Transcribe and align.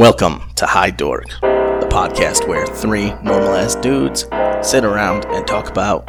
Welcome 0.00 0.40
to 0.54 0.64
High 0.64 0.92
Dork, 0.92 1.28
the 1.42 1.86
podcast 1.90 2.48
where 2.48 2.66
three 2.66 3.10
normal 3.22 3.54
ass 3.54 3.74
dudes 3.74 4.22
sit 4.66 4.82
around 4.82 5.26
and 5.26 5.46
talk 5.46 5.68
about 5.68 6.08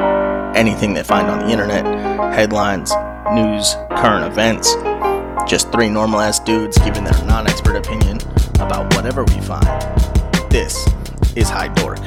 anything 0.55 0.93
they 0.93 1.03
find 1.03 1.27
on 1.27 1.39
the 1.39 1.51
internet 1.51 1.85
headlines, 2.33 2.93
news, 3.33 3.75
current 3.97 4.23
events. 4.23 4.75
Just 5.45 5.73
three 5.73 5.89
normal 5.89 6.21
ass 6.21 6.39
dudes 6.39 6.77
giving 6.77 7.03
their 7.03 7.25
non 7.25 7.47
expert 7.47 7.75
opinion 7.75 8.19
about 8.61 8.95
whatever 8.95 9.25
we 9.25 9.41
find. 9.41 9.65
This 10.49 10.87
is 11.35 11.49
High 11.49 11.67
Dork. 11.73 11.99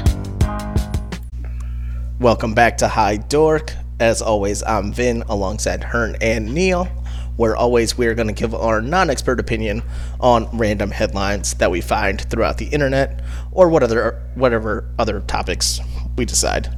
Welcome 2.18 2.54
back 2.54 2.78
to 2.78 2.88
High 2.88 3.18
Dork. 3.18 3.74
As 4.00 4.22
always, 4.22 4.62
I'm 4.62 4.90
Vin 4.90 5.22
alongside 5.28 5.84
Hearn 5.84 6.16
and 6.22 6.54
Neil 6.54 6.88
where 7.36 7.56
always 7.56 7.98
we're 7.98 8.14
going 8.14 8.28
to 8.28 8.32
give 8.32 8.54
our 8.54 8.80
non 8.80 9.10
expert 9.10 9.40
opinion 9.40 9.82
on 10.20 10.48
random 10.56 10.90
headlines 10.90 11.54
that 11.54 11.70
we 11.70 11.80
find 11.80 12.20
throughout 12.30 12.58
the 12.58 12.66
internet 12.66 13.22
or 13.52 13.68
what 13.68 13.82
other, 13.82 14.20
whatever 14.34 14.88
other 14.98 15.20
topics 15.20 15.80
we 16.16 16.24
decide. 16.24 16.68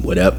What 0.00 0.18
up? 0.18 0.34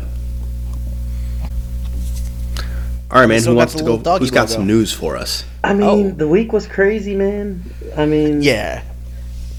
All 3.12 3.22
right, 3.22 3.28
man. 3.28 3.44
Who 3.44 3.56
wants 3.56 3.76
to 3.76 3.84
go? 3.84 3.98
Who's 3.98 4.32
got 4.32 4.42
logo. 4.42 4.54
some 4.54 4.68
news 4.68 4.92
for 4.92 5.16
us? 5.16 5.46
I 5.64 5.74
mean, 5.74 6.08
oh. 6.08 6.12
the 6.12 6.28
week 6.28 6.52
was 6.52 6.68
crazy, 6.68 7.16
man. 7.16 7.64
I 7.96 8.06
mean, 8.06 8.42
yeah. 8.42 8.84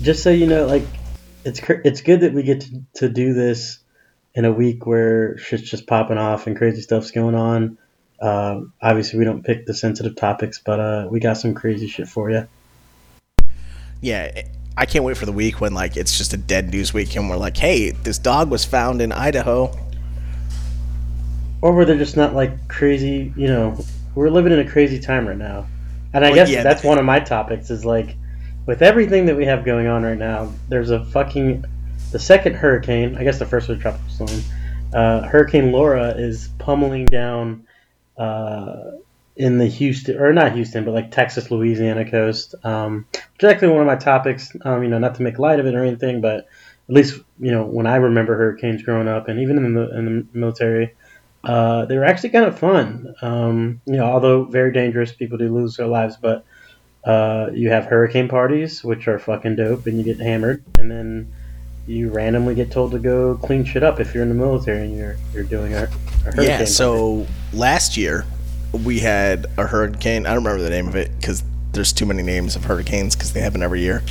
Just 0.03 0.23
so 0.23 0.31
you 0.31 0.47
know, 0.47 0.67
like, 0.67 0.83
it's 1.45 1.61
it's 1.85 2.03
good 2.03 2.21
that 2.21 2.35
we 2.35 2.43
get 2.43 2.61
to, 2.63 2.83
to 2.97 3.09
do 3.09 3.33
this 3.33 3.79
in 4.35 4.45
a 4.45 4.53
week 4.53 4.85
where 4.85 5.39
shit's 5.39 5.71
just 5.71 5.87
popping 5.87 6.19
off 6.19 6.47
and 6.47 6.57
crazy 6.57 6.83
stuff's 6.83 7.13
going 7.13 7.35
on. 7.35 7.79
Uh, 8.21 8.63
obviously, 8.81 9.19
we 9.19 9.25
don't 9.25 9.45
pick 9.45 9.67
the 9.67 9.75
sensitive 9.75 10.17
topics, 10.17 10.61
but 10.65 10.81
uh, 10.81 11.09
we 11.11 11.21
got 11.21 11.35
some 11.35 11.55
crazy 11.55 11.87
shit 11.87 12.09
for 12.09 12.31
you. 12.31 12.47
Yeah, 14.01 14.43
I 14.77 14.87
can't 14.87 15.05
wait 15.05 15.17
for 15.17 15.27
the 15.27 15.33
week 15.33 15.61
when 15.61 15.73
like 15.73 15.97
it's 15.97 16.19
just 16.19 16.33
a 16.35 16.37
dead 16.37 16.71
news 16.71 16.93
week 16.93 17.17
and 17.17 17.31
we're 17.31 17.37
like, 17.37 17.57
hey, 17.57 17.91
this 17.91 18.19
dog 18.19 18.51
was 18.51 18.65
found 18.65 19.01
in 19.01 19.11
Idaho. 19.11 19.75
Or 21.63 21.73
where 21.73 21.85
they're 21.85 21.97
just 21.97 22.17
not 22.17 22.35
like 22.35 22.69
crazy, 22.69 23.33
you 23.37 23.49
know. 23.49 23.79
We're 24.15 24.31
living 24.31 24.53
in 24.53 24.59
a 24.59 24.69
crazy 24.69 24.99
time 24.99 25.27
right 25.27 25.37
now, 25.37 25.67
and 26.13 26.25
I 26.25 26.29
well, 26.29 26.37
guess 26.37 26.51
yeah, 26.51 26.63
that's 26.63 26.83
one 26.83 26.99
of 26.99 27.05
my 27.05 27.21
topics. 27.21 27.71
Is 27.71 27.85
like, 27.85 28.17
with 28.67 28.83
everything 28.83 29.27
that 29.27 29.37
we 29.37 29.45
have 29.45 29.65
going 29.65 29.87
on 29.87 30.03
right 30.03 30.17
now, 30.17 30.53
there's 30.69 30.91
a 30.91 31.05
fucking 31.07 31.65
the 32.13 32.19
second 32.19 32.55
hurricane. 32.55 33.17
I 33.17 33.25
guess 33.25 33.39
the 33.39 33.47
first 33.47 33.69
was 33.69 33.79
tropical 33.79 34.09
storm. 34.09 34.43
Uh, 34.95 35.23
hurricane 35.23 35.73
Laura 35.73 36.11
is 36.11 36.49
pummeling 36.59 37.07
down 37.07 37.67
uh, 38.19 38.93
in 39.37 39.59
the 39.59 39.67
Houston 39.67 40.19
or 40.19 40.33
not 40.33 40.55
Houston, 40.55 40.85
but 40.85 40.95
like 40.95 41.11
Texas, 41.11 41.51
Louisiana 41.51 42.11
coast. 42.11 42.55
Um, 42.65 43.07
one 43.41 43.81
of 43.81 43.87
my 43.87 43.97
topics. 43.97 44.57
Um, 44.63 44.83
you 44.83 44.89
know, 44.89 44.99
not 44.99 45.17
to 45.17 45.23
make 45.23 45.39
light 45.39 45.61
of 45.61 45.67
it 45.67 45.75
or 45.75 45.85
anything, 45.85 46.21
but 46.21 46.49
at 46.89 46.95
least 46.95 47.21
you 47.39 47.51
know 47.51 47.65
when 47.65 47.87
I 47.87 47.97
remember 47.97 48.37
hurricanes 48.37 48.83
growing 48.83 49.09
up, 49.09 49.29
and 49.29 49.41
even 49.41 49.59
in 49.59 49.75
the 49.75 49.97
in 49.97 50.05
the 50.05 50.39
military, 50.39 50.95
uh, 51.45 51.85
they 51.85 51.97
were 51.97 52.05
actually 52.05 52.31
kind 52.31 52.47
of 52.47 52.59
fun. 52.59 53.15
Um, 53.23 53.81
you 53.87 53.97
know, 53.97 54.05
although 54.05 54.45
very 54.45 54.73
dangerous, 54.73 55.13
people 55.13 55.39
do 55.39 55.55
lose 55.55 55.77
their 55.77 55.87
lives, 55.87 56.17
but 56.17 56.45
uh, 57.05 57.51
you 57.53 57.71
have 57.71 57.85
hurricane 57.85 58.29
parties, 58.29 58.83
which 58.83 59.07
are 59.07 59.19
fucking 59.19 59.57
dope, 59.57 59.87
and 59.87 59.99
you 59.99 60.05
get 60.05 60.19
hammered, 60.19 60.65
and 60.79 60.91
then 60.91 61.33
you 61.87 62.11
randomly 62.11 62.55
get 62.55 62.71
told 62.71 62.91
to 62.93 62.99
go 62.99 63.37
clean 63.43 63.65
shit 63.65 63.83
up 63.83 64.01
if 64.01 64.13
you're 64.13 64.23
in 64.23 64.29
the 64.29 64.35
military 64.35 64.87
and 64.87 64.97
you're 64.97 65.17
you're 65.33 65.45
doing 65.45 65.75
a, 65.75 65.85
a 65.85 65.87
hurricane. 66.25 66.45
Yeah. 66.45 66.65
So 66.65 67.19
party. 67.19 67.33
last 67.53 67.97
year 67.97 68.25
we 68.73 69.01
had 69.01 69.47
a 69.57 69.67
hurricane. 69.67 70.27
I 70.27 70.35
don't 70.35 70.45
remember 70.45 70.63
the 70.63 70.71
name 70.71 70.89
of 70.89 70.97
it 70.97 71.11
because 71.19 71.43
there's 71.73 71.93
too 71.93 72.07
many 72.07 72.23
names 72.23 72.57
of 72.57 72.65
hurricanes 72.65 73.15
because 73.15 73.33
they 73.33 73.41
happen 73.41 73.63
every 73.63 73.81
year. 73.81 74.03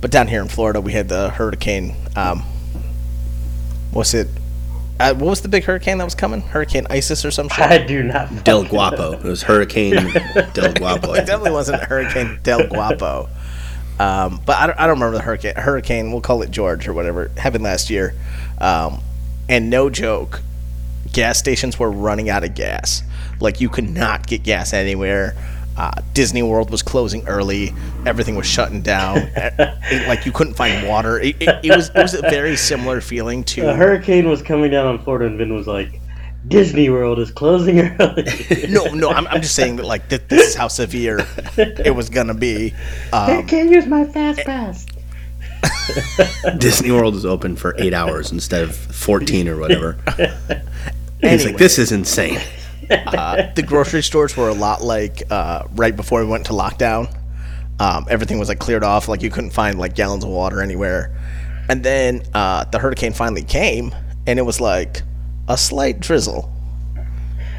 But 0.00 0.10
down 0.10 0.28
here 0.28 0.42
in 0.42 0.48
Florida, 0.48 0.80
we 0.80 0.92
had 0.92 1.08
the 1.08 1.30
hurricane. 1.30 1.94
Um, 2.14 2.42
what's 3.92 4.12
it? 4.12 4.28
Uh, 4.98 5.12
what 5.14 5.28
was 5.28 5.40
the 5.42 5.48
big 5.48 5.64
hurricane 5.64 5.98
that 5.98 6.04
was 6.04 6.14
coming? 6.14 6.40
Hurricane 6.40 6.86
Isis 6.88 7.24
or 7.24 7.30
some 7.30 7.48
shit? 7.48 7.66
I 7.66 7.78
do 7.78 8.02
not. 8.02 8.44
Del 8.44 8.64
Guapo. 8.64 9.12
It 9.12 9.22
was 9.22 9.42
Hurricane 9.42 9.94
Del 10.54 10.72
Guapo. 10.72 11.12
it 11.14 11.26
definitely 11.26 11.50
wasn't 11.52 11.82
Hurricane 11.82 12.38
Del 12.42 12.66
Guapo. 12.66 13.28
Um, 13.98 14.40
but 14.44 14.56
I 14.56 14.66
don't, 14.66 14.78
I 14.78 14.86
don't 14.86 14.96
remember 14.96 15.16
the 15.16 15.22
hurricane. 15.22 15.54
Hurricane, 15.56 16.12
we'll 16.12 16.20
call 16.20 16.42
it 16.42 16.50
George 16.50 16.86
or 16.86 16.92
whatever, 16.92 17.30
happened 17.36 17.64
last 17.64 17.90
year. 17.90 18.14
Um, 18.58 19.00
and 19.48 19.70
no 19.70 19.90
joke, 19.90 20.42
gas 21.12 21.38
stations 21.38 21.78
were 21.78 21.90
running 21.90 22.28
out 22.28 22.44
of 22.44 22.54
gas. 22.54 23.02
Like 23.40 23.60
you 23.60 23.68
could 23.68 23.88
not 23.88 24.26
get 24.26 24.42
gas 24.42 24.72
anywhere. 24.72 25.34
Uh, 25.76 25.90
Disney 26.14 26.42
World 26.42 26.70
was 26.70 26.82
closing 26.82 27.26
early. 27.28 27.74
Everything 28.06 28.34
was 28.34 28.46
shutting 28.46 28.80
down. 28.80 29.18
it, 29.36 30.08
like 30.08 30.24
you 30.24 30.32
couldn't 30.32 30.54
find 30.54 30.88
water. 30.88 31.20
It, 31.20 31.36
it, 31.40 31.64
it, 31.64 31.76
was 31.76 31.90
it 31.90 31.96
was 31.96 32.14
a 32.14 32.22
very 32.22 32.56
similar 32.56 33.02
feeling 33.02 33.44
to 33.44 33.68
a 33.68 33.74
hurricane 33.74 34.28
was 34.28 34.40
coming 34.40 34.70
down 34.70 34.86
on 34.86 35.02
Florida, 35.02 35.26
and 35.26 35.36
Vin 35.36 35.54
was 35.54 35.66
like, 35.66 36.00
Disney 36.48 36.88
World 36.90 37.18
is 37.18 37.30
closing 37.30 37.80
early. 38.00 38.24
no, 38.68 38.84
no, 38.86 39.10
I'm, 39.10 39.26
I'm 39.28 39.42
just 39.42 39.54
saying 39.54 39.76
that 39.76 39.86
like 39.86 40.08
th- 40.08 40.22
this 40.28 40.48
is 40.48 40.54
how 40.54 40.68
severe 40.68 41.26
it 41.56 41.94
was 41.94 42.08
gonna 42.08 42.34
be. 42.34 42.72
Um, 43.12 43.30
I 43.38 43.42
can't 43.42 43.70
use 43.70 43.86
my 43.86 44.04
fast 44.04 44.40
pass. 44.40 44.86
Disney 46.58 46.90
World 46.92 47.14
is 47.14 47.24
open 47.24 47.56
for 47.56 47.74
eight 47.78 47.94
hours 47.94 48.30
instead 48.30 48.62
of 48.62 48.76
fourteen 48.76 49.48
or 49.48 49.56
whatever. 49.58 49.98
Anyway, 50.18 50.62
He's 51.22 51.44
like, 51.46 51.56
this 51.56 51.78
is 51.78 51.92
insane. 51.92 52.38
Uh, 52.90 53.50
the 53.54 53.62
grocery 53.62 54.02
stores 54.02 54.36
were 54.36 54.48
a 54.48 54.54
lot 54.54 54.82
like 54.82 55.22
uh, 55.30 55.64
right 55.72 55.96
before 55.96 56.20
we 56.22 56.30
went 56.30 56.46
to 56.46 56.52
lockdown. 56.52 57.12
Um, 57.80 58.06
everything 58.08 58.38
was 58.38 58.48
like 58.48 58.58
cleared 58.58 58.84
off, 58.84 59.08
like 59.08 59.22
you 59.22 59.30
couldn't 59.30 59.50
find 59.50 59.78
like 59.78 59.94
gallons 59.94 60.22
of 60.24 60.30
water 60.30 60.62
anywhere. 60.62 61.12
And 61.68 61.82
then 61.82 62.22
uh, 62.32 62.64
the 62.64 62.78
hurricane 62.78 63.12
finally 63.12 63.42
came, 63.42 63.92
and 64.26 64.38
it 64.38 64.42
was 64.42 64.60
like 64.60 65.02
a 65.48 65.56
slight 65.56 66.00
drizzle. 66.00 66.52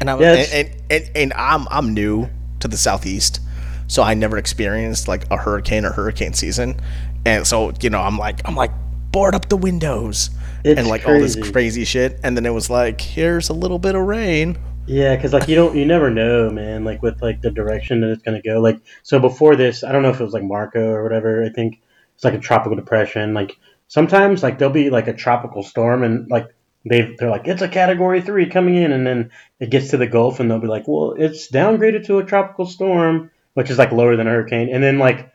And 0.00 0.08
I 0.08 0.14
was, 0.14 0.22
yes. 0.22 0.52
and, 0.52 0.68
and, 0.68 0.80
and, 0.90 1.16
and 1.16 1.32
I'm 1.34 1.66
I'm 1.70 1.92
new 1.92 2.28
to 2.60 2.68
the 2.68 2.76
southeast, 2.76 3.40
so 3.88 4.02
I 4.02 4.14
never 4.14 4.38
experienced 4.38 5.08
like 5.08 5.28
a 5.30 5.36
hurricane 5.36 5.84
or 5.84 5.90
hurricane 5.90 6.34
season, 6.34 6.80
and 7.26 7.46
so 7.46 7.72
you 7.80 7.90
know 7.90 8.00
I'm 8.00 8.16
like 8.16 8.40
I'm 8.46 8.54
like 8.54 8.70
board 9.10 9.34
up 9.34 9.48
the 9.48 9.56
windows 9.56 10.30
it's 10.64 10.78
and 10.78 10.88
like 10.88 11.02
crazy. 11.02 11.14
all 11.14 11.20
this 11.20 11.50
crazy 11.50 11.84
shit, 11.84 12.20
and 12.22 12.36
then 12.36 12.46
it 12.46 12.52
was 12.52 12.70
like 12.70 13.00
here's 13.00 13.48
a 13.48 13.52
little 13.52 13.78
bit 13.78 13.94
of 13.94 14.02
rain. 14.02 14.56
Yeah, 14.86 15.16
because 15.16 15.32
like 15.32 15.48
you 15.48 15.56
don't 15.56 15.76
you 15.76 15.84
never 15.84 16.10
know, 16.10 16.48
man. 16.50 16.84
Like 16.84 17.02
with 17.02 17.20
like 17.20 17.42
the 17.42 17.50
direction 17.50 18.00
that 18.00 18.10
it's 18.10 18.22
gonna 18.22 18.42
go. 18.42 18.60
Like 18.60 18.78
so 19.02 19.18
before 19.18 19.56
this, 19.56 19.82
I 19.82 19.92
don't 19.92 20.02
know 20.02 20.10
if 20.10 20.20
it 20.20 20.24
was 20.24 20.32
like 20.32 20.44
Marco 20.44 20.80
or 20.80 21.02
whatever. 21.02 21.44
I 21.44 21.48
think 21.48 21.80
it's 22.14 22.24
like 22.24 22.34
a 22.34 22.38
tropical 22.38 22.76
depression. 22.76 23.34
Like 23.34 23.58
sometimes 23.88 24.42
like 24.42 24.58
there'll 24.58 24.72
be 24.72 24.90
like 24.90 25.08
a 25.08 25.12
tropical 25.12 25.62
storm 25.62 26.02
and 26.02 26.30
like 26.30 26.48
they 26.88 27.14
they're 27.18 27.30
like 27.30 27.46
it's 27.46 27.62
a 27.62 27.68
category 27.68 28.20
three 28.20 28.48
coming 28.48 28.74
in, 28.76 28.92
and 28.92 29.06
then 29.06 29.30
it 29.60 29.70
gets 29.70 29.90
to 29.90 29.96
the 29.96 30.06
Gulf, 30.06 30.40
and 30.40 30.50
they'll 30.50 30.60
be 30.60 30.66
like, 30.66 30.86
well, 30.86 31.14
it's 31.16 31.50
downgraded 31.50 32.06
to 32.06 32.18
a 32.18 32.24
tropical 32.24 32.66
storm, 32.66 33.30
which 33.54 33.70
is 33.70 33.78
like 33.78 33.92
lower 33.92 34.16
than 34.16 34.26
a 34.26 34.30
hurricane, 34.30 34.70
and 34.72 34.82
then 34.82 34.98
like 34.98 35.32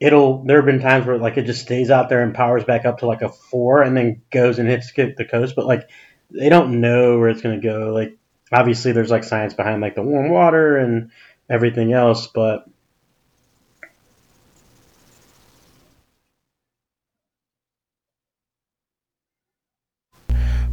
it'll 0.00 0.44
there 0.44 0.56
have 0.56 0.66
been 0.66 0.80
times 0.80 1.06
where 1.06 1.18
like 1.18 1.36
it 1.36 1.44
just 1.44 1.62
stays 1.62 1.90
out 1.90 2.08
there 2.08 2.22
and 2.22 2.34
powers 2.34 2.64
back 2.64 2.84
up 2.84 2.98
to 2.98 3.06
like 3.06 3.22
a 3.22 3.28
four, 3.28 3.82
and 3.82 3.96
then 3.96 4.22
goes 4.30 4.58
and 4.58 4.68
hits 4.68 4.92
the 4.92 5.26
coast, 5.30 5.54
but 5.56 5.66
like 5.66 5.88
they 6.30 6.48
don't 6.48 6.80
know 6.80 7.18
where 7.18 7.28
it's 7.28 7.42
gonna 7.42 7.60
go. 7.60 7.92
Like 7.92 8.16
obviously, 8.52 8.92
there's 8.92 9.10
like 9.10 9.24
science 9.24 9.54
behind 9.54 9.80
like 9.80 9.94
the 9.94 10.02
warm 10.02 10.30
water 10.30 10.76
and 10.76 11.10
everything 11.48 11.92
else, 11.92 12.26
but 12.28 12.64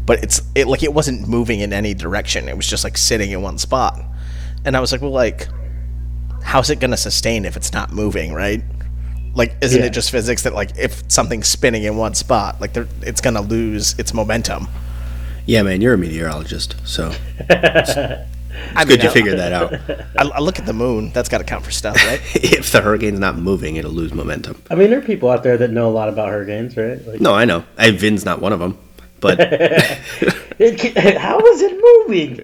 but 0.07 0.23
it's 0.23 0.41
it 0.55 0.67
like 0.67 0.81
it 0.81 0.93
wasn't 0.93 1.27
moving 1.27 1.59
in 1.59 1.73
any 1.73 1.93
direction. 1.93 2.47
It 2.47 2.55
was 2.55 2.65
just 2.65 2.83
like 2.83 2.97
sitting 2.97 3.29
in 3.29 3.43
one 3.43 3.59
spot, 3.59 3.99
and 4.65 4.75
I 4.75 4.79
was 4.79 4.91
like, 4.91 5.01
well, 5.01 5.11
like, 5.11 5.47
how's 6.41 6.71
it 6.71 6.79
gonna 6.79 6.97
sustain 6.97 7.45
if 7.45 7.55
it's 7.57 7.73
not 7.73 7.91
moving, 7.91 8.33
right? 8.33 8.63
Like, 9.35 9.55
isn't 9.61 9.79
yeah. 9.79 9.87
it 9.87 9.91
just 9.91 10.09
physics 10.09 10.43
that 10.43 10.55
like 10.55 10.75
if 10.77 11.03
something's 11.11 11.47
spinning 11.47 11.83
in 11.83 11.97
one 11.97 12.15
spot, 12.15 12.59
like 12.61 12.75
it's 13.01 13.21
gonna 13.21 13.41
lose 13.41 13.99
its 13.99 14.13
momentum? 14.13 14.69
Yeah, 15.45 15.61
man, 15.61 15.81
you're 15.81 15.93
a 15.93 15.97
meteorologist, 15.97 16.75
so 16.85 17.11
it's, 17.39 17.97
I 18.75 18.85
good 18.85 19.03
you 19.03 19.09
figured 19.09 19.37
that 19.39 19.51
out. 19.51 19.73
I, 20.17 20.37
I, 20.37 20.39
look 20.39 20.57
at 20.57 20.65
the 20.65 20.73
moon; 20.73 21.11
that's 21.11 21.27
got 21.27 21.39
to 21.39 21.43
count 21.43 21.65
for 21.65 21.71
stuff, 21.71 21.95
right? 22.05 22.21
if 22.35 22.71
the 22.71 22.81
hurricane's 22.81 23.19
not 23.19 23.37
moving, 23.37 23.75
it'll 23.75 23.91
lose 23.91 24.13
momentum. 24.13 24.61
I 24.69 24.75
mean, 24.75 24.89
there 24.89 24.99
are 24.99 25.03
people 25.03 25.29
out 25.29 25.43
there 25.43 25.57
that 25.57 25.71
know 25.71 25.89
a 25.89 25.91
lot 25.91 26.07
about 26.07 26.29
hurricanes, 26.29 26.77
right? 26.77 27.05
Like, 27.05 27.19
no, 27.21 27.33
I 27.33 27.43
know. 27.43 27.65
I, 27.77 27.91
Vin's 27.91 28.25
not 28.25 28.41
one 28.41 28.53
of 28.53 28.59
them. 28.59 28.77
But 29.19 29.37
it, 30.59 31.17
how 31.17 31.39
is 31.39 31.61
it 31.61 32.07
moving? 32.07 32.41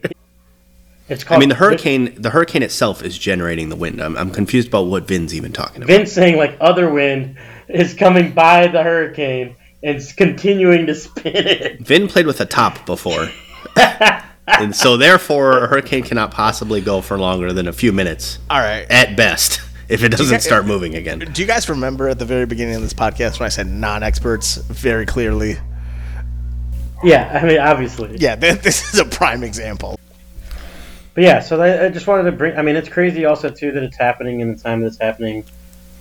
It's 1.09 1.23
called, 1.23 1.37
I 1.37 1.39
mean, 1.39 1.49
the 1.49 1.55
hurricane. 1.55 2.15
The 2.15 2.29
hurricane 2.29 2.63
itself 2.63 3.03
is 3.03 3.17
generating 3.17 3.69
the 3.69 3.75
wind. 3.75 4.01
I'm, 4.01 4.17
I'm 4.17 4.31
confused 4.31 4.69
about 4.69 4.83
what 4.83 5.07
Vin's 5.07 5.33
even 5.35 5.51
talking 5.51 5.77
about. 5.77 5.87
Vin's 5.87 6.11
saying 6.11 6.37
like 6.37 6.57
other 6.61 6.89
wind 6.89 7.37
is 7.67 7.93
coming 7.93 8.31
by 8.31 8.67
the 8.67 8.83
hurricane 8.83 9.55
and 9.83 9.97
it's 9.97 10.13
continuing 10.13 10.85
to 10.85 10.95
spin 10.95 11.35
it. 11.35 11.81
Vin 11.81 12.07
played 12.07 12.25
with 12.25 12.39
a 12.39 12.45
top 12.45 12.85
before. 12.85 13.29
and 14.47 14.75
so 14.75 14.95
therefore 14.95 15.63
a 15.63 15.67
hurricane 15.67 16.03
cannot 16.03 16.31
possibly 16.31 16.79
go 16.79 17.01
for 17.01 17.17
longer 17.19 17.51
than 17.51 17.67
a 17.67 17.73
few 17.73 17.91
minutes. 17.91 18.39
All 18.49 18.59
right. 18.59 18.87
At 18.89 19.17
best 19.17 19.61
if 19.89 20.03
it 20.03 20.09
doesn't 20.09 20.35
guys, 20.35 20.43
start 20.43 20.65
moving 20.65 20.95
again. 20.95 21.19
Do 21.19 21.41
you 21.41 21.47
guys 21.47 21.69
remember 21.69 22.07
at 22.07 22.17
the 22.17 22.25
very 22.25 22.45
beginning 22.45 22.75
of 22.75 22.81
this 22.81 22.93
podcast 22.93 23.39
when 23.39 23.45
I 23.45 23.49
said 23.49 23.67
non-experts 23.67 24.55
very 24.55 25.05
clearly? 25.05 25.57
Yeah, 27.03 27.39
I 27.41 27.45
mean, 27.45 27.59
obviously. 27.59 28.17
Yeah, 28.17 28.35
this 28.35 28.93
is 28.93 28.99
a 28.99 29.05
prime 29.05 29.43
example. 29.43 29.99
But 31.13 31.23
yeah, 31.23 31.41
so 31.41 31.61
I, 31.61 31.85
I 31.85 31.89
just 31.89 32.07
wanted 32.07 32.23
to 32.23 32.31
bring. 32.31 32.57
I 32.57 32.61
mean, 32.61 32.75
it's 32.75 32.89
crazy 32.89 33.25
also 33.25 33.49
too 33.49 33.71
that 33.71 33.83
it's 33.83 33.97
happening 33.97 34.39
in 34.39 34.53
the 34.53 34.59
time 34.59 34.81
that 34.81 34.87
it's 34.87 34.99
happening. 34.99 35.45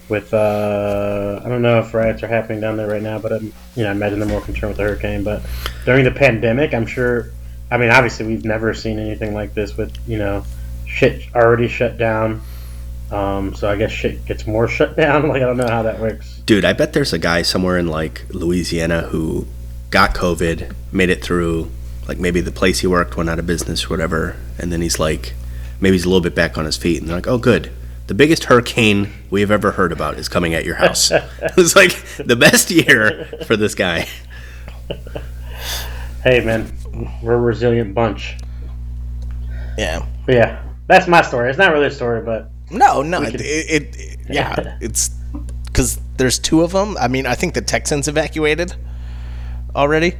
With 0.08 0.34
uh, 0.34 1.40
I 1.44 1.48
don't 1.48 1.62
know 1.62 1.78
if 1.78 1.94
riots 1.94 2.22
are 2.22 2.28
happening 2.28 2.60
down 2.60 2.76
there 2.76 2.88
right 2.88 3.02
now, 3.02 3.18
but 3.18 3.32
I'm, 3.32 3.52
you 3.76 3.84
know, 3.84 3.88
I 3.88 3.92
imagine 3.92 4.18
they're 4.18 4.28
more 4.28 4.40
concerned 4.40 4.70
with 4.70 4.76
the 4.78 4.82
hurricane. 4.82 5.22
But 5.22 5.42
during 5.84 6.04
the 6.04 6.10
pandemic, 6.10 6.74
I'm 6.74 6.86
sure. 6.86 7.30
I 7.70 7.78
mean, 7.78 7.90
obviously, 7.90 8.26
we've 8.26 8.44
never 8.44 8.74
seen 8.74 8.98
anything 8.98 9.32
like 9.32 9.54
this 9.54 9.76
with 9.76 9.96
you 10.06 10.18
know, 10.18 10.44
shit 10.86 11.22
already 11.34 11.68
shut 11.68 11.98
down. 11.98 12.42
Um, 13.10 13.54
so 13.54 13.70
I 13.70 13.76
guess 13.76 13.90
shit 13.90 14.24
gets 14.24 14.46
more 14.46 14.66
shut 14.76 14.96
down. 14.96 15.28
Like 15.28 15.42
I 15.42 15.46
don't 15.46 15.56
know 15.56 15.68
how 15.68 15.82
that 15.82 16.00
works. 16.00 16.42
Dude, 16.46 16.64
I 16.64 16.72
bet 16.72 16.94
there's 16.94 17.12
a 17.12 17.18
guy 17.18 17.42
somewhere 17.42 17.78
in 17.78 17.86
like 17.86 18.26
Louisiana 18.30 19.02
who 19.02 19.46
got 19.92 20.14
COVID, 20.14 20.74
made 20.90 21.10
it 21.10 21.22
through, 21.22 21.70
like 22.08 22.18
maybe 22.18 22.40
the 22.40 22.50
place 22.50 22.80
he 22.80 22.88
worked 22.88 23.16
went 23.16 23.30
out 23.30 23.38
of 23.38 23.46
business 23.46 23.84
or 23.84 23.90
whatever, 23.90 24.36
and 24.58 24.72
then 24.72 24.80
he's 24.80 24.98
like, 24.98 25.34
maybe 25.80 25.94
he's 25.94 26.04
a 26.04 26.08
little 26.08 26.22
bit 26.22 26.34
back 26.34 26.58
on 26.58 26.64
his 26.64 26.76
feet, 26.76 27.00
and 27.00 27.08
they're 27.08 27.16
like, 27.16 27.28
oh, 27.28 27.38
good. 27.38 27.70
The 28.08 28.14
biggest 28.14 28.44
hurricane 28.44 29.12
we 29.30 29.42
have 29.42 29.50
ever 29.50 29.72
heard 29.72 29.92
about 29.92 30.18
is 30.18 30.28
coming 30.28 30.54
at 30.54 30.64
your 30.64 30.74
house. 30.74 31.12
it's 31.56 31.76
like 31.76 31.92
the 32.16 32.34
best 32.34 32.70
year 32.70 33.26
for 33.46 33.56
this 33.56 33.76
guy. 33.76 34.08
Hey, 36.24 36.44
man, 36.44 36.72
we're 37.22 37.34
a 37.34 37.40
resilient 37.40 37.94
bunch. 37.94 38.36
Yeah. 39.78 40.06
But 40.26 40.34
yeah, 40.34 40.62
that's 40.86 41.06
my 41.06 41.22
story. 41.22 41.48
It's 41.48 41.58
not 41.58 41.72
really 41.72 41.86
a 41.86 41.90
story, 41.90 42.22
but 42.22 42.50
no, 42.70 43.02
no, 43.02 43.22
it, 43.22 43.34
it, 43.40 43.96
it, 43.96 44.18
yeah, 44.28 44.78
it's 44.80 45.10
because 45.66 46.00
there's 46.16 46.38
two 46.38 46.62
of 46.62 46.72
them. 46.72 46.96
I 46.98 47.08
mean, 47.08 47.26
I 47.26 47.34
think 47.34 47.54
the 47.54 47.62
Texans 47.62 48.08
evacuated 48.08 48.74
already? 49.74 50.14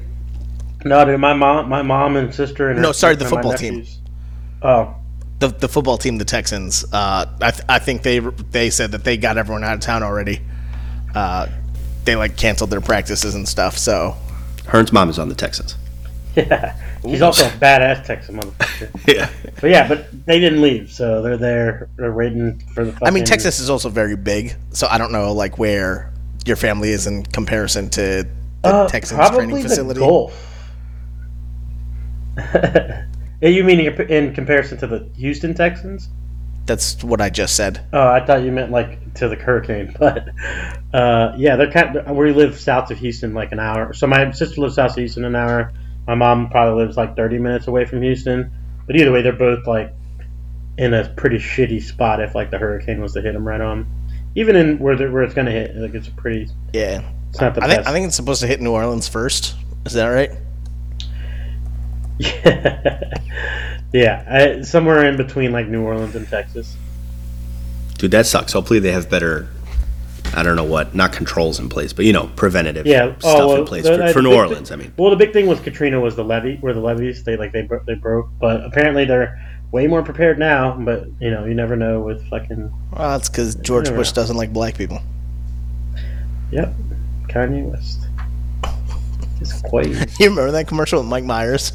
No, 0.85 1.05
dude. 1.05 1.21
My 1.21 1.33
mom, 1.33 1.69
my 1.69 1.83
mom 1.83 2.17
and 2.17 2.35
sister 2.35 2.71
and 2.71 2.83
no, 2.83 2.93
sorry, 2.93 3.17
the 3.17 3.25
football 3.25 3.55
team. 3.55 3.85
Oh, 4.63 4.95
the 5.39 5.49
the 5.49 5.69
football 5.69 5.99
team, 5.99 6.19
the 6.19 6.25
Texans. 6.25 6.85
Uh, 6.93 7.27
I 7.41 7.51
th- 7.51 7.65
I 7.69 7.79
think 7.79 8.03
they 8.03 8.19
they 8.19 8.71
said 8.71 8.93
that 8.93 9.05
they 9.05 9.17
got 9.17 9.39
everyone 9.39 9.65
out 9.65 9.75
of 9.75 9.81
town 9.81 10.03
already. 10.03 10.41
Uh, 11.15 11.49
they 12.05 12.17
like 12.17 12.37
canceled 12.37 12.71
their 12.71 12.81
practices 12.81 13.35
and 13.35 13.47
stuff. 13.47 13.79
So, 13.79 14.17
Hearn's 14.67 14.93
mom 14.93 15.11
is 15.11 15.19
on 15.19 15.29
the 15.29 15.35
Texans. 15.35 15.77
Yeah, 16.35 16.75
she's 17.03 17.21
Ooh. 17.21 17.27
also 17.27 17.45
a 17.45 17.51
badass 17.51 18.07
Texan 18.07 18.41
motherfucker. 18.41 19.07
yeah, 19.15 19.29
but 19.61 19.69
yeah, 19.69 19.87
but 19.87 20.07
they 20.25 20.41
didn't 20.41 20.63
leave, 20.63 20.91
so 20.91 21.21
they're 21.21 21.37
there. 21.37 21.91
They're 21.97 22.15
waiting 22.15 22.59
for 22.73 22.87
the. 22.87 22.99
I 23.05 23.11
mean, 23.11 23.25
Texas 23.25 23.61
is 23.61 23.69
also 23.69 23.91
very 23.91 24.17
big, 24.17 24.57
so 24.71 24.87
I 24.91 24.97
don't 24.97 25.13
know 25.13 25.35
like 25.35 25.59
where 25.59 26.11
your 26.47 26.57
family 26.57 26.89
is 26.89 27.07
in 27.07 27.25
comparison 27.27 27.91
to 27.91 28.27
the 28.63 28.69
uh, 28.69 28.89
Texans 28.89 29.31
training 29.31 29.63
facility? 29.63 30.01
The 30.01 30.07
Gulf. 30.07 30.49
you 33.41 33.65
mean 33.65 33.81
in 33.81 34.35
comparison 34.35 34.79
to 34.79 34.87
the 34.87 35.11
Houston 35.17 35.55
Texans? 35.55 36.09
That's 36.65 37.03
what 37.03 37.21
I 37.21 37.29
just 37.29 37.57
said. 37.57 37.85
Oh, 37.93 38.09
I 38.09 38.25
thought 38.25 38.43
you 38.43 38.53
meant 38.53 38.71
like 38.71 39.15
to 39.15 39.29
the 39.29 39.35
hurricane, 39.35 39.95
but 39.99 40.29
uh, 40.95 41.35
yeah, 41.37 41.57
they're 41.57 41.71
kind. 41.71 41.97
Of, 41.97 42.17
we 42.17 42.33
live 42.33 42.59
south 42.59 42.91
of 42.91 42.99
Houston, 42.99 43.35
like 43.35 43.53
an 43.53 43.59
hour. 43.59 43.93
So 43.93 44.07
my 44.07 44.31
sister 44.31 44.61
lives 44.61 44.77
south 44.77 44.91
of 44.91 44.97
Houston, 44.97 45.25
an 45.25 45.35
hour. 45.35 45.73
My 46.07 46.15
mom 46.15 46.51
probably 46.51 46.85
lives 46.85 46.97
like 46.97 47.17
thirty 47.17 47.39
minutes 47.39 47.67
away 47.67 47.85
from 47.85 48.03
Houston. 48.03 48.53
But 48.87 48.97
either 48.97 49.13
way, 49.13 49.23
they're 49.23 49.33
both 49.33 49.67
like 49.67 49.93
in 50.79 50.95
a 50.95 51.09
pretty 51.17 51.39
shitty 51.39 51.83
spot 51.83 52.21
if 52.21 52.35
like 52.35 52.51
the 52.51 52.59
hurricane 52.59 53.01
was 53.01 53.13
to 53.15 53.23
hit 53.23 53.35
them 53.35 53.47
right 53.47 53.61
on. 53.61 53.87
Even 54.35 54.57
in 54.57 54.79
where 54.79 54.97
where 55.11 55.23
it's 55.23 55.35
gonna 55.35 55.51
hit, 55.51 55.77
like 55.77 55.95
it's 55.95 56.09
a 56.09 56.13
pretty 56.13 56.49
yeah 56.73 57.03
it's 57.33 57.41
not 57.41 57.55
the 57.55 57.63
I 57.63 57.67
best. 57.67 57.77
Think, 57.77 57.89
I 57.89 57.93
think 57.93 58.07
it's 58.09 58.17
supposed 58.17 58.43
to 58.43 58.47
hit 58.47 58.61
New 58.61 58.73
Orleans 58.73 59.09
first. 59.09 59.55
Is 59.87 59.95
that 59.95 60.09
right? 60.09 60.31
Yeah, 62.19 63.01
yeah. 63.95 64.25
I, 64.29 64.63
somewhere 64.63 65.07
in 65.07 65.17
between 65.17 65.51
like 65.51 65.67
New 65.67 65.83
Orleans 65.83 66.15
and 66.15 66.29
Texas. 66.29 66.77
Dude, 67.97 68.11
that 68.11 68.27
sucks. 68.27 68.53
Hopefully 68.53 68.81
they 68.81 68.93
have 68.93 69.09
better. 69.09 69.49
I 70.35 70.43
don't 70.43 70.57
know 70.57 70.65
what, 70.65 70.95
not 70.95 71.15
controls 71.15 71.59
in 71.59 71.71
place, 71.71 71.95
but 71.95 72.05
you 72.05 72.13
know, 72.13 72.31
preventative 72.37 72.87
yeah. 72.87 73.17
stuff 73.19 73.25
oh, 73.25 73.49
well, 73.49 73.57
in 73.57 73.65
place 73.65 73.85
the, 73.85 73.97
for, 73.97 74.03
uh, 74.03 74.13
for 74.13 74.21
New 74.21 74.35
Orleans. 74.35 74.69
Thing, 74.69 74.79
I 74.79 74.83
mean, 74.83 74.93
well, 74.99 75.09
the 75.09 75.17
big 75.17 75.33
thing 75.33 75.47
with 75.47 75.63
Katrina 75.63 76.01
was 76.01 76.17
the 76.17 76.25
levee, 76.25 76.59
where 76.61 76.75
the 76.75 76.81
levees 76.81 77.25
they 77.25 77.39
like 77.39 77.53
they 77.53 77.67
they 77.87 77.95
broke, 77.95 78.29
but 78.41 78.63
apparently 78.63 79.07
they're 79.07 79.41
way 79.71 79.87
more 79.87 80.03
prepared 80.03 80.39
now. 80.39 80.77
But 80.79 81.07
you 81.19 81.31
know, 81.31 81.47
you 81.47 81.55
never 81.55 81.77
know 81.77 82.03
with 82.03 82.29
fucking. 82.29 82.71
Well, 82.93 83.19
that's 83.19 83.31
because 83.31 83.55
George 83.55 83.89
Bush 83.89 84.11
know. 84.11 84.17
doesn't 84.17 84.37
like 84.37 84.53
black 84.53 84.77
people. 84.77 85.01
Yep. 86.51 86.75
Kanye 87.33 87.65
West. 87.71 88.01
It's 89.41 89.61
quite. 89.63 89.87
you 90.21 90.29
remember 90.29 90.51
that 90.53 90.69
commercial 90.69 91.01
with 91.01 91.09
Mike 91.09 91.25
Myers? 91.25 91.73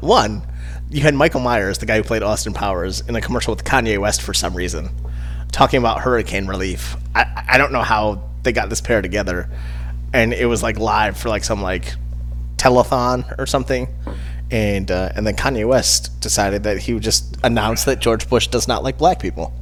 One, 0.00 0.42
you 0.90 1.02
had 1.02 1.14
Michael 1.14 1.40
Myers, 1.40 1.78
the 1.78 1.86
guy 1.86 1.96
who 1.96 2.02
played 2.02 2.22
Austin 2.22 2.52
Powers, 2.52 3.00
in 3.08 3.14
a 3.14 3.20
commercial 3.20 3.54
with 3.54 3.64
Kanye 3.64 3.98
West 3.98 4.22
for 4.22 4.34
some 4.34 4.54
reason, 4.54 4.90
talking 5.52 5.78
about 5.78 6.00
hurricane 6.00 6.46
relief. 6.46 6.96
I, 7.14 7.44
I 7.48 7.58
don't 7.58 7.72
know 7.72 7.82
how 7.82 8.22
they 8.42 8.52
got 8.52 8.70
this 8.70 8.80
pair 8.80 9.00
together, 9.00 9.48
and 10.12 10.32
it 10.32 10.46
was 10.46 10.62
like 10.62 10.78
live 10.78 11.16
for 11.16 11.28
like 11.28 11.44
some 11.44 11.62
like 11.62 11.94
telethon 12.56 13.38
or 13.38 13.46
something. 13.46 13.88
And 14.50 14.90
uh, 14.90 15.12
and 15.14 15.26
then 15.26 15.36
Kanye 15.36 15.68
West 15.68 16.20
decided 16.20 16.64
that 16.64 16.78
he 16.78 16.94
would 16.94 17.02
just 17.02 17.36
announce 17.44 17.84
that 17.84 18.00
George 18.00 18.28
Bush 18.28 18.48
does 18.48 18.66
not 18.66 18.82
like 18.82 18.98
black 18.98 19.20
people. 19.20 19.52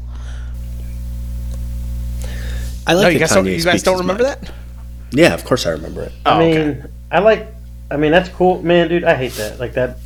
I 2.86 2.94
like 2.94 3.02
no, 3.02 3.08
you 3.08 3.18
guys, 3.18 3.30
don't, 3.30 3.46
you 3.46 3.64
guys 3.64 3.82
don't 3.82 3.98
remember 3.98 4.22
mind. 4.22 4.36
that? 4.42 4.52
Yeah, 5.12 5.34
of 5.34 5.44
course 5.44 5.66
I 5.66 5.70
remember 5.70 6.02
it. 6.02 6.12
Oh, 6.24 6.32
I 6.32 6.34
oh, 6.34 6.38
mean, 6.38 6.58
okay. 6.58 6.82
I 7.10 7.18
like. 7.20 7.48
I 7.90 7.96
mean, 7.96 8.10
that's 8.10 8.28
cool, 8.30 8.62
man, 8.62 8.88
dude. 8.88 9.04
I 9.04 9.14
hate 9.14 9.32
that. 9.34 9.60
Like 9.60 9.74
that. 9.74 9.98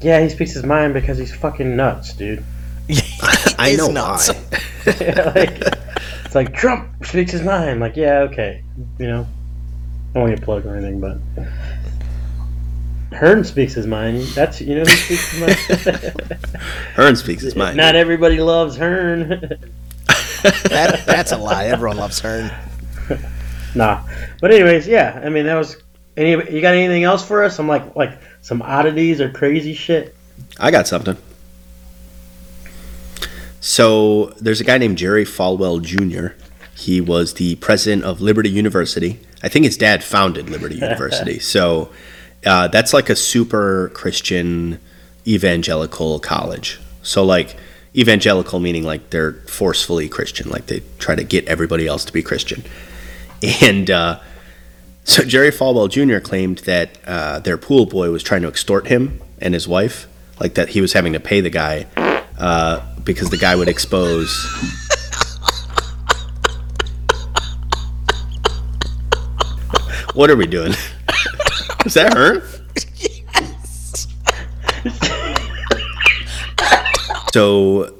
Yeah, 0.00 0.20
he 0.22 0.28
speaks 0.28 0.52
his 0.52 0.64
mind 0.64 0.94
because 0.94 1.18
he's 1.18 1.34
fucking 1.34 1.76
nuts, 1.76 2.14
dude. 2.14 2.44
I 3.58 3.74
know 3.76 3.90
nuts. 3.90 4.28
why. 4.28 4.60
like, 5.34 5.62
it's 6.24 6.34
like 6.34 6.54
Trump 6.54 7.06
speaks 7.06 7.32
his 7.32 7.42
mind. 7.42 7.80
Like, 7.80 7.96
yeah, 7.96 8.20
okay, 8.20 8.62
you 8.98 9.06
know, 9.06 9.26
I 10.10 10.14
don't 10.14 10.22
want 10.24 10.36
to 10.36 10.44
plug 10.44 10.66
or 10.66 10.76
anything, 10.76 11.00
but 11.00 11.18
Hearn 13.14 13.44
speaks 13.44 13.74
his 13.74 13.86
mind. 13.86 14.22
That's 14.34 14.60
you 14.60 14.74
know 14.74 14.82
who 14.82 14.90
speaks 14.90 15.30
his 15.30 15.86
mind. 15.86 16.22
Hearn 16.94 17.16
speaks 17.16 17.42
his 17.42 17.56
mind. 17.56 17.76
Not 17.76 17.96
everybody 17.96 18.40
loves 18.40 18.76
Hearn. 18.76 19.28
that, 20.08 21.04
that's 21.06 21.32
a 21.32 21.38
lie. 21.38 21.66
Everyone 21.66 21.96
loves 21.96 22.20
Hearn. 22.20 22.50
Nah. 23.74 24.02
But 24.40 24.52
anyways, 24.52 24.86
yeah. 24.86 25.20
I 25.22 25.28
mean, 25.28 25.46
that 25.46 25.54
was. 25.54 25.76
Any? 26.16 26.30
You 26.30 26.60
got 26.60 26.74
anything 26.74 27.02
else 27.02 27.26
for 27.26 27.42
us? 27.42 27.56
Some 27.56 27.66
like 27.66 27.96
like 27.96 28.18
some 28.40 28.62
oddities 28.62 29.20
or 29.20 29.30
crazy 29.30 29.74
shit. 29.74 30.14
I 30.58 30.70
got 30.70 30.86
something. 30.86 31.16
So 33.60 34.26
there's 34.40 34.60
a 34.60 34.64
guy 34.64 34.78
named 34.78 34.98
Jerry 34.98 35.24
Falwell 35.24 35.82
Jr. 35.82 36.36
He 36.76 37.00
was 37.00 37.34
the 37.34 37.54
president 37.56 38.04
of 38.04 38.20
Liberty 38.20 38.50
University. 38.50 39.20
I 39.42 39.48
think 39.48 39.64
his 39.64 39.76
dad 39.76 40.04
founded 40.04 40.50
Liberty 40.50 40.74
University. 40.80 41.38
So 41.38 41.90
uh, 42.44 42.68
that's 42.68 42.92
like 42.92 43.08
a 43.08 43.16
super 43.16 43.90
Christian 43.94 44.78
evangelical 45.26 46.20
college. 46.20 46.78
So 47.02 47.24
like 47.24 47.56
evangelical 47.96 48.60
meaning 48.60 48.84
like 48.84 49.10
they're 49.10 49.32
forcefully 49.32 50.08
Christian, 50.08 50.50
like 50.50 50.66
they 50.66 50.82
try 50.98 51.14
to 51.14 51.24
get 51.24 51.46
everybody 51.46 51.86
else 51.86 52.04
to 52.04 52.12
be 52.12 52.22
Christian. 52.22 52.64
And 53.62 53.90
uh, 53.90 54.20
so 55.04 55.24
Jerry 55.24 55.50
Falwell 55.50 55.90
Jr. 55.90 56.18
claimed 56.24 56.58
that 56.60 56.98
uh, 57.06 57.40
their 57.40 57.58
pool 57.58 57.86
boy 57.86 58.10
was 58.10 58.22
trying 58.22 58.42
to 58.42 58.48
extort 58.48 58.86
him 58.86 59.20
and 59.38 59.54
his 59.54 59.66
wife, 59.68 60.06
like 60.40 60.54
that 60.54 60.70
he 60.70 60.80
was 60.80 60.94
having 60.94 61.12
to 61.12 61.20
pay 61.20 61.40
the 61.40 61.50
guy 61.50 61.86
uh, 62.38 62.80
because 63.02 63.30
the 63.30 63.36
guy 63.36 63.54
would 63.54 63.68
expose. 63.68 64.34
what 70.14 70.30
are 70.30 70.36
we 70.36 70.46
doing? 70.46 70.72
Is 71.84 71.92
that 71.94 72.14
her? 72.14 72.42
Yes. 72.96 74.06
so 77.32 77.94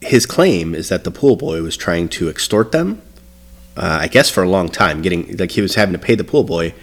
his 0.00 0.24
claim 0.24 0.74
is 0.74 0.88
that 0.88 1.04
the 1.04 1.10
pool 1.10 1.36
boy 1.36 1.60
was 1.62 1.76
trying 1.76 2.08
to 2.08 2.30
extort 2.30 2.72
them 2.72 3.02
uh, 3.76 3.98
I 4.02 4.08
guess 4.08 4.28
for 4.30 4.42
a 4.42 4.48
long 4.48 4.68
time, 4.68 5.02
getting 5.02 5.36
like 5.36 5.52
he 5.52 5.62
was 5.62 5.74
having 5.74 5.92
to 5.92 5.98
pay 5.98 6.14
the 6.14 6.24
pool 6.24 6.44
boy 6.44 6.74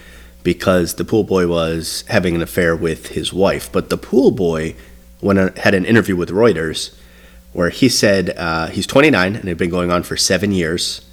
because 0.43 0.95
the 0.95 1.05
pool 1.05 1.23
boy 1.23 1.47
was 1.47 2.03
having 2.07 2.35
an 2.35 2.41
affair 2.41 2.75
with 2.75 3.07
his 3.09 3.31
wife. 3.33 3.71
But 3.71 3.89
the 3.89 3.97
pool 3.97 4.31
boy 4.31 4.75
had 5.21 5.73
an 5.73 5.85
interview 5.85 6.15
with 6.15 6.29
Reuters 6.29 6.95
where 7.53 7.69
he 7.69 7.89
said 7.89 8.31
uh, 8.37 8.67
he's 8.67 8.87
29 8.87 9.35
and 9.35 9.45
it 9.45 9.47
had 9.47 9.57
been 9.57 9.69
going 9.69 9.91
on 9.91 10.03
for 10.03 10.15
seven 10.15 10.51
years. 10.51 11.05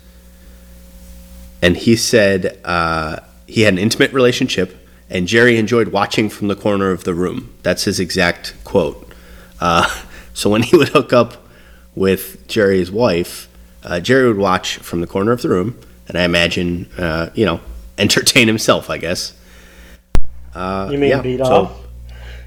And 1.62 1.76
he 1.76 1.96
said 1.96 2.60
uh, 2.64 3.20
he 3.46 3.62
had 3.62 3.74
an 3.74 3.78
intimate 3.78 4.12
relationship, 4.12 4.76
and 5.08 5.26
Jerry 5.26 5.56
enjoyed 5.56 5.88
watching 5.88 6.28
from 6.28 6.48
the 6.48 6.56
corner 6.56 6.90
of 6.90 7.04
the 7.04 7.14
room. 7.14 7.54
That's 7.62 7.84
his 7.84 7.98
exact 7.98 8.54
quote. 8.64 9.12
Uh, 9.60 10.02
so 10.34 10.50
when 10.50 10.62
he 10.62 10.76
would 10.76 10.88
hook 10.88 11.12
up 11.12 11.46
with 11.94 12.46
Jerry's 12.46 12.90
wife, 12.90 13.48
uh, 13.86 14.00
Jerry 14.00 14.28
would 14.28 14.36
watch 14.38 14.76
from 14.78 15.00
the 15.00 15.06
corner 15.06 15.32
of 15.32 15.40
the 15.42 15.48
room, 15.48 15.78
and 16.08 16.18
I 16.18 16.24
imagine, 16.24 16.86
uh, 16.98 17.30
you 17.34 17.44
know, 17.46 17.60
entertain 17.98 18.46
himself. 18.48 18.90
I 18.90 18.98
guess. 18.98 19.32
Uh, 20.54 20.88
you 20.90 20.98
mean 20.98 21.10
yeah, 21.10 21.20
beat 21.22 21.38
so- 21.38 21.44
off? 21.44 21.80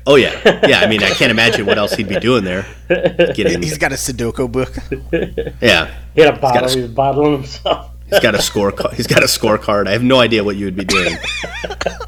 Oh 0.08 0.16
yeah, 0.16 0.66
yeah. 0.68 0.80
I 0.80 0.88
mean, 0.88 1.04
I 1.04 1.10
can't 1.10 1.30
imagine 1.30 1.66
what 1.68 1.78
else 1.78 1.94
he'd 1.94 2.08
be 2.08 2.20
doing 2.20 2.44
there. 2.44 2.66
Getting, 2.88 3.62
He's 3.62 3.78
got 3.78 3.92
a 3.92 3.96
Sudoku 3.96 4.52
book. 4.52 4.74
yeah, 5.62 5.94
He 6.16 6.22
had 6.22 6.34
a 6.36 6.40
bottle. 6.40 6.62
got 6.62 6.72
a- 6.72 6.74
he 6.74 6.82
was 6.82 6.92
bottling 6.92 7.34
himself. 7.34 7.92
he's 8.10 8.20
got 8.20 8.34
a 8.34 8.42
score. 8.42 8.74
He's 8.94 9.06
got 9.06 9.22
a 9.22 9.28
scorecard. 9.28 9.88
I 9.88 9.92
have 9.92 10.02
no 10.04 10.20
idea 10.20 10.44
what 10.44 10.56
you 10.56 10.66
would 10.66 10.76
be 10.76 10.86
doing, 10.86 11.16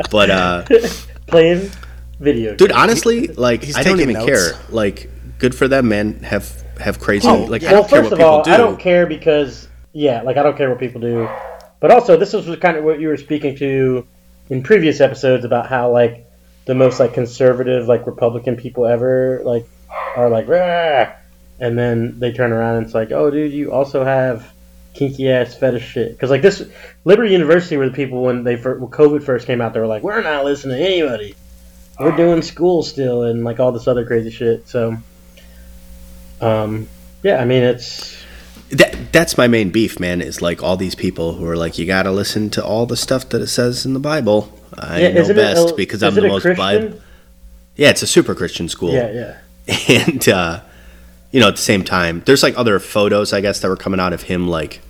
but 0.10 0.32
uh, 0.32 0.66
Playing 1.28 1.70
video. 2.20 2.56
dude, 2.56 2.72
honestly, 2.72 3.28
like 3.28 3.62
he's 3.62 3.76
I 3.78 3.84
don't 3.84 4.00
even 4.00 4.14
notes. 4.16 4.26
care. 4.26 4.60
Like, 4.70 5.10
good 5.38 5.54
for 5.54 5.68
them, 5.68 5.90
man. 5.90 6.24
Have 6.24 6.61
have 6.82 7.00
crazy. 7.00 7.28
Oh, 7.28 7.46
like, 7.46 7.62
yeah. 7.62 7.70
I 7.70 7.74
well, 7.74 7.82
don't 7.84 7.90
care 7.90 8.00
first 8.02 8.12
what 8.12 8.22
of 8.22 8.28
all, 8.28 8.44
do. 8.44 8.52
I 8.52 8.58
don't 8.58 8.80
care 8.80 9.06
because 9.06 9.68
yeah, 9.94 10.22
like 10.22 10.38
I 10.38 10.44
don't 10.44 10.58
care 10.58 10.70
what 10.70 10.80
people 10.80 11.02
do. 11.02 11.30
But 11.80 11.92
also, 11.92 12.18
this 12.18 12.34
was 12.34 12.46
kind 12.60 12.78
of 12.78 12.84
what 12.84 13.00
you 13.00 13.08
were 13.08 13.18
speaking 13.18 13.56
to 13.58 14.08
in 14.50 14.64
previous 14.64 15.02
episodes 15.02 15.46
about 15.46 15.68
how 15.68 15.92
like 15.92 16.28
the 16.66 16.76
most 16.76 17.00
like 17.00 17.14
conservative 17.14 17.88
like 17.88 18.06
Republican 18.06 18.56
people 18.56 18.86
ever 18.86 19.42
like 19.44 19.68
are 20.16 20.30
like 20.30 20.48
Rah! 20.48 21.14
and 21.62 21.78
then 21.78 22.20
they 22.20 22.34
turn 22.34 22.52
around 22.52 22.78
and 22.78 22.86
it's 22.86 22.96
like, 22.96 23.12
oh, 23.12 23.30
dude, 23.30 23.54
you 23.54 23.72
also 23.72 24.04
have 24.04 24.52
kinky 24.94 25.30
ass 25.30 25.56
fetish 25.56 25.88
shit. 25.88 26.12
Because 26.12 26.32
like 26.32 26.42
this, 26.42 26.68
Liberty 27.06 27.32
University 27.32 27.78
were 27.78 27.88
the 27.88 27.96
people 27.96 28.24
when 28.24 28.44
they 28.44 28.58
fir- 28.58 28.80
when 28.80 28.90
COVID 28.92 29.24
first 29.24 29.46
came 29.46 29.62
out, 29.62 29.74
they 29.74 29.80
were 29.80 29.88
like, 29.88 30.02
we're 30.02 30.22
not 30.22 30.44
listening 30.44 30.78
to 30.78 30.84
anybody. 30.84 31.36
We're 32.00 32.14
oh. 32.14 32.18
doing 32.18 32.42
school 32.42 32.82
still 32.82 33.24
and 33.24 33.44
like 33.44 33.60
all 33.60 33.72
this 33.72 33.88
other 33.88 34.06
crazy 34.06 34.32
shit. 34.32 34.68
So, 34.68 34.98
um, 36.42 36.88
yeah, 37.24 37.42
I 37.42 37.46
mean 37.46 37.64
it's 37.64 38.16
That 38.72 39.12
that's 39.12 39.38
my 39.38 39.48
main 39.48 39.70
beef, 39.70 40.00
man. 40.00 40.22
Is 40.22 40.42
like 40.42 40.64
all 40.64 40.78
these 40.78 40.96
people 40.96 41.34
who 41.34 41.48
are 41.48 41.58
like, 41.58 41.78
you 41.78 41.86
got 41.86 42.04
to 42.04 42.12
listen 42.12 42.50
to 42.52 42.64
all 42.64 42.86
the 42.86 42.98
stuff 42.98 43.30
that 43.30 43.42
it 43.42 43.48
says 43.48 43.86
in 43.86 43.94
the 43.94 44.00
Bible. 44.00 44.52
I 44.78 45.02
know 45.02 45.22
isn't 45.22 45.36
best 45.36 45.72
a, 45.72 45.76
because 45.76 46.02
I'm 46.02 46.16
the 46.16 46.28
most? 46.28 46.46
Bible. 46.58 47.00
Yeah, 47.76 47.90
it's 47.90 48.02
a 48.02 48.08
super 48.08 48.36
Christian 48.36 48.70
school. 48.70 48.94
Yeah, 48.94 49.12
yeah. 49.12 49.38
and 50.08 50.28
uh, 50.30 50.62
you 51.32 51.40
know 51.40 51.48
at 51.48 51.56
the 51.56 51.62
same 51.62 51.84
time 51.84 52.22
there's 52.26 52.44
like 52.44 52.58
other 52.58 52.80
photos 52.80 53.34
i 53.34 53.42
guess 53.42 53.60
that 53.62 53.70
were 53.70 53.76
coming 53.78 54.00
out 54.00 54.14
of 54.14 54.22
him 54.24 54.48
like 54.48 54.82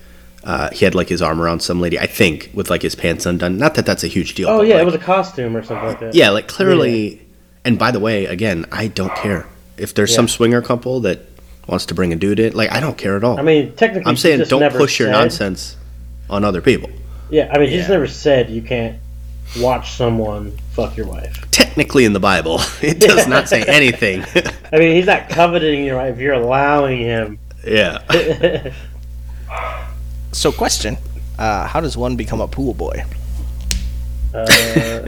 uh, 0.43 0.71
he 0.71 0.85
had 0.85 0.95
like 0.95 1.07
his 1.07 1.21
arm 1.21 1.39
around 1.39 1.59
some 1.61 1.79
lady 1.79 1.99
i 1.99 2.07
think 2.07 2.49
with 2.53 2.69
like 2.71 2.81
his 2.81 2.95
pants 2.95 3.27
undone 3.27 3.57
not 3.57 3.75
that 3.75 3.85
that's 3.85 4.03
a 4.03 4.07
huge 4.07 4.33
deal 4.33 4.49
Oh 4.49 4.61
yeah, 4.63 4.75
like, 4.75 4.81
it 4.81 4.85
was 4.85 4.95
a 4.95 4.99
costume 4.99 5.55
or 5.55 5.61
something 5.61 5.87
like 5.87 5.99
that. 5.99 6.15
yeah 6.15 6.31
like 6.31 6.47
clearly 6.47 7.21
and 7.63 7.77
by 7.77 7.91
the 7.91 7.99
way 7.99 8.25
again 8.25 8.65
i 8.71 8.87
don't 8.87 9.13
care 9.15 9.47
if 9.77 9.93
there's 9.93 10.13
some 10.13 10.27
swinger 10.27 10.61
couple 10.61 10.99
that 11.01 11.30
wants 11.67 11.85
to 11.85 11.93
bring 11.93 12.11
a 12.11 12.15
dude 12.15 12.39
in 12.39 12.53
like 12.53 12.71
i 12.71 12.79
don't 12.79 12.97
care 12.97 13.15
at 13.15 13.23
all 13.23 13.39
I 13.39 13.43
mean, 13.43 13.73
technically, 13.75 14.09
i'm 14.09 14.17
saying 14.17 14.37
Jesus 14.39 14.49
don't 14.49 14.59
never 14.61 14.77
push 14.77 14.99
your 14.99 15.07
said- 15.09 15.19
nonsense 15.19 15.77
on 16.29 16.43
other 16.43 16.61
people 16.61 16.89
Yeah, 17.29 17.49
I 17.53 17.59
mean, 17.59 17.69
Jesus 17.69 17.87
Yeah. 17.87 17.93
never 17.95 18.07
said 18.07 18.49
you 18.49 18.61
can't 18.61 18.97
watch 19.59 19.91
someone 19.93 20.57
fuck 20.71 20.95
your 20.97 21.05
wife. 21.07 21.49
technically 21.51 22.05
in 22.05 22.13
the 22.13 22.19
bible 22.19 22.59
it 22.81 22.99
does 22.99 23.27
not 23.27 23.47
say 23.49 23.63
anything 23.67 24.23
I 24.73 24.77
mean, 24.79 24.95
he's 24.95 25.05
not 25.05 25.27
coveting 25.29 25.83
your 25.85 25.97
wife. 25.97 26.17
You're 26.17 26.33
allowing 26.35 26.99
him. 26.99 27.39
yeah 27.65 27.99
So, 30.33 30.49
question: 30.53 30.95
uh, 31.37 31.67
How 31.67 31.81
does 31.81 31.97
one 31.97 32.15
become 32.15 32.39
a 32.39 32.47
pool 32.47 32.73
boy? 32.73 33.03
Uh, 34.33 35.05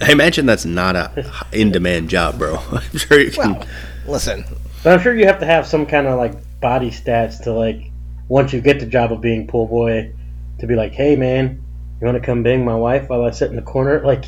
i 0.00 0.10
imagine 0.10 0.46
that's 0.46 0.64
not 0.64 0.96
a 0.96 1.10
in-demand 1.52 2.08
job 2.08 2.38
bro 2.38 2.56
i'm 2.72 2.96
sure 2.96 3.20
you 3.20 3.30
can 3.30 3.52
Well, 3.52 3.66
listen, 4.06 4.44
but 4.82 4.92
I'm 4.92 5.00
sure 5.00 5.14
you 5.14 5.26
have 5.26 5.40
to 5.40 5.46
have 5.46 5.66
some 5.66 5.86
kind 5.86 6.06
of 6.06 6.18
like 6.18 6.34
body 6.60 6.90
stats 6.90 7.42
to 7.44 7.52
like 7.52 7.90
once 8.28 8.52
you 8.52 8.60
get 8.60 8.80
the 8.80 8.86
job 8.86 9.12
of 9.12 9.20
being 9.20 9.46
pool 9.46 9.66
boy 9.66 10.12
to 10.58 10.66
be 10.66 10.74
like, 10.74 10.92
hey 10.92 11.16
man, 11.16 11.62
you 12.00 12.06
want 12.06 12.16
to 12.16 12.24
come 12.24 12.42
bang 12.42 12.64
my 12.64 12.74
wife 12.74 13.08
while 13.08 13.24
I 13.24 13.30
sit 13.30 13.50
in 13.50 13.56
the 13.56 13.62
corner? 13.62 14.04
Like, 14.04 14.24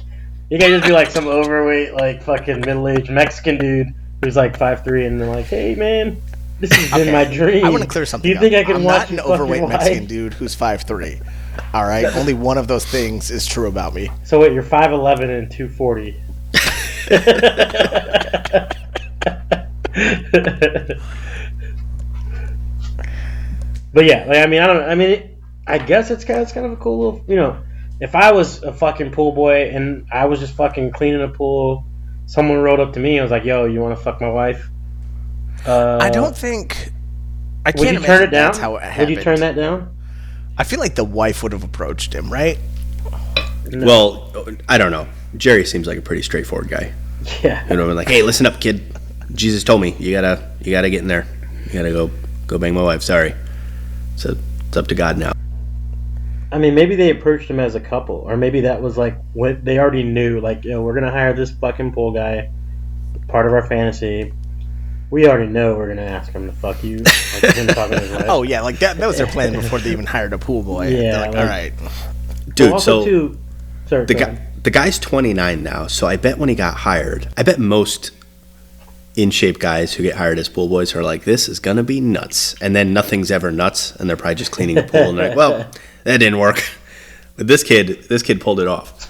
you 0.51 0.59
can't 0.59 0.71
just 0.71 0.85
be 0.85 0.93
like 0.93 1.11
some 1.11 1.27
overweight 1.27 1.95
like 1.95 2.23
fucking 2.23 2.61
middle 2.61 2.89
aged 2.89 3.11
Mexican 3.11 3.59
dude 3.59 3.95
who's 4.23 4.37
like 4.37 4.57
five 4.57 4.85
three 4.85 5.07
and 5.07 5.21
they're 5.21 5.29
like, 5.29 5.47
hey 5.47 5.75
man, 5.75 6.21
this 6.61 6.73
has 6.73 6.91
been 6.91 7.13
my 7.13 7.25
dream. 7.25 7.65
I 7.65 7.71
want 7.71 7.83
to 7.83 7.89
clear 7.89 8.07
something. 8.07 8.29
Do 8.29 8.35
you 8.35 8.41
think 8.41 8.55
up. 8.55 8.61
I 8.61 8.65
can 8.65 8.77
I'm 8.77 8.85
watch 8.85 9.11
not 9.11 9.11
an 9.11 9.17
you 9.17 9.19
fuck 9.19 9.27
your 9.27 9.35
overweight 9.35 9.63
wife? 9.63 9.71
Mexican 9.71 10.07
dude 10.07 10.35
who's 10.35 10.55
five 10.55 10.83
three. 10.83 11.21
All 11.73 11.85
right, 11.85 12.05
only 12.17 12.35
one 12.35 12.59
of 12.59 12.69
those 12.69 12.85
things 12.85 13.31
is 13.31 13.47
true 13.47 13.69
about 13.69 13.95
me. 13.95 14.11
So 14.23 14.41
wait, 14.41 14.53
you're 14.53 14.63
five 14.63 14.93
eleven 14.93 15.31
and 15.31 15.51
two 15.51 15.69
forty. 15.69 16.21
but 23.93 24.05
yeah, 24.05 24.25
like, 24.27 24.39
I 24.39 24.47
mean, 24.47 24.61
I 24.61 24.67
don't. 24.67 24.83
I 24.83 24.95
mean, 24.95 25.39
I 25.67 25.79
guess 25.79 26.11
it's 26.11 26.25
kind 26.25 26.41
of, 26.41 26.45
it's 26.45 26.53
kind 26.53 26.67
of 26.67 26.73
a 26.73 26.77
cool 26.77 26.99
little, 26.99 27.25
you 27.29 27.37
know. 27.37 27.63
If 28.01 28.15
I 28.17 28.33
was 28.33 28.63
a 28.63 28.73
fucking 28.73 29.13
pool 29.13 29.33
boy 29.33 29.71
and 29.71 30.07
I 30.11 30.25
was 30.27 30.41
just 30.41 30.55
fucking 30.55 30.91
cleaning 30.91 31.23
a 31.23 31.29
pool, 31.29 31.85
someone 32.27 32.59
rolled 32.59 32.81
up 32.81 32.93
to 32.95 33.01
me 33.01 33.19
and 33.19 33.25
was 33.25 33.31
like, 33.31 33.45
"Yo, 33.45 33.67
you 33.67 33.81
want 33.81 33.97
to 33.97 34.03
fuck 34.03 34.21
my 34.21 34.31
wife?" 34.31 34.69
Uh, 35.67 35.99
I 36.01 36.11
don't 36.11 36.37
think. 36.37 36.93
I 37.65 37.71
Would 37.71 37.77
can't 37.77 37.95
you 37.95 38.01
turn 38.01 38.05
imagine 38.05 38.23
it 38.29 38.31
down? 38.31 38.47
That's 38.47 38.59
how 38.59 38.77
it 38.77 38.83
happened. 38.83 39.09
Would 39.09 39.17
you 39.19 39.23
turn 39.23 39.41
that 39.41 39.55
down? 39.57 39.97
I 40.59 40.65
feel 40.65 40.79
like 40.81 40.97
the 40.97 41.05
wife 41.05 41.43
would 41.43 41.53
have 41.53 41.65
approached 41.65 42.13
him, 42.13 42.33
right? 42.33 42.59
No. 43.71 43.87
Well, 43.87 44.47
I 44.69 44.77
don't 44.77 44.93
know. 44.93 45.09
Jerry 45.37 45.65
seems 45.65 45.87
like 45.87 45.99
a 45.99 46.03
pretty 46.03 46.23
straightforward 46.23 46.69
guy. 46.69 46.93
yeah. 47.43 47.67
You 47.69 47.77
know, 47.77 47.87
like, 47.93 48.09
hey, 48.09 48.23
listen 48.23 48.45
up, 48.47 48.61
kid. 48.61 48.94
Jesus 49.33 49.65
told 49.65 49.81
me 49.81 49.95
you 49.99 50.13
gotta, 50.13 50.51
you 50.61 50.71
gotta 50.73 50.91
get 50.91 51.01
in 51.03 51.09
there. 51.09 51.27
You 51.67 51.73
gotta 51.73 51.91
go, 51.91 52.11
go 52.47 52.59
bang 52.59 52.75
my 52.75 52.83
wife. 52.83 53.03
Sorry. 53.03 53.35
So 54.17 54.37
it's 54.69 54.77
up 54.77 54.87
to 54.89 54.95
God 54.95 55.19
now. 55.19 55.33
I 56.53 56.59
mean, 56.59 56.75
maybe 56.77 56.95
they 56.95 57.11
approached 57.11 57.51
him 57.51 57.59
as 57.59 57.75
a 57.75 57.81
couple, 57.81 58.17
or 58.17 58.37
maybe 58.37 58.61
that 58.61 58.81
was 58.81 58.97
like 58.97 59.17
what 59.33 59.65
they 59.65 59.79
already 59.79 60.05
knew. 60.05 60.41
Like, 60.41 60.65
yo, 60.65 60.83
we're 60.83 60.95
gonna 60.95 61.11
hire 61.11 61.33
this 61.33 61.51
fucking 61.51 61.93
pool 61.93 62.13
guy, 62.13 62.51
part 63.27 63.47
of 63.47 63.53
our 63.53 63.67
fantasy. 63.67 64.33
We 65.11 65.27
already 65.29 65.51
know 65.51 65.75
we're 65.75 65.89
gonna 65.89 66.03
ask 66.03 66.31
him 66.33 66.47
to 66.47 66.53
fuck 66.53 66.83
you. 66.85 66.99
Like 66.99 67.55
him 67.57 67.67
talking 67.67 67.99
his 67.99 68.11
wife. 68.13 68.27
Oh 68.29 68.43
yeah, 68.45 68.61
like 68.61 68.79
that. 68.79 68.99
That 68.99 69.07
was 69.09 69.17
their 69.17 69.27
plan 69.27 69.53
before 69.61 69.81
they 69.81 69.91
even 69.91 70.07
hired 70.07 70.33
a 70.33 70.39
pool 70.39 70.63
boy. 70.63 70.89
Yeah, 70.89 71.21
like, 71.23 71.33
like- 71.33 71.39
all 71.39 71.47
right. 71.47 71.73
Dude, 72.55 72.71
also 72.73 73.01
so 73.01 73.05
too, 73.05 73.39
sorry, 73.87 74.05
the 74.07 74.15
guy, 74.15 74.21
ahead. 74.29 74.63
the 74.65 74.71
guy's 74.71 74.99
29 75.01 75.63
now. 75.65 75.89
So 75.89 76.07
I 76.07 76.17
bet 76.17 76.39
when 76.39 76.49
he 76.49 76.55
got 76.55 76.75
hired, 76.77 77.29
I 77.37 77.43
bet 77.43 77.59
most 77.59 78.13
in 79.17 79.31
shape 79.31 79.59
guys 79.61 79.95
who 79.95 80.03
get 80.03 80.17
hired 80.17 80.39
as 80.39 80.49
pool 80.49 80.69
boys 80.69 80.95
are 80.95 81.03
like, 81.03 81.25
this 81.25 81.49
is 81.49 81.61
gonna 81.61 81.83
be 81.85 82.01
nuts. 82.01 82.55
And 82.61 82.75
then 82.75 82.93
nothing's 82.93 83.31
ever 83.31 83.51
nuts, 83.53 83.95
and 83.97 84.09
they're 84.09 84.17
probably 84.17 84.35
just 84.37 84.51
cleaning 84.53 84.79
a 84.79 84.83
pool, 84.83 85.09
and 85.11 85.19
they're 85.19 85.29
like, 85.29 85.37
well, 85.37 85.71
that 86.05 86.19
didn't 86.19 86.39
work. 86.39 86.63
But 87.37 87.47
this 87.47 87.63
kid, 87.63 88.05
this 88.09 88.23
kid 88.23 88.41
pulled 88.41 88.61
it 88.61 88.69
off. 88.69 89.09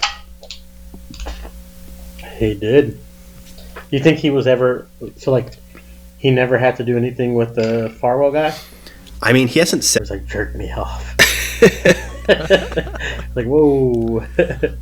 he 2.37 2.53
did. 2.55 2.99
You 3.91 3.99
think 3.99 4.17
he 4.19 4.29
was 4.29 4.47
ever 4.47 4.87
so 5.17 5.31
like? 5.31 5.53
He 6.17 6.31
never 6.31 6.57
had 6.57 6.75
to 6.77 6.83
do 6.83 6.97
anything 6.97 7.35
with 7.35 7.53
the 7.55 7.95
Falwell 8.01 8.33
guy. 8.33 8.55
I 9.21 9.31
mean, 9.31 9.47
he 9.47 9.59
hasn't 9.59 9.83
It 9.83 9.85
said. 9.85 9.99
was 10.01 10.09
like 10.11 10.25
jerk 10.25 10.55
me 10.55 10.71
off. 10.71 11.15
like 13.35 13.45
whoa. 13.45 14.25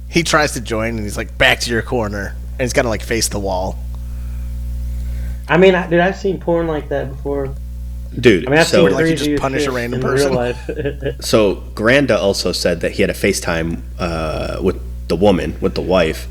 He 0.09 0.23
tries 0.23 0.53
to 0.53 0.61
join, 0.61 0.91
and 0.95 0.99
he's 1.01 1.17
like, 1.17 1.37
"Back 1.37 1.59
to 1.61 1.69
your 1.69 1.81
corner," 1.81 2.35
and 2.53 2.61
he's 2.61 2.73
got 2.73 2.83
to 2.83 2.89
like 2.89 3.01
face 3.03 3.27
the 3.27 3.39
wall. 3.39 3.77
I 5.47 5.57
mean, 5.57 5.75
I, 5.75 5.87
dude, 5.89 5.99
I've 5.99 6.15
seen 6.15 6.39
porn 6.39 6.67
like 6.67 6.89
that 6.89 7.09
before. 7.09 7.53
Dude, 8.19 8.47
I 8.47 8.51
mean, 8.51 8.59
I've 8.59 8.67
so 8.67 8.85
seen 8.85 8.95
like 8.95 9.07
you 9.07 9.17
three 9.17 9.27
just 9.27 9.41
punish 9.41 9.65
a 9.65 9.71
random 9.71 9.99
in 9.99 10.05
person? 10.05 10.29
Real 10.29 10.35
life. 10.39 10.69
So 11.25 11.55
Granda 11.73 12.17
also 12.17 12.51
said 12.51 12.81
that 12.81 12.93
he 12.93 13.01
had 13.01 13.09
a 13.09 13.13
FaceTime 13.13 13.81
uh, 13.99 14.59
with 14.61 14.79
the 15.07 15.15
woman, 15.15 15.55
with 15.59 15.75
the 15.75 15.81
wife, 15.81 16.27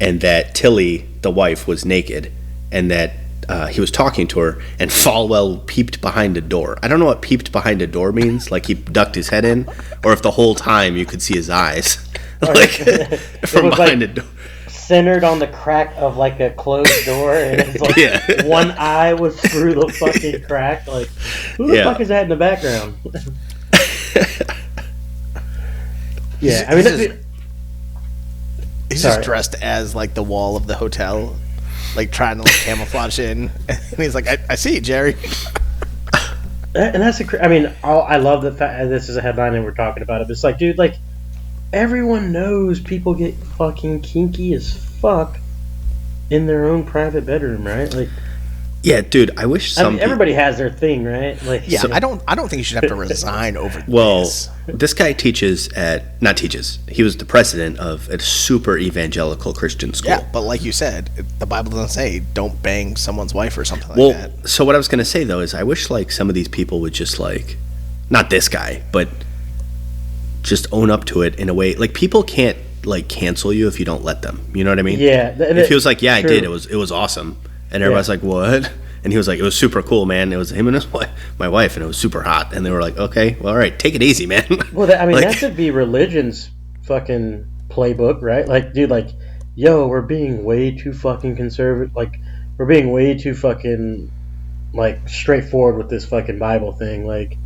and 0.00 0.20
that 0.20 0.54
Tilly, 0.54 1.06
the 1.22 1.30
wife, 1.30 1.66
was 1.66 1.84
naked, 1.84 2.32
and 2.72 2.90
that 2.90 3.12
uh, 3.48 3.66
he 3.68 3.80
was 3.80 3.90
talking 3.90 4.26
to 4.28 4.40
her, 4.40 4.62
and 4.78 4.90
Falwell 5.02 5.64
peeped 5.66 6.00
behind 6.00 6.36
a 6.36 6.40
door. 6.40 6.78
I 6.82 6.88
don't 6.88 6.98
know 6.98 7.06
what 7.06 7.22
peeped 7.22 7.52
behind 7.52 7.80
a 7.80 7.86
door 7.86 8.12
means, 8.12 8.50
like 8.50 8.66
he 8.66 8.74
ducked 8.74 9.14
his 9.14 9.28
head 9.28 9.44
in, 9.44 9.68
or 10.04 10.12
if 10.12 10.20
the 10.22 10.32
whole 10.32 10.54
time 10.54 10.96
you 10.96 11.06
could 11.06 11.22
see 11.22 11.34
his 11.34 11.48
eyes, 11.48 11.98
like 12.40 12.70
from 13.46 13.70
behind 13.70 14.00
like- 14.00 14.10
a 14.10 14.14
door. 14.14 14.24
Centered 14.92 15.24
on 15.24 15.38
the 15.38 15.46
crack 15.46 15.94
of 15.96 16.18
like 16.18 16.38
a 16.40 16.50
closed 16.50 17.06
door, 17.06 17.34
and 17.34 17.58
it's 17.60 17.80
like 17.80 17.96
Yeah. 17.96 18.44
one 18.46 18.72
eye 18.72 19.14
was 19.14 19.40
through 19.40 19.72
the 19.76 19.88
fucking 19.88 20.42
crack. 20.42 20.86
Like, 20.86 21.06
who 21.56 21.68
the 21.68 21.76
Yeah. 21.76 21.84
fuck 21.84 21.98
is 22.02 22.08
that 22.08 22.24
in 22.24 22.28
the 22.28 22.36
background? 22.36 22.96
yeah, 26.42 26.66
I 26.68 26.76
He's 26.76 26.84
mean, 26.84 26.84
just- 26.84 27.18
He's 28.90 29.02
just 29.02 29.22
dressed 29.22 29.54
as 29.62 29.94
like 29.94 30.12
the 30.12 30.22
wall 30.22 30.54
of 30.56 30.66
the 30.66 30.74
hotel, 30.74 31.34
like 31.96 32.12
trying 32.12 32.36
to 32.36 32.42
like 32.42 32.52
camouflage 32.52 33.18
in, 33.18 33.50
and 33.68 33.78
he's 33.96 34.14
like, 34.14 34.28
"I, 34.28 34.36
I 34.50 34.54
see 34.56 34.74
you, 34.74 34.82
Jerry." 34.82 35.16
and 36.74 37.02
that's 37.02 37.18
a. 37.18 37.42
I 37.42 37.48
mean, 37.48 37.72
all, 37.82 38.02
I 38.02 38.16
love 38.18 38.42
the 38.42 38.52
fact 38.52 38.90
this 38.90 39.08
is 39.08 39.16
a 39.16 39.22
headline 39.22 39.54
and 39.54 39.64
we're 39.64 39.72
talking 39.72 40.02
about 40.02 40.20
it. 40.20 40.24
But 40.28 40.32
it's 40.32 40.44
like, 40.44 40.58
dude, 40.58 40.76
like 40.76 40.96
everyone 41.72 42.32
knows 42.32 42.80
people 42.80 43.14
get 43.14 43.34
fucking 43.34 44.02
kinky 44.02 44.54
as 44.54 44.72
fuck 44.72 45.38
in 46.30 46.46
their 46.46 46.66
own 46.66 46.84
private 46.84 47.26
bedroom, 47.26 47.66
right? 47.66 47.92
Like, 47.92 48.08
Yeah, 48.82 49.00
dude. 49.00 49.30
I 49.36 49.46
wish 49.46 49.74
some. 49.74 49.86
I 49.86 49.90
mean, 49.90 50.00
everybody 50.00 50.32
has 50.32 50.58
their 50.58 50.70
thing, 50.70 51.04
right? 51.04 51.40
Like, 51.44 51.62
yeah, 51.66 51.78
so, 51.80 51.92
I 51.92 52.00
don't. 52.00 52.20
I 52.26 52.34
don't 52.34 52.48
think 52.48 52.58
you 52.58 52.64
should 52.64 52.82
have 52.82 52.88
to 52.88 52.96
resign 52.96 53.56
over. 53.56 53.78
This. 53.78 53.88
Well, 53.92 54.20
this. 54.20 54.50
this 54.66 54.94
guy 54.94 55.12
teaches 55.12 55.68
at 55.74 56.20
not 56.20 56.36
teaches. 56.36 56.80
He 56.88 57.02
was 57.02 57.16
the 57.16 57.24
president 57.24 57.78
of 57.78 58.08
a 58.08 58.18
super 58.18 58.76
evangelical 58.76 59.52
Christian 59.52 59.94
school. 59.94 60.10
Yeah, 60.10 60.28
but 60.32 60.40
like 60.40 60.64
you 60.64 60.72
said, 60.72 61.10
the 61.38 61.46
Bible 61.46 61.70
doesn't 61.70 61.90
say 61.90 62.20
don't 62.34 62.60
bang 62.62 62.96
someone's 62.96 63.34
wife 63.34 63.56
or 63.56 63.64
something 63.64 63.96
well, 63.96 64.08
like 64.08 64.16
that. 64.16 64.48
So 64.48 64.64
what 64.64 64.74
I 64.74 64.78
was 64.78 64.88
gonna 64.88 65.04
say 65.04 65.22
though 65.24 65.40
is 65.40 65.54
I 65.54 65.62
wish 65.62 65.88
like 65.88 66.10
some 66.10 66.28
of 66.28 66.34
these 66.34 66.48
people 66.48 66.80
would 66.80 66.92
just 66.92 67.20
like, 67.20 67.56
not 68.10 68.30
this 68.30 68.48
guy, 68.48 68.82
but 68.90 69.08
just 70.42 70.66
own 70.72 70.90
up 70.90 71.04
to 71.06 71.22
it 71.22 71.36
in 71.36 71.48
a 71.48 71.54
way. 71.54 71.74
Like 71.74 71.94
people 71.94 72.22
can't 72.22 72.58
like 72.84 73.08
cancel 73.08 73.52
you 73.52 73.68
if 73.68 73.78
you 73.78 73.84
don't 73.84 74.02
let 74.02 74.22
them. 74.22 74.44
You 74.54 74.64
know 74.64 74.70
what 74.70 74.78
I 74.78 74.82
mean? 74.82 74.98
Yeah. 74.98 75.34
If 75.38 75.68
he 75.68 75.74
was 75.74 75.86
like, 75.86 76.02
yeah, 76.02 76.20
true. 76.20 76.30
I 76.30 76.32
did. 76.32 76.44
It 76.44 76.50
was 76.50 76.66
it 76.66 76.76
was 76.76 76.92
awesome 76.92 77.38
and 77.72 77.82
everybody's 77.82 78.08
yeah. 78.08 78.14
like, 78.14 78.22
"What?" 78.22 78.72
And 79.04 79.12
he 79.12 79.16
was 79.16 79.26
like, 79.26 79.40
"It 79.40 79.42
was 79.42 79.56
super 79.56 79.82
cool, 79.82 80.06
man. 80.06 80.32
It 80.32 80.36
was 80.36 80.52
him 80.52 80.68
and 80.68 80.76
his 80.76 80.86
wife, 80.92 81.10
my 81.36 81.48
wife, 81.48 81.74
and 81.74 81.82
it 81.82 81.88
was 81.88 81.98
super 81.98 82.22
hot." 82.22 82.52
And 82.52 82.64
they 82.64 82.70
were 82.70 82.80
like, 82.80 82.96
"Okay, 82.96 83.36
well, 83.40 83.52
all 83.52 83.58
right, 83.58 83.76
take 83.76 83.96
it 83.96 84.02
easy, 84.02 84.26
man." 84.26 84.46
Well, 84.72 84.86
that, 84.86 85.00
I 85.00 85.06
mean, 85.06 85.16
like, 85.16 85.24
that 85.24 85.36
should 85.36 85.56
be 85.56 85.72
religion's 85.72 86.48
fucking 86.84 87.44
playbook, 87.68 88.22
right? 88.22 88.46
Like, 88.46 88.74
dude, 88.74 88.90
like, 88.90 89.08
yo, 89.56 89.88
we're 89.88 90.02
being 90.02 90.44
way 90.44 90.76
too 90.76 90.92
fucking 90.92 91.34
conservative. 91.34 91.96
Like, 91.96 92.14
we're 92.56 92.66
being 92.66 92.92
way 92.92 93.18
too 93.18 93.34
fucking 93.34 94.12
like 94.72 95.08
straightforward 95.08 95.78
with 95.78 95.90
this 95.90 96.04
fucking 96.04 96.38
Bible 96.38 96.70
thing. 96.70 97.04
Like, 97.04 97.36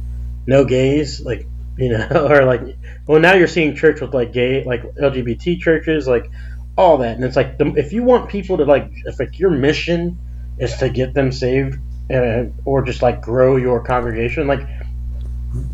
no 0.46 0.66
gays, 0.66 1.22
like, 1.22 1.46
you 1.78 1.88
know, 1.88 2.28
or 2.30 2.44
like, 2.44 2.60
well, 3.06 3.20
now 3.20 3.34
you're 3.34 3.46
seeing 3.46 3.74
church 3.76 4.00
with 4.00 4.14
like 4.14 4.32
gay, 4.32 4.64
like 4.64 4.82
LGBT 4.96 5.60
churches, 5.60 6.08
like 6.08 6.30
all 6.76 6.98
that. 6.98 7.16
And 7.16 7.24
it's 7.24 7.36
like, 7.36 7.58
the, 7.58 7.66
if 7.76 7.92
you 7.92 8.02
want 8.02 8.28
people 8.28 8.56
to 8.58 8.64
like, 8.64 8.90
if 9.04 9.18
like 9.20 9.38
your 9.38 9.50
mission 9.50 10.18
is 10.58 10.76
to 10.78 10.88
get 10.88 11.14
them 11.14 11.30
saved 11.30 11.78
uh, 12.12 12.44
or 12.64 12.82
just 12.82 13.02
like 13.02 13.22
grow 13.22 13.56
your 13.56 13.82
congregation, 13.84 14.46
like, 14.46 14.66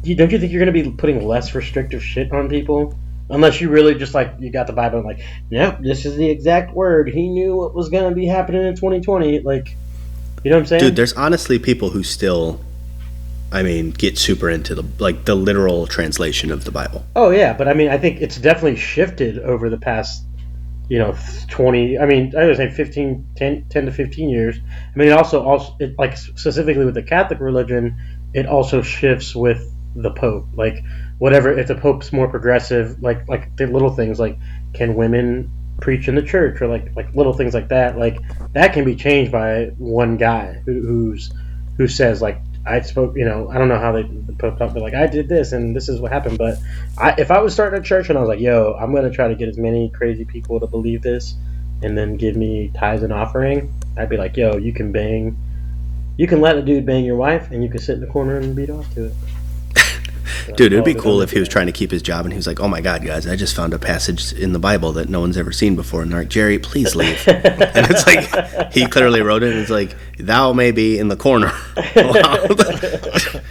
you, 0.05 0.15
don't 0.15 0.31
you 0.31 0.39
think 0.39 0.53
you're 0.53 0.65
going 0.65 0.73
to 0.73 0.91
be 0.91 0.97
putting 0.97 1.27
less 1.27 1.55
restrictive 1.55 2.03
shit 2.03 2.31
on 2.33 2.49
people? 2.49 2.99
Unless 3.31 3.63
you 3.63 3.71
really 3.71 3.95
just 3.95 4.13
like 4.13 4.35
you 4.39 4.51
got 4.51 4.67
the 4.67 4.75
Bible 4.75 4.99
and 4.99 5.07
like, 5.07 5.21
yep, 5.49 5.81
this 5.81 6.05
is 6.05 6.17
the 6.17 6.29
exact 6.29 6.75
word. 6.75 7.09
He 7.09 7.29
knew 7.29 7.57
what 7.57 7.75
was 7.75 7.89
going 7.89 8.11
to 8.11 8.15
be 8.15 8.27
happening 8.27 8.63
in 8.63 8.75
2020. 8.75 9.41
Like, 9.41 9.75
you 10.45 10.51
know 10.51 10.57
what 10.57 10.61
I'm 10.61 10.67
saying? 10.67 10.81
Dude, 10.81 10.97
there's 10.97 11.15
honestly 11.15 11.59
people 11.59 11.91
who 11.91 12.03
still 12.03 12.61
I 13.53 13.63
mean, 13.63 13.91
get 13.91 14.19
super 14.19 14.49
into 14.49 14.75
the 14.75 14.85
like 14.99 15.25
the 15.25 15.35
literal 15.35 15.87
translation 15.87 16.51
of 16.51 16.65
the 16.65 16.71
Bible. 16.71 17.05
Oh 17.15 17.31
yeah, 17.31 17.53
but 17.53 17.69
I 17.69 17.75
mean, 17.75 17.89
I 17.89 17.99
think 17.99 18.21
it's 18.21 18.37
definitely 18.37 18.77
shifted 18.77 19.39
over 19.39 19.69
the 19.69 19.79
past 19.79 20.25
you 20.89 20.99
know 20.99 21.17
20 21.49 21.99
i 21.99 22.05
mean 22.07 22.35
i 22.37 22.45
would 22.45 22.57
say 22.57 22.69
15 22.69 23.27
10, 23.37 23.67
10 23.71 23.87
to 23.87 23.93
15 23.93 24.29
years 24.29 24.59
i 24.59 24.99
mean 24.99 25.09
it 25.09 25.13
also 25.13 25.43
also 25.43 25.75
it, 25.79 25.95
like 25.97 26.17
specifically 26.17 26.85
with 26.85 26.95
the 26.95 27.03
catholic 27.03 27.41
religion 27.41 27.97
it 28.35 28.47
also 28.47 28.83
shifts 28.83 29.35
with 29.35 29.73
the 29.95 30.11
pope 30.11 30.47
like 30.55 30.83
whatever 31.19 31.57
if 31.57 31.69
the 31.69 31.75
pope's 31.75 32.13
more 32.13 32.29
progressive 32.29 33.01
like 33.01 33.27
like 33.29 33.57
the 33.57 33.67
little 33.67 33.95
things 33.95 34.19
like 34.19 34.37
can 34.75 34.95
women 34.95 35.51
preach 35.81 36.09
in 36.09 36.15
the 36.15 36.23
church 36.23 36.61
or 36.61 36.69
like 36.69 36.95
like 36.97 37.15
little 37.15 37.33
things 37.33 37.55
like 37.55 37.69
that 37.69 37.99
like 37.99 38.19
that 38.53 38.73
can 38.73 38.85
be 38.85 38.95
changed 38.95 39.33
by 39.33 39.67
one 39.79 40.17
guy 40.17 40.61
who, 40.67 40.81
who's 40.83 41.33
who 41.77 41.87
says 41.89 42.21
like 42.21 42.41
I 42.65 42.81
spoke, 42.83 43.17
you 43.17 43.25
know, 43.25 43.49
I 43.51 43.59
don't 43.59 43.69
know 43.69 43.79
how 43.79 43.93
they 43.93 44.05
put 44.39 44.61
up, 44.61 44.75
but 44.75 44.83
like 44.83 44.95
I 44.95 45.07
did 45.07 45.29
this 45.29 45.53
and 45.53 45.75
this 45.75 45.89
is 45.89 46.01
what 46.01 46.13
happened. 46.13 46.39
But 46.39 46.59
I, 46.97 47.15
if 47.19 47.31
I 47.31 47.41
was 47.41 47.53
starting 47.53 47.81
a 47.81 47.83
church 47.83 48.09
and 48.09 48.17
I 48.17 48.21
was 48.21 48.29
like, 48.29 48.41
yo, 48.41 48.77
I'm 48.81 48.95
gonna 48.95 49.11
try 49.11 49.29
to 49.29 49.35
get 49.35 49.49
as 49.49 49.59
many 49.59 49.91
crazy 49.91 50.25
people 50.25 50.61
to 50.61 50.67
believe 50.67 51.03
this, 51.03 51.35
and 51.83 51.99
then 51.99 52.17
give 52.17 52.37
me 52.37 52.71
tithes 52.75 53.03
and 53.03 53.13
offering, 53.13 53.73
I'd 53.97 54.09
be 54.09 54.17
like, 54.17 54.37
yo, 54.37 54.57
you 54.57 54.73
can 54.73 54.93
bang, 54.93 55.37
you 56.17 56.29
can 56.29 56.41
let 56.41 56.57
a 56.57 56.63
dude 56.63 56.87
bang 56.87 57.05
your 57.05 57.17
wife, 57.17 57.51
and 57.51 57.63
you 57.63 57.69
can 57.69 57.81
sit 57.81 57.95
in 57.95 58.01
the 58.01 58.07
corner 58.07 58.39
and 58.39 58.55
beat 58.55 58.71
off 58.71 58.93
to 58.95 59.07
it. 59.07 59.13
Dude, 60.57 60.73
it'd 60.73 60.85
be 60.85 60.95
cool 60.95 61.21
if 61.23 61.31
he 61.31 61.39
was 61.39 61.49
trying 61.49 61.67
to 61.67 61.73
keep 61.73 61.91
his 61.91 62.03
job 62.03 62.25
and 62.25 62.33
he 62.33 62.37
was 62.37 62.47
like, 62.47 62.61
"Oh 62.61 62.69
my 62.69 62.81
God, 62.81 63.05
guys, 63.05 63.27
I 63.27 63.37
just 63.37 63.55
found 63.55 63.75
a 63.75 63.79
passage 63.79 64.33
in 64.33 64.53
the 64.53 64.59
Bible 64.59 64.93
that 64.93 65.09
no 65.09 65.21
one's 65.21 65.37
ever 65.37 65.53
seen 65.53 65.77
before." 65.77 66.03
And 66.03 66.11
they're 66.11 66.21
like, 66.21 66.29
"Jerry, 66.29 66.59
please 66.59 66.95
leave." 66.95 67.23
and 67.29 67.87
it's 67.91 68.07
like 68.07 68.73
he 68.73 68.87
clearly 68.87 69.23
wrote 69.23 69.43
it. 69.43 69.53
and 69.53 69.61
It's 69.61 69.71
like, 69.71 69.95
"Thou 70.19 70.53
may 70.53 70.73
be 70.73 70.99
in 70.99 71.09
the 71.09 71.17
corner." 71.17 71.53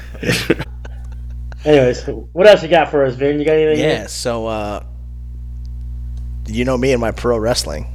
Anyways, 1.64 2.04
what 2.34 2.48
else 2.48 2.64
you 2.64 2.70
got 2.70 2.90
for 2.90 3.06
us, 3.06 3.16
Vin? 3.16 3.40
You 3.40 3.46
got 3.46 3.54
anything? 3.54 3.84
Yeah. 3.84 4.08
So, 4.08 4.48
uh, 4.48 4.84
you 6.48 6.66
know 6.66 6.78
me 6.78 6.92
and 6.92 7.00
my 7.00 7.12
pro 7.12 7.38
wrestling. 7.38 7.86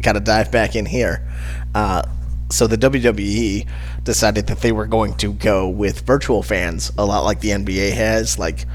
Got 0.00 0.14
to 0.14 0.20
dive 0.20 0.50
back 0.50 0.74
in 0.74 0.86
here. 0.86 1.28
Uh, 1.74 2.02
so 2.50 2.66
the 2.66 2.76
WWE 2.76 3.66
decided 4.04 4.46
that 4.48 4.60
they 4.60 4.72
were 4.72 4.86
going 4.86 5.14
to 5.14 5.32
go 5.32 5.68
with 5.68 6.00
virtual 6.00 6.42
fans, 6.42 6.92
a 6.98 7.04
lot 7.04 7.24
like 7.24 7.40
the 7.40 7.50
NBA 7.50 7.92
has. 7.92 8.38
Like, 8.38 8.66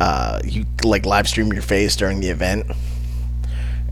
uh, 0.00 0.40
you 0.44 0.64
like 0.84 1.06
live 1.06 1.28
stream 1.28 1.52
your 1.52 1.62
face 1.62 1.94
during 1.94 2.20
the 2.20 2.28
event, 2.28 2.66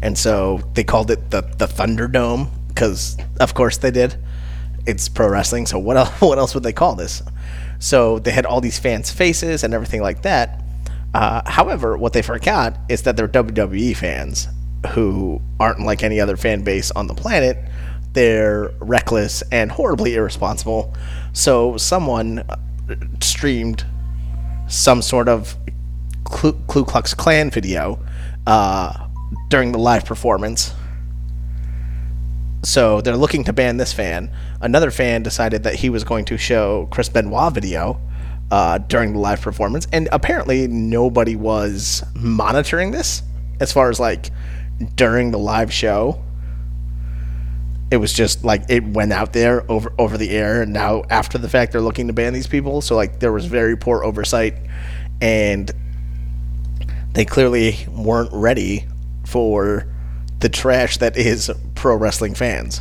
and 0.03 0.17
so 0.17 0.61
they 0.75 0.85
called 0.85 1.11
it 1.11 1.31
the 1.31 1.43
the 1.43 1.67
Thunderdome 1.67 2.49
because, 2.69 3.17
of 3.39 3.55
course, 3.55 3.77
they 3.79 3.91
did. 3.91 4.17
It's 4.87 5.09
pro 5.09 5.29
wrestling, 5.29 5.67
so 5.67 5.79
what 5.79 5.97
else? 5.97 6.11
What 6.21 6.39
else 6.39 6.55
would 6.55 6.65
they 6.65 6.73
call 6.73 6.97
this? 6.97 7.23
So 7.79 8.19
they 8.19 8.31
had 8.31 8.47
all 8.47 8.61
these 8.61 8.79
fans' 8.79 9.11
faces 9.11 9.65
and 9.65 9.73
everything 9.73 10.03
like 10.03 10.23
that. 10.23 10.63
Uh, 11.15 11.43
however, 11.47 11.97
what 11.97 12.13
they 12.13 12.23
forgot 12.23 12.79
is 12.89 13.03
that 13.03 13.17
they're 13.17 13.29
WWE 13.29 13.97
fans 13.97 14.49
who 14.93 15.41
aren't 15.59 15.81
like 15.81 16.03
any 16.03 16.21
other 16.21 16.37
fan 16.37 16.63
base 16.63 16.91
on 16.93 17.07
the 17.07 17.15
planet 17.15 17.59
they're 18.13 18.73
reckless 18.81 19.43
and 19.53 19.71
horribly 19.71 20.15
irresponsible. 20.15 20.95
So 21.33 21.77
someone 21.77 22.45
streamed 23.21 23.85
some 24.69 25.03
sort 25.03 25.29
of 25.29 25.57
Ku, 26.25 26.53
Klux 26.67 27.15
Klan 27.15 27.51
video 27.51 28.05
uh, 28.47 29.09
during 29.49 29.73
the 29.73 29.79
live 29.79 30.05
performance. 30.05 30.75
So 32.63 33.01
they're 33.01 33.17
looking 33.17 33.45
to 33.45 33.53
ban 33.53 33.79
this 33.79 33.93
fan. 33.93 34.31
Another 34.61 34.91
fan 34.91 35.23
decided 35.23 35.63
that 35.63 35.77
he 35.77 35.89
was 35.89 36.05
going 36.05 36.27
to 36.27 36.37
show 36.37 36.89
Chris 36.91 37.09
Benoit 37.09 37.53
video 37.55 38.01
uh, 38.51 38.79
during 38.79 39.13
the 39.13 39.19
live 39.19 39.41
performance, 39.41 39.87
and 39.93 40.09
apparently 40.13 40.67
nobody 40.69 41.37
was 41.37 42.05
monitoring 42.15 42.91
this 42.91 43.23
as 43.61 43.73
far 43.73 43.89
as 43.91 44.01
like 44.01 44.31
during 44.97 45.31
the 45.31 45.39
live 45.39 45.73
show 45.73 46.23
it 47.91 47.97
was 47.97 48.13
just 48.13 48.45
like 48.45 48.63
it 48.69 48.85
went 48.85 49.13
out 49.13 49.33
there 49.33 49.69
over 49.71 49.93
over 49.99 50.17
the 50.17 50.31
air 50.31 50.63
and 50.63 50.73
now 50.73 51.03
after 51.11 51.39
the 51.39 51.49
fact 51.49 51.73
they're 51.73 51.81
looking 51.81 52.07
to 52.07 52.13
ban 52.13 52.33
these 52.33 52.47
people. 52.47 52.81
So 52.81 52.95
like 52.95 53.19
there 53.19 53.33
was 53.33 53.47
very 53.47 53.77
poor 53.77 54.05
oversight 54.05 54.55
and 55.21 55.71
they 57.13 57.25
clearly 57.25 57.77
weren't 57.89 58.31
ready 58.33 58.87
for 59.27 59.93
the 60.39 60.49
trash 60.49 60.99
that 60.99 61.17
is 61.17 61.51
pro 61.75 61.97
wrestling 61.97 62.35
fans. 62.35 62.81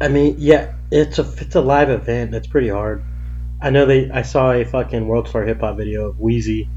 I 0.00 0.08
mean 0.08 0.36
yeah 0.38 0.72
it's 0.90 1.18
a 1.18 1.30
it's 1.38 1.54
a 1.54 1.60
live 1.60 1.90
event. 1.90 2.34
It's 2.34 2.46
pretty 2.46 2.70
hard. 2.70 3.04
I 3.60 3.70
know 3.70 3.84
they 3.84 4.10
i 4.10 4.22
saw 4.22 4.52
a 4.52 4.64
fucking 4.64 5.06
world 5.06 5.28
star 5.28 5.44
hip 5.44 5.60
hop 5.60 5.76
video 5.76 6.08
of 6.08 6.16
Weezy 6.16 6.68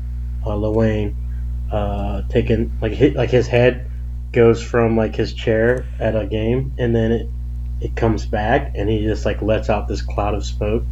uh, 0.46 0.56
Lil 0.56 0.74
Wayne 0.74 1.16
uh 1.72 2.24
taking 2.30 2.78
like 2.82 2.92
hit 2.92 3.16
like 3.16 3.30
his 3.30 3.48
head 3.48 3.89
goes 4.32 4.62
from 4.62 4.96
like 4.96 5.16
his 5.16 5.34
chair 5.34 5.86
at 6.00 6.16
a 6.16 6.26
game, 6.26 6.74
and 6.78 6.96
then 6.96 7.12
it 7.12 7.30
it 7.82 7.96
comes 7.96 8.26
back, 8.26 8.74
and 8.76 8.90
he 8.90 9.04
just 9.04 9.26
like 9.26 9.42
lets 9.42 9.70
out 9.70 9.88
this 9.88 10.02
cloud 10.02 10.36
of 10.36 10.46
smoke. 10.46 10.84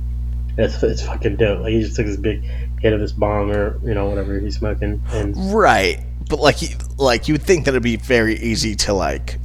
It's 0.58 0.82
it's 0.84 1.06
fucking 1.06 1.36
dope. 1.38 1.62
Like 1.62 1.74
he 1.74 1.82
just 1.82 1.96
took 1.96 2.06
this 2.06 2.18
big 2.18 2.44
hit 2.80 2.94
of 2.94 3.02
his 3.02 3.14
bong 3.14 3.52
or 3.52 3.80
you 3.84 3.94
know 3.94 4.08
whatever 4.08 4.40
he's 4.40 4.58
smoking, 4.58 5.02
and 5.12 5.54
right. 5.54 6.04
But 6.30 6.40
like 6.40 6.58
like 6.98 7.28
you 7.28 7.36
would 7.36 7.44
think 7.44 7.66
that 7.66 7.72
it'd 7.72 7.84
be 7.84 7.98
very 7.98 8.36
easy 8.40 8.76
to 8.76 8.94
like 8.94 9.40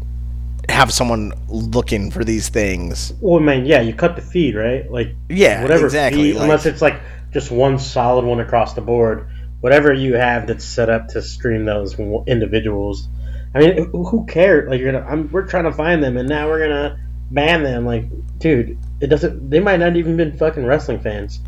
have 0.68 0.92
someone 0.92 1.32
looking 1.48 2.10
for 2.10 2.24
these 2.24 2.48
things. 2.48 3.12
Well, 3.20 3.40
man, 3.40 3.66
yeah, 3.66 3.80
you 3.80 3.92
cut 3.92 4.16
the 4.16 4.22
feed, 4.22 4.54
right? 4.54 4.90
Like 4.90 5.14
yeah, 5.28 5.62
whatever 5.62 5.86
exactly. 5.86 6.22
Feed, 6.22 6.34
like, 6.36 6.42
unless 6.42 6.66
it's 6.66 6.82
like 6.82 7.00
just 7.32 7.50
one 7.50 7.78
solid 7.78 8.24
one 8.24 8.40
across 8.40 8.74
the 8.74 8.80
board. 8.80 9.28
Whatever 9.60 9.92
you 9.92 10.14
have 10.14 10.48
that's 10.48 10.64
set 10.64 10.90
up 10.90 11.08
to 11.08 11.22
stream 11.22 11.64
those 11.64 11.96
individuals 12.26 13.06
I 13.54 13.58
mean, 13.58 13.90
who 13.92 14.24
cares? 14.26 14.68
Like, 14.68 14.80
you're 14.80 14.92
gonna, 14.92 15.06
I'm, 15.06 15.30
we're 15.30 15.46
trying 15.46 15.64
to 15.64 15.72
find 15.72 16.02
them, 16.02 16.16
and 16.16 16.28
now 16.28 16.48
we're 16.48 16.60
gonna 16.60 16.98
ban 17.30 17.62
them. 17.62 17.84
Like, 17.84 18.04
dude, 18.38 18.78
it 19.00 19.08
doesn't. 19.08 19.50
They 19.50 19.60
might 19.60 19.78
not 19.78 19.96
even 19.96 20.16
been 20.16 20.36
fucking 20.36 20.64
wrestling 20.64 21.00
fans. 21.00 21.40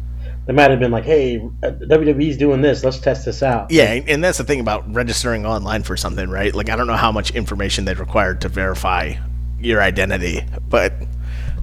They 0.46 0.52
might 0.52 0.70
have 0.70 0.80
been 0.80 0.90
like, 0.90 1.04
"Hey, 1.04 1.38
uh, 1.62 1.70
WWE's 1.70 2.36
doing 2.36 2.60
this. 2.60 2.84
Let's 2.84 2.98
test 2.98 3.24
this 3.24 3.42
out." 3.42 3.70
Yeah, 3.70 3.92
and 4.06 4.22
that's 4.22 4.38
the 4.38 4.44
thing 4.44 4.60
about 4.60 4.92
registering 4.92 5.46
online 5.46 5.82
for 5.82 5.96
something, 5.96 6.28
right? 6.28 6.54
Like, 6.54 6.68
I 6.68 6.76
don't 6.76 6.86
know 6.86 6.96
how 6.96 7.12
much 7.12 7.30
information 7.30 7.86
they 7.86 7.94
required 7.94 8.42
to 8.42 8.48
verify 8.48 9.14
your 9.58 9.80
identity, 9.80 10.44
but 10.68 10.92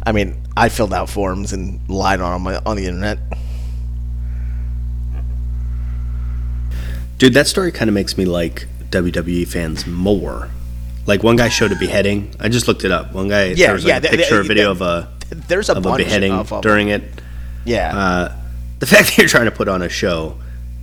I 0.03 0.11
mean, 0.11 0.41
I 0.57 0.69
filled 0.69 0.93
out 0.93 1.09
forms 1.09 1.53
and 1.53 1.87
lied 1.87 2.19
on 2.21 2.43
them 2.43 2.61
on 2.65 2.75
the 2.75 2.87
internet. 2.87 3.19
Dude, 7.19 7.35
that 7.35 7.45
story 7.45 7.71
kind 7.71 7.87
of 7.87 7.93
makes 7.93 8.17
me 8.17 8.25
like 8.25 8.65
WWE 8.91 9.47
fans 9.47 9.87
more 9.87 10.49
Like 11.07 11.23
one 11.23 11.35
guy 11.35 11.49
showed 11.49 11.71
a 11.71 11.75
beheading. 11.75 12.35
I 12.39 12.47
just 12.49 12.67
looked 12.67 12.83
it 12.83 12.91
up. 12.91 13.11
One 13.13 13.27
guy 13.27 13.45
Yeah, 13.45 13.67
there 13.67 13.73
was 13.73 13.83
like 13.85 13.89
yeah, 13.89 13.97
a 13.97 14.01
they- 14.01 14.09
picture 14.09 14.35
they- 14.35 14.39
or 14.41 14.43
video 14.43 14.65
they- 14.65 14.71
of 14.71 14.81
a 14.81 15.09
There's 15.47 15.69
a 15.69 15.71
of 15.73 15.77
a 15.79 15.81
bunch 15.81 15.97
beheading 16.03 16.31
of 16.33 16.51
'em. 16.51 16.61
during 16.61 16.89
it. 16.89 17.03
Yeah. 17.65 17.97
Uh, 17.97 18.35
the 18.79 18.85
fact 18.91 19.07
that 19.07 19.17
you're 19.17 19.27
trying 19.27 19.45
to 19.45 19.51
put 19.51 19.67
on 19.67 19.81
a 19.81 19.89
show 19.89 20.35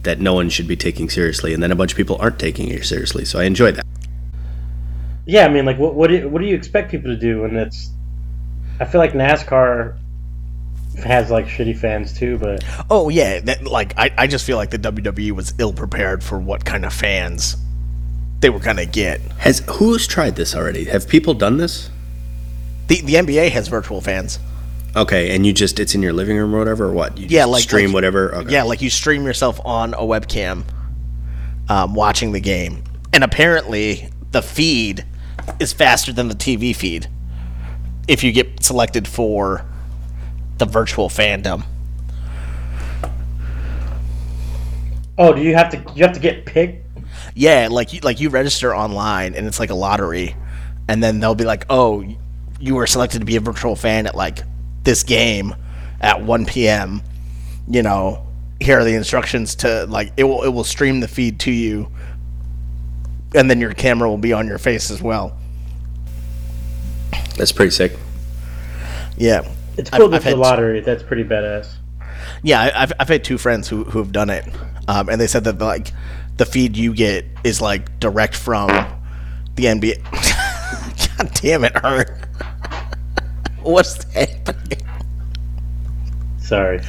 that 0.05 0.21
no 0.21 0.33
one 0.35 0.49
should 0.49 0.67
be 0.67 0.77
taking 0.77 1.09
seriously, 1.11 1.53
and 1.55 1.63
then 1.63 1.71
a 1.71 1.77
bunch 1.77 1.93
of 1.93 1.97
people 1.97 2.17
aren't 2.21 2.39
taking 2.39 2.69
it 2.69 2.85
seriously. 2.85 3.25
So 3.25 3.39
I 3.39 3.45
enjoy 3.45 3.73
that. 3.73 3.85
Yeah, 5.27 5.45
I 5.45 5.49
mean, 5.49 5.67
like, 5.67 5.77
what 5.79 5.95
what 5.95 6.09
do 6.09 6.17
you, 6.17 6.29
what 6.29 6.41
do 6.41 6.47
you 6.49 6.55
expect 6.55 6.91
people 6.91 7.11
to 7.11 7.17
do 7.21 7.43
when 7.43 7.57
it's? 7.57 7.91
I 8.81 8.85
feel 8.87 9.01
like 9.01 9.13
NASCAR 9.13 9.99
has 11.05 11.31
like 11.31 11.47
shitty 11.47 11.77
fans 11.77 12.13
too, 12.17 12.39
but 12.39 12.65
oh 12.91 13.09
yeah, 13.09 13.41
that, 13.41 13.65
like 13.65 13.93
I, 13.99 14.11
I 14.17 14.27
just 14.27 14.45
feel 14.47 14.57
like 14.57 14.71
the 14.71 14.79
WWE 14.79 15.33
was 15.33 15.53
ill 15.59 15.73
prepared 15.73 16.25
for 16.25 16.39
what 16.39 16.65
kind 16.65 16.85
of 16.85 16.93
fans 16.93 17.57
they 18.41 18.51
were 18.51 18.59
gonna 18.61 18.87
get. 18.87 19.21
Has 19.39 19.63
who's 19.69 20.07
tried 20.07 20.37
this 20.37 20.55
already? 20.55 20.85
Have 20.85 21.09
people 21.09 21.35
done 21.35 21.57
this? 21.57 21.91
The 22.89 23.01
the 23.03 23.15
NBA 23.15 23.51
has 23.51 23.69
virtual 23.69 24.01
fans. 24.01 24.39
Okay, 24.97 25.35
and 25.35 25.45
you 25.47 25.53
just 25.53 25.79
it's 25.79 25.95
in 25.95 26.03
your 26.03 26.13
living 26.13 26.37
room 26.37 26.55
or 26.55 26.59
whatever, 26.59 26.87
or 26.87 26.93
what? 26.93 27.19
You 27.19 27.27
Yeah, 27.29 27.41
just 27.43 27.51
like- 27.53 27.63
stream 27.63 27.87
like- 27.91 27.95
whatever. 27.95 28.35
Okay. 28.37 28.53
Yeah, 28.53 28.63
like 28.63 28.81
you 28.83 28.91
stream 28.91 29.25
yourself 29.25 29.61
on 29.65 29.95
a 29.95 29.99
webcam, 30.01 30.65
um, 31.69 31.95
watching 31.95 32.33
the 32.33 32.41
game, 32.41 32.83
and 33.13 33.23
apparently 33.23 34.09
the 34.33 34.43
feed 34.43 35.05
is 35.61 35.73
faster 35.73 36.13
than 36.13 36.29
the 36.29 36.35
TV 36.35 36.75
feed 36.75 37.09
if 38.07 38.25
you 38.25 38.33
get 38.33 38.63
selected 38.65 39.07
for 39.07 39.65
the 40.59 40.65
virtual 40.67 41.09
fandom. 41.09 41.65
oh, 45.19 45.33
do 45.35 45.43
you 45.43 45.55
have 45.55 45.71
to 45.71 45.77
you 45.95 46.05
have 46.05 46.13
to 46.15 46.21
get 46.21 46.47
picked? 46.47 46.85
Yeah, 47.35 47.69
like 47.71 47.93
you 47.93 48.01
like 48.01 48.21
you 48.21 48.29
register 48.31 48.75
online 48.75 49.35
and 49.35 49.47
it's 49.47 49.61
like 49.61 49.71
a 49.71 49.75
lottery, 49.75 50.35
and 50.89 51.03
then 51.03 51.21
they'll 51.21 51.35
be 51.35 51.45
like, 51.45 51.67
"Oh, 51.71 52.05
you 52.61 52.75
were 52.75 52.87
selected 52.87 53.21
to 53.21 53.25
be 53.25 53.37
a 53.37 53.41
virtual 53.41 53.77
fan 53.77 54.07
at 54.07 54.15
like 54.15 54.41
this 54.85 55.03
game 55.03 55.55
at 56.01 56.23
1 56.23 56.47
p.m." 56.47 57.03
You 57.69 57.83
know, 57.83 58.27
here 58.61 58.79
are 58.81 58.85
the 58.85 58.95
instructions 58.95 59.55
to 59.57 59.87
like 59.87 60.13
it 60.17 60.25
will 60.25 60.43
it 60.43 60.49
will 60.49 60.65
stream 60.65 61.01
the 61.01 61.09
feed 61.09 61.39
to 61.41 61.51
you, 61.53 61.89
and 63.35 63.51
then 63.51 63.61
your 63.61 63.73
camera 63.75 64.09
will 64.09 64.19
be 64.19 64.33
on 64.33 64.47
your 64.47 64.59
face 64.59 64.91
as 64.91 65.01
well. 65.03 65.37
That's 67.37 67.53
pretty 67.53 67.71
sick. 67.71 67.93
Yeah, 69.17 69.43
It's 69.77 69.91
I've- 69.93 69.99
built 69.99 70.13
I've 70.15 70.21
into 70.21 70.25
the 70.25 70.31
had- 70.31 70.39
lottery. 70.39 70.81
That's 70.81 71.03
pretty 71.03 71.25
badass. 71.25 71.69
yeah. 72.43 72.61
I- 72.63 72.83
I've 72.83 72.93
I've 73.01 73.09
had 73.09 73.25
two 73.25 73.39
friends 73.39 73.69
who 73.69 73.85
who 73.85 73.99
have 73.99 74.13
done 74.13 74.31
it, 74.31 74.45
um, 74.89 75.09
and 75.09 75.21
they 75.21 75.27
said 75.27 75.45
that 75.45 75.59
like 75.59 75.93
the 76.39 76.47
feed 76.47 76.77
you 76.77 76.95
get 76.95 77.27
is 77.45 77.61
like 77.61 77.99
direct 78.01 78.35
from 78.35 78.69
the 79.57 79.65
NBA. 79.65 80.03
God 81.19 81.31
damn 81.35 81.65
it, 81.65 81.85
Art. 81.85 82.11
What's 83.63 84.05
happening? 84.13 84.81
Sorry. 86.39 86.81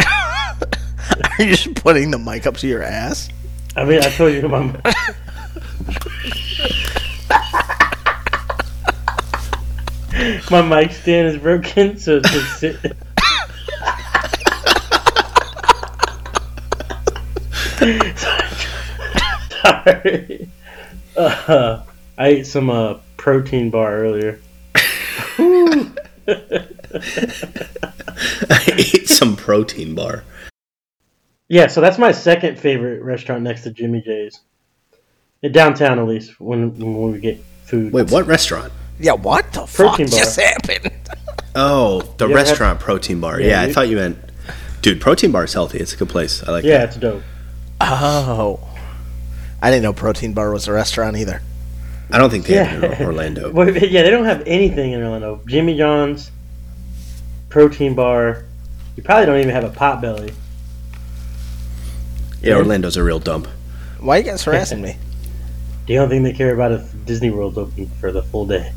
Are 0.00 1.38
you 1.38 1.54
just 1.54 1.74
putting 1.76 2.10
the 2.10 2.18
mic 2.18 2.46
up 2.46 2.56
to 2.56 2.66
your 2.66 2.82
ass? 2.82 3.28
I 3.76 3.84
mean, 3.84 4.00
I 4.00 4.08
told 4.10 4.32
you 4.32 4.48
my. 4.48 4.62
my 10.50 10.62
mic 10.62 10.92
stand 10.92 11.28
is 11.28 11.36
broken, 11.36 11.98
so 11.98 12.16
it's 12.16 12.30
just 12.30 12.58
sit. 12.58 12.96
Sorry. 19.66 20.48
Uh, 21.16 21.82
I 22.18 22.26
ate 22.28 22.46
some 22.46 22.68
uh, 22.68 22.98
protein 23.16 23.70
bar 23.70 23.96
earlier. 23.96 24.38
I 24.74 25.94
ate 28.76 29.08
some 29.08 29.34
protein 29.34 29.94
bar. 29.94 30.24
Yeah, 31.48 31.68
so 31.68 31.80
that's 31.80 31.96
my 31.96 32.12
second 32.12 32.58
favorite 32.58 33.02
restaurant 33.02 33.44
next 33.44 33.62
to 33.62 33.70
Jimmy 33.70 34.02
J's. 34.02 34.40
In 35.40 35.52
downtown, 35.52 35.98
at 35.98 36.06
least, 36.06 36.38
when, 36.38 36.78
when 36.78 37.12
we 37.12 37.18
get 37.18 37.38
food. 37.64 37.94
Wait, 37.94 38.10
what 38.10 38.26
restaurant? 38.26 38.70
Yeah, 39.00 39.12
what 39.12 39.50
the 39.52 39.64
Protein 39.64 40.08
fuck 40.08 40.16
bar. 40.16 40.24
just 40.24 40.38
happened? 40.40 40.90
Oh, 41.58 42.02
the 42.18 42.26
You 42.26 42.32
ever 42.36 42.44
restaurant 42.44 42.78
protein 42.80 43.20
bar. 43.20 43.40
Yeah, 43.40 43.48
Yeah, 43.48 43.62
I 43.62 43.72
thought 43.72 43.88
you 43.88 43.96
meant. 43.96 44.18
Dude, 44.82 45.00
protein 45.00 45.32
bar 45.32 45.44
is 45.44 45.54
healthy. 45.54 45.78
It's 45.78 45.94
a 45.94 45.96
good 45.96 46.10
place. 46.10 46.42
I 46.46 46.50
like 46.50 46.64
it. 46.64 46.68
Yeah, 46.68 46.78
that. 46.80 46.88
it's 46.88 46.96
dope. 46.98 47.22
Oh, 47.80 48.60
I 49.60 49.70
didn't 49.70 49.82
know 49.82 49.92
Protein 49.92 50.32
Bar 50.32 50.52
was 50.52 50.68
a 50.68 50.72
restaurant 50.72 51.16
either. 51.16 51.40
I 52.10 52.18
don't 52.18 52.30
think 52.30 52.46
they 52.46 52.54
have 52.54 52.84
it 52.84 53.00
in 53.00 53.06
Orlando. 53.06 53.50
Well, 53.52 53.68
yeah, 53.68 54.02
they 54.02 54.10
don't 54.10 54.26
have 54.26 54.42
anything 54.46 54.92
in 54.92 55.02
Orlando. 55.02 55.40
Jimmy 55.46 55.76
John's, 55.76 56.30
protein 57.48 57.94
bar. 57.94 58.44
You 58.96 59.02
probably 59.02 59.26
don't 59.26 59.40
even 59.40 59.50
have 59.50 59.64
a 59.64 59.70
pot 59.70 60.00
belly. 60.00 60.32
Yeah, 62.40 62.56
Orlando's 62.56 62.96
a 62.96 63.02
real 63.02 63.18
dump. 63.18 63.48
Why 63.98 64.16
are 64.16 64.18
you 64.20 64.24
guys 64.24 64.44
harassing 64.44 64.82
me? 64.82 64.96
The 65.86 65.98
only 65.98 66.16
thing 66.16 66.22
they 66.24 66.32
care 66.32 66.52
about 66.52 66.72
is 66.72 66.92
Disney 67.04 67.30
World's 67.30 67.56
open 67.56 67.86
for 68.00 68.10
the 68.10 68.20
full 68.20 68.44
day. 68.44 68.72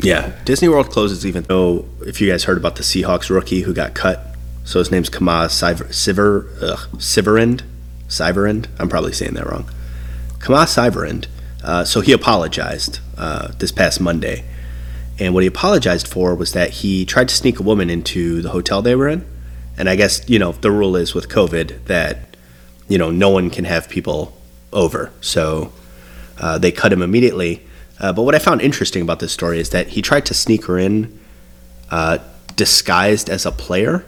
Yeah, 0.00 0.32
Disney 0.44 0.68
World 0.68 0.90
closes 0.90 1.24
even 1.24 1.44
though 1.44 1.86
if 2.02 2.20
you 2.20 2.30
guys 2.30 2.44
heard 2.44 2.58
about 2.58 2.76
the 2.76 2.82
Seahawks 2.82 3.30
rookie 3.30 3.62
who 3.62 3.72
got 3.72 3.94
cut. 3.94 4.36
So 4.64 4.78
his 4.78 4.90
name's 4.90 5.08
Kamaz 5.08 5.52
Siver, 5.52 5.88
Siver, 5.88 6.62
ugh, 6.62 6.80
Siverand. 6.98 7.62
Siverand? 8.08 8.68
I'm 8.78 8.90
probably 8.90 9.14
saying 9.14 9.32
that 9.34 9.46
wrong. 9.46 9.70
Kamaz 10.40 10.68
Siverand. 10.68 11.28
Uh, 11.62 11.84
so 11.84 12.00
he 12.00 12.12
apologized 12.12 13.00
uh, 13.16 13.52
this 13.58 13.70
past 13.70 14.00
Monday. 14.00 14.44
And 15.18 15.34
what 15.34 15.42
he 15.42 15.46
apologized 15.46 16.08
for 16.08 16.34
was 16.34 16.52
that 16.52 16.70
he 16.70 17.04
tried 17.04 17.28
to 17.28 17.34
sneak 17.34 17.60
a 17.60 17.62
woman 17.62 17.90
into 17.90 18.40
the 18.42 18.48
hotel 18.50 18.82
they 18.82 18.94
were 18.94 19.08
in. 19.08 19.24
And 19.76 19.88
I 19.88 19.96
guess, 19.96 20.28
you 20.28 20.38
know, 20.38 20.52
the 20.52 20.70
rule 20.70 20.96
is 20.96 21.14
with 21.14 21.28
COVID 21.28 21.84
that, 21.84 22.36
you 22.88 22.98
know, 22.98 23.10
no 23.10 23.28
one 23.30 23.50
can 23.50 23.66
have 23.66 23.88
people 23.88 24.36
over. 24.72 25.12
So 25.20 25.72
uh, 26.38 26.58
they 26.58 26.72
cut 26.72 26.92
him 26.92 27.02
immediately. 27.02 27.66
Uh, 27.98 28.12
but 28.12 28.22
what 28.22 28.34
I 28.34 28.38
found 28.38 28.62
interesting 28.62 29.02
about 29.02 29.20
this 29.20 29.32
story 29.32 29.60
is 29.60 29.70
that 29.70 29.88
he 29.88 30.02
tried 30.02 30.24
to 30.26 30.34
sneak 30.34 30.64
her 30.64 30.78
in 30.78 31.18
uh, 31.90 32.18
disguised 32.56 33.28
as 33.28 33.44
a 33.44 33.52
player, 33.52 34.04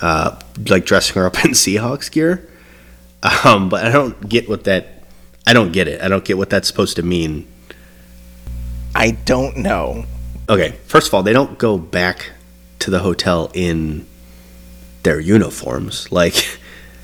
uh, 0.00 0.38
like 0.68 0.84
dressing 0.84 1.14
her 1.14 1.26
up 1.26 1.44
in 1.44 1.50
Seahawks 1.52 2.10
gear. 2.10 2.48
Um, 3.44 3.68
but 3.68 3.84
I 3.84 3.92
don't 3.92 4.28
get 4.28 4.48
what 4.48 4.64
that. 4.64 4.97
I 5.48 5.54
don't 5.54 5.72
get 5.72 5.88
it. 5.88 6.02
I 6.02 6.08
don't 6.08 6.26
get 6.26 6.36
what 6.36 6.50
that's 6.50 6.68
supposed 6.68 6.96
to 6.96 7.02
mean. 7.02 7.46
I 8.94 9.12
don't 9.12 9.56
know. 9.56 10.04
Okay, 10.46 10.72
first 10.84 11.08
of 11.08 11.14
all, 11.14 11.22
they 11.22 11.32
don't 11.32 11.56
go 11.58 11.78
back 11.78 12.32
to 12.80 12.90
the 12.90 12.98
hotel 12.98 13.50
in 13.54 14.06
their 15.04 15.18
uniforms. 15.18 16.12
Like, 16.12 16.34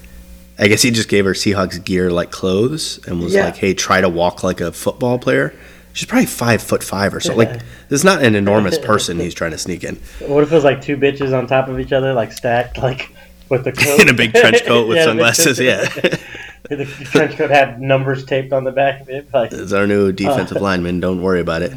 I 0.58 0.68
guess 0.68 0.82
he 0.82 0.90
just 0.90 1.08
gave 1.08 1.24
her 1.24 1.32
Seahawks 1.32 1.82
gear 1.82 2.10
like 2.10 2.30
clothes 2.30 3.00
and 3.06 3.18
was 3.22 3.32
Yeah. 3.32 3.46
like, 3.46 3.56
"Hey, 3.56 3.72
try 3.72 4.02
to 4.02 4.10
walk 4.10 4.42
like 4.44 4.60
a 4.60 4.72
football 4.72 5.18
player." 5.18 5.54
She's 5.94 6.06
probably 6.06 6.26
five 6.26 6.60
foot 6.62 6.82
five 6.84 7.14
or 7.14 7.20
so. 7.20 7.34
Like, 7.34 7.48
Yeah. 7.48 7.58
this 7.88 8.00
is 8.00 8.04
not 8.04 8.22
an 8.22 8.34
enormous 8.34 8.76
person 8.90 9.18
he's 9.20 9.32
trying 9.32 9.52
to 9.52 9.58
sneak 9.58 9.84
in 9.84 9.96
What 10.20 10.42
if 10.42 10.52
it 10.52 10.54
was 10.54 10.64
like 10.64 10.82
two 10.82 10.98
bitches 10.98 11.32
on 11.36 11.46
top 11.46 11.68
of 11.68 11.80
each 11.80 11.92
other, 11.92 12.12
like 12.12 12.30
stacked, 12.32 12.76
like 12.76 13.08
with 13.48 13.64
the 13.64 13.72
coat? 13.72 14.00
in 14.02 14.08
a 14.08 14.14
big 14.14 14.32
trench 14.32 14.64
coat 14.64 14.88
with 14.88 14.96
Yeah, 14.98 15.04
sunglasses. 15.04 15.58
Yeah, 15.58 15.84
the 16.68 16.84
trench 17.10 17.36
coat 17.36 17.50
had 17.50 17.80
numbers 17.80 18.24
taped 18.24 18.52
on 18.52 18.64
the 18.64 18.72
back 18.72 19.00
of 19.02 19.08
it. 19.08 19.28
Like 19.32 19.52
it's 19.52 19.72
our 19.72 19.86
new 19.86 20.08
uh, 20.08 20.12
defensive 20.12 20.60
lineman. 20.60 21.00
Don't 21.00 21.22
worry 21.22 21.40
about 21.40 21.62
it. 21.62 21.72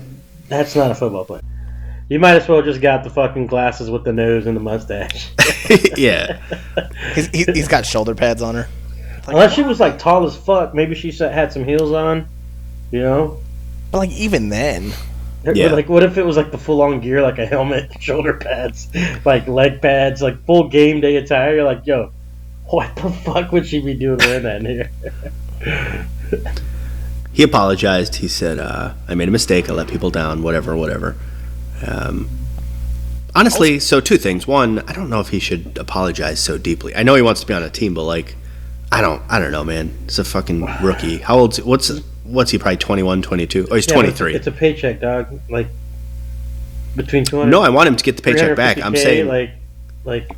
that's 0.47 0.75
not 0.75 0.91
a 0.91 0.95
football 0.95 1.25
player. 1.25 1.41
You 2.10 2.19
might 2.19 2.36
as 2.38 2.47
well 2.47 2.62
just 2.62 2.80
got 2.80 3.03
the 3.03 3.10
fucking 3.10 3.47
glasses 3.47 3.89
with 3.89 4.06
the 4.06 4.13
nose 4.13 4.45
and 4.47 4.56
the 4.56 4.62
mustache. 4.62 5.30
yeah, 5.97 6.39
He's, 7.15 7.27
he, 7.27 7.43
he's 7.51 7.67
got 7.67 7.86
shoulder 7.86 8.15
pads 8.15 8.41
on 8.41 8.56
her. 8.56 8.67
Unless 9.27 9.53
she 9.56 9.62
was 9.62 9.82
like 9.82 9.99
tall 9.99 10.25
as 10.25 10.38
fuck, 10.38 10.73
maybe 10.73 10.95
she 10.95 11.12
had 11.12 11.51
some 11.51 11.65
heels 11.65 11.91
on. 11.91 12.25
You 12.91 13.01
know, 13.01 13.39
But 13.91 13.97
like 13.97 14.12
even 14.12 14.47
then, 14.47 14.91
Or, 14.91 14.93
Yeah. 15.43 15.71
Like, 15.71 15.88
what 15.88 16.04
if 16.04 16.17
it 16.17 16.26
was 16.26 16.36
like 16.36 16.52
the 16.52 16.58
full 16.58 16.82
on 16.82 17.00
gear, 17.00 17.21
like 17.21 17.38
a 17.38 17.45
helmet, 17.45 17.91
shoulder 18.02 18.34
pads, 18.34 18.89
like 19.23 19.47
leg 19.47 19.82
pads, 19.82 20.21
like 20.21 20.43
full 20.45 20.67
game 20.67 21.00
day 21.00 21.15
attire? 21.15 21.56
You're 21.56 21.63
like, 21.63 21.86
yo, 21.86 22.12
what 22.65 22.95
the 22.95 23.10
fuck 23.10 23.52
would 23.52 23.65
she 23.65 23.80
be 23.80 23.93
doing 23.93 24.17
wearing 24.19 24.43
that 24.43 24.65
in 24.65 24.65
here? 24.65 24.91
he 27.34 27.43
apologized. 27.43 28.15
He 28.15 28.28
said, 28.28 28.60
uh, 28.60 28.93
"I 29.08 29.15
made 29.15 29.28
a 29.28 29.32
mistake. 29.32 29.69
I 29.69 29.73
let 29.73 29.88
people 29.88 30.10
down. 30.10 30.43
Whatever, 30.43 30.76
whatever." 30.76 31.15
Um, 31.86 32.30
honestly, 33.36 33.80
so 33.80 34.02
two 34.02 34.17
things. 34.17 34.47
One, 34.47 34.80
I 34.80 34.93
don't 34.93 35.10
know 35.10 35.19
if 35.19 35.30
he 35.30 35.39
should 35.39 35.78
apologize 35.78 36.39
so 36.39 36.58
deeply. 36.58 36.95
I 36.95 37.04
know 37.04 37.15
he 37.15 37.21
wants 37.21 37.41
to 37.41 37.47
be 37.47 37.54
on 37.54 37.63
a 37.63 37.69
team, 37.69 37.93
but 37.93 38.04
like, 38.04 38.36
I 38.91 39.02
don't, 39.02 39.21
I 39.30 39.39
don't 39.39 39.52
know, 39.52 39.63
man. 39.63 39.95
It's 40.06 40.19
a 40.19 40.23
fucking 40.23 40.65
rookie. 40.82 41.17
How 41.19 41.39
old's 41.39 41.62
what's 41.62 41.91
what's 42.28 42.52
he? 42.52 42.58
Probably 42.58 42.78
21, 42.78 43.22
22? 43.22 43.68
Oh, 43.70 43.76
he's 43.76 43.86
Yeah, 43.88 43.90
but 43.90 43.94
twenty 43.94 44.08
it's- 44.10 44.18
three. 44.18 44.36
It's 44.36 44.48
a 44.48 44.52
paycheck, 44.52 45.00
dog. 45.00 45.40
Like 45.50 45.68
between 46.96 47.26
two 47.26 47.38
hundred. 47.38 47.52
No, 47.52 47.62
I 47.62 47.70
want 47.70 47.88
him 47.88 47.96
to 47.96 48.04
get 48.04 48.16
the 48.18 48.22
paycheck 48.24 48.56
back. 48.56 48.82
I'm 48.84 48.96
saying, 48.96 49.28
like, 49.28 49.52
like 50.04 50.30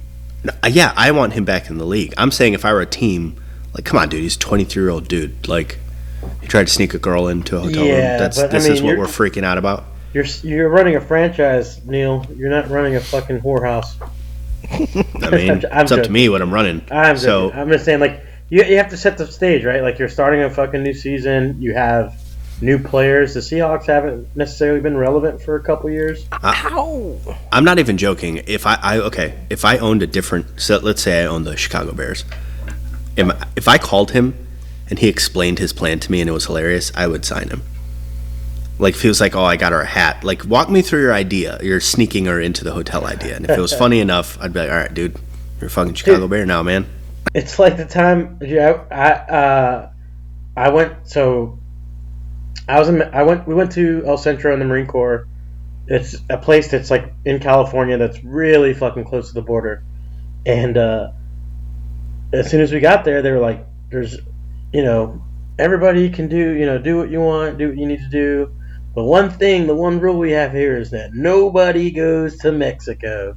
uh, 0.64 0.68
yeah, 0.70 0.94
I 0.96 1.12
want 1.12 1.34
him 1.34 1.46
back 1.46 1.70
in 1.70 1.78
the 1.78 1.86
league. 1.86 2.14
I'm 2.18 2.32
saying 2.32 2.54
if 2.54 2.66
I 2.66 2.74
were 2.74 2.82
a 2.82 2.86
team, 2.86 3.42
like, 3.74 3.86
come 3.86 3.98
on, 4.00 4.10
dude, 4.10 4.22
he's 4.22 4.38
23 4.38 4.82
year 4.84 4.90
old 4.90 5.08
dude. 5.08 5.48
Like, 5.48 5.78
he 6.42 6.48
tried 6.48 6.68
to 6.68 6.74
sneak 6.74 6.94
a 6.94 7.00
girl 7.00 7.28
into 7.28 7.58
a 7.58 7.62
hotel 7.62 7.86
Yeah, 7.86 8.12
room. 8.12 8.20
That's 8.20 8.38
but, 8.38 8.46
I 8.46 8.48
this 8.54 8.64
mean, 8.66 8.74
is 8.74 8.82
what 8.82 8.98
we're 8.98 9.06
freaking 9.06 9.44
out 9.44 9.58
about. 9.58 9.86
You're 10.14 10.26
you're 10.44 10.70
running 10.70 10.96
a 10.96 11.02
franchise, 11.02 11.86
Neil. 11.86 12.26
You're 12.36 12.50
not 12.50 12.70
running 12.70 12.96
a 12.96 13.00
fucking 13.00 13.40
whorehouse. 13.42 13.96
I 14.72 15.30
mean, 15.30 15.62
it's 15.72 15.92
up 15.92 16.04
to 16.04 16.10
me 16.12 16.30
what 16.30 16.42
I'm 16.42 16.54
running. 16.54 16.82
I'm 16.92 17.18
so 17.18 17.48
joking. 17.50 17.60
I'm 17.62 17.70
just 17.70 17.86
saying, 17.86 18.00
like 18.00 18.24
you, 18.50 18.64
you 18.64 18.78
have 18.78 18.90
to 18.90 18.98
set 18.98 19.18
the 19.18 19.28
stage, 19.28 19.64
right? 19.66 19.82
Like 19.82 20.00
you're 20.00 20.10
starting 20.10 20.42
a 20.42 20.50
fucking 20.50 20.84
new 20.84 20.94
season. 20.94 21.62
You 21.62 21.74
have 21.74 22.20
new 22.62 22.80
players. 22.80 23.34
The 23.34 23.40
Seahawks 23.40 23.86
haven't 23.86 24.36
necessarily 24.36 24.82
been 24.82 24.98
relevant 24.98 25.42
for 25.42 25.56
a 25.56 25.62
couple 25.62 25.90
years. 25.90 26.26
How? 26.32 27.18
I'm 27.52 27.64
not 27.64 27.80
even 27.80 27.98
joking. 27.98 28.42
If 28.48 28.66
I, 28.66 28.78
I 28.82 28.98
okay, 29.00 29.40
if 29.50 29.66
I 29.66 29.78
owned 29.78 30.04
a 30.04 30.08
different, 30.08 30.60
so 30.60 30.78
let's 30.78 31.02
say 31.02 31.24
I 31.24 31.26
owned 31.26 31.46
the 31.46 31.56
Chicago 31.58 31.94
Bears, 31.94 32.26
am- 33.18 33.34
if 33.56 33.68
I 33.68 33.78
called 33.78 34.12
him 34.12 34.48
and 34.90 35.00
he 35.00 35.08
explained 35.08 35.60
his 35.60 35.74
plan 35.74 36.00
to 36.00 36.12
me 36.12 36.20
and 36.22 36.30
it 36.30 36.34
was 36.34 36.46
hilarious, 36.46 36.92
I 36.96 37.08
would 37.08 37.26
sign 37.26 37.50
him. 37.50 37.62
Like 38.80 38.96
if 38.96 39.02
he 39.02 39.10
was 39.10 39.20
like, 39.20 39.36
"Oh, 39.36 39.44
I 39.44 39.58
got 39.58 39.74
her 39.74 39.82
a 39.82 39.86
hat," 39.86 40.24
like 40.24 40.46
walk 40.46 40.70
me 40.70 40.82
through 40.82 41.02
your 41.02 41.14
idea, 41.14 41.60
your 41.62 41.82
sneaking 41.82 42.26
her 42.26 42.40
into 42.40 42.64
the 42.64 42.72
hotel 42.72 43.06
idea, 43.06 43.36
and 43.36 43.44
if 43.44 43.52
it 43.52 43.60
was 43.62 43.74
funny 43.78 44.00
enough, 44.00 44.38
I'd 44.42 44.54
be 44.54 44.60
like, 44.62 44.70
"All 44.70 44.78
right, 44.78 44.94
dude, 44.94 45.18
you're 45.60 45.68
a 45.68 45.70
fucking 45.70 45.96
Chicago 45.96 46.30
Bear 46.30 46.46
now, 46.46 46.64
man." 46.64 46.86
It's 47.34 47.60
like 47.60 47.78
the 47.78 47.86
time 47.86 48.40
yeah, 48.42 48.84
I 48.92 49.12
uh, 49.12 49.92
I 50.58 50.70
went 50.70 51.08
so 51.08 51.60
I 52.68 52.80
was 52.80 52.90
in, 52.90 53.02
I 53.02 53.24
went 53.24 53.48
we 53.48 53.54
went 53.54 53.72
to 53.74 54.04
El 54.06 54.18
Centro 54.18 54.54
in 54.54 54.60
the 54.60 54.66
Marine 54.66 54.88
Corps. 54.88 55.28
It's 55.88 56.16
a 56.30 56.38
place 56.38 56.70
that's 56.70 56.92
like 56.92 57.14
in 57.26 57.40
California 57.40 57.98
that's 57.98 58.24
really 58.24 58.74
fucking 58.74 59.06
close 59.06 59.30
to 59.30 59.34
the 59.34 59.42
border, 59.42 59.84
and 60.46 60.78
uh, 60.78 61.12
as 62.34 62.50
soon 62.50 62.62
as 62.62 62.72
we 62.72 62.80
got 62.80 63.06
there, 63.06 63.22
they 63.22 63.32
were 63.32 63.40
like, 63.40 63.66
"There's, 63.90 64.18
you 64.72 64.84
know, 64.84 65.24
everybody 65.58 66.10
can 66.10 66.28
do 66.28 66.38
you 66.38 66.66
know 66.66 66.78
do 66.78 66.98
what 66.98 67.10
you 67.10 67.22
want, 67.22 67.58
do 67.58 67.70
what 67.70 67.78
you 67.78 67.88
need 67.88 68.00
to 68.00 68.10
do." 68.10 68.52
But 68.96 69.06
one 69.06 69.30
thing, 69.30 69.68
the 69.68 69.76
one 69.76 70.00
rule 70.00 70.18
we 70.18 70.32
have 70.32 70.52
here 70.52 70.78
is 70.78 70.92
that 70.92 71.14
nobody 71.14 71.92
goes 71.92 72.38
to 72.40 72.52
Mexico. 72.52 73.36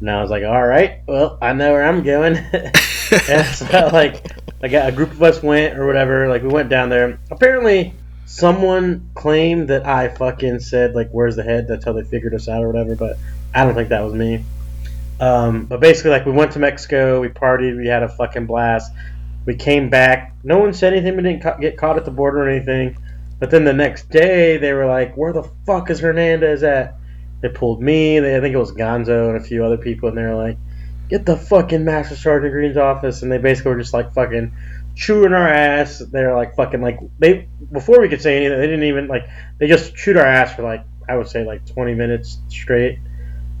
And 0.00 0.10
I 0.10 0.22
was 0.22 0.30
like, 0.30 0.44
all 0.44 0.66
right, 0.66 1.02
well, 1.06 1.38
I 1.42 1.52
know 1.52 1.72
where 1.72 1.84
I'm 1.84 2.02
going. 2.02 2.38
and 3.28 3.46
so, 3.46 3.90
like, 3.92 4.24
like 4.62 4.72
a 4.72 4.92
group 4.92 5.10
of 5.10 5.22
us 5.22 5.42
went 5.42 5.78
or 5.78 5.86
whatever. 5.86 6.28
Like, 6.28 6.42
we 6.42 6.48
went 6.48 6.68
down 6.68 6.88
there. 6.88 7.18
Apparently, 7.30 7.94
someone 8.26 9.10
claimed 9.14 9.68
that 9.68 9.86
I 9.86 10.08
fucking 10.08 10.60
said, 10.60 10.94
like, 10.94 11.10
where's 11.10 11.36
the 11.36 11.42
head? 11.42 11.66
That's 11.68 11.84
how 11.84 11.92
they 11.92 12.04
figured 12.04 12.34
us 12.34 12.48
out 12.48 12.62
or 12.62 12.68
whatever. 12.68 12.94
But 12.94 13.16
I 13.54 13.64
don't 13.64 13.74
think 13.74 13.88
that 13.88 14.02
was 14.02 14.14
me. 14.14 14.44
Um, 15.18 15.66
but 15.66 15.80
basically, 15.80 16.12
like, 16.12 16.24
we 16.24 16.32
went 16.32 16.52
to 16.52 16.58
Mexico. 16.58 17.20
We 17.20 17.28
partied. 17.28 17.76
We 17.76 17.88
had 17.88 18.02
a 18.02 18.08
fucking 18.08 18.46
blast. 18.46 18.92
We 19.46 19.54
came 19.54 19.90
back. 19.90 20.34
No 20.44 20.58
one 20.58 20.72
said 20.72 20.92
anything. 20.92 21.16
We 21.16 21.22
didn't 21.22 21.42
ca- 21.42 21.56
get 21.56 21.76
caught 21.76 21.96
at 21.96 22.04
the 22.04 22.10
border 22.10 22.44
or 22.44 22.48
anything. 22.48 22.96
But 23.38 23.50
then 23.50 23.64
the 23.64 23.72
next 23.72 24.10
day, 24.10 24.58
they 24.58 24.72
were 24.72 24.86
like, 24.86 25.16
where 25.16 25.32
the 25.32 25.50
fuck 25.66 25.90
is 25.90 26.00
Hernandez 26.00 26.62
at? 26.62 26.94
They 27.40 27.48
pulled 27.48 27.82
me. 27.82 28.20
They, 28.20 28.36
I 28.36 28.40
think 28.40 28.54
it 28.54 28.58
was 28.58 28.72
Gonzo 28.72 29.28
and 29.28 29.36
a 29.36 29.40
few 29.40 29.64
other 29.64 29.78
people, 29.78 30.10
and 30.10 30.18
they 30.18 30.22
were 30.22 30.34
like, 30.34 30.58
"Get 31.10 31.26
the 31.26 31.36
fucking 31.36 31.84
Master 31.84 32.16
Sergeant 32.16 32.52
Green's 32.52 32.76
office." 32.76 33.22
And 33.22 33.30
they 33.30 33.38
basically 33.38 33.72
were 33.72 33.80
just 33.80 33.92
like 33.92 34.14
fucking 34.14 34.52
chewing 34.94 35.32
our 35.32 35.48
ass. 35.48 35.98
They're 35.98 36.34
like 36.34 36.54
fucking 36.56 36.80
like 36.80 36.98
they 37.18 37.48
before 37.72 38.00
we 38.00 38.08
could 38.08 38.22
say 38.22 38.36
anything, 38.36 38.58
they 38.58 38.66
didn't 38.66 38.84
even 38.84 39.08
like 39.08 39.28
they 39.58 39.66
just 39.66 39.94
chewed 39.94 40.16
our 40.16 40.26
ass 40.26 40.54
for 40.54 40.62
like 40.62 40.84
I 41.08 41.16
would 41.16 41.28
say 41.28 41.44
like 41.44 41.66
20 41.66 41.94
minutes 41.94 42.38
straight. 42.48 42.98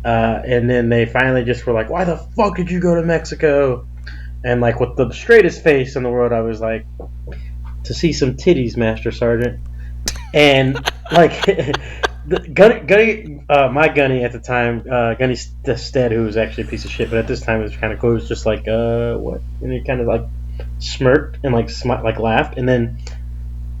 Uh, 0.04 0.40
and 0.46 0.70
then 0.70 0.88
they 0.88 1.04
finally 1.04 1.44
just 1.44 1.66
were 1.66 1.74
like, 1.74 1.90
"Why 1.90 2.04
the 2.04 2.16
fuck 2.16 2.56
did 2.56 2.70
you 2.70 2.80
go 2.80 2.94
to 2.94 3.02
Mexico?" 3.02 3.86
And 4.44 4.60
like 4.60 4.80
with 4.80 4.96
the 4.96 5.12
straightest 5.12 5.62
face 5.62 5.96
in 5.96 6.02
the 6.02 6.10
world, 6.10 6.32
I 6.32 6.40
was 6.40 6.60
like, 6.60 6.86
"To 7.84 7.92
see 7.92 8.12
some 8.12 8.36
titties, 8.36 8.76
Master 8.76 9.10
Sergeant." 9.10 9.60
And 10.32 10.78
like. 11.12 11.44
The 12.30 12.38
Gunny, 12.38 12.80
Gunny 12.86 13.44
uh, 13.48 13.68
my 13.70 13.88
Gunny 13.88 14.22
at 14.22 14.30
the 14.30 14.38
time, 14.38 14.84
uh, 14.88 15.14
Gunny 15.14 15.34
Stead, 15.34 16.12
who 16.12 16.22
was 16.22 16.36
actually 16.36 16.62
a 16.62 16.66
piece 16.68 16.84
of 16.84 16.92
shit, 16.92 17.10
but 17.10 17.18
at 17.18 17.26
this 17.26 17.40
time 17.40 17.58
it 17.58 17.64
was 17.64 17.76
kind 17.76 17.92
of 17.92 17.98
cool. 17.98 18.12
It 18.12 18.14
was 18.14 18.28
just 18.28 18.46
like, 18.46 18.68
uh, 18.68 19.16
what? 19.16 19.40
And 19.60 19.72
he 19.72 19.82
kind 19.82 20.00
of 20.00 20.06
like 20.06 20.22
smirked 20.78 21.38
and 21.42 21.52
like 21.52 21.66
smi- 21.66 22.04
like 22.04 22.20
laughed, 22.20 22.56
and 22.56 22.68
then 22.68 23.00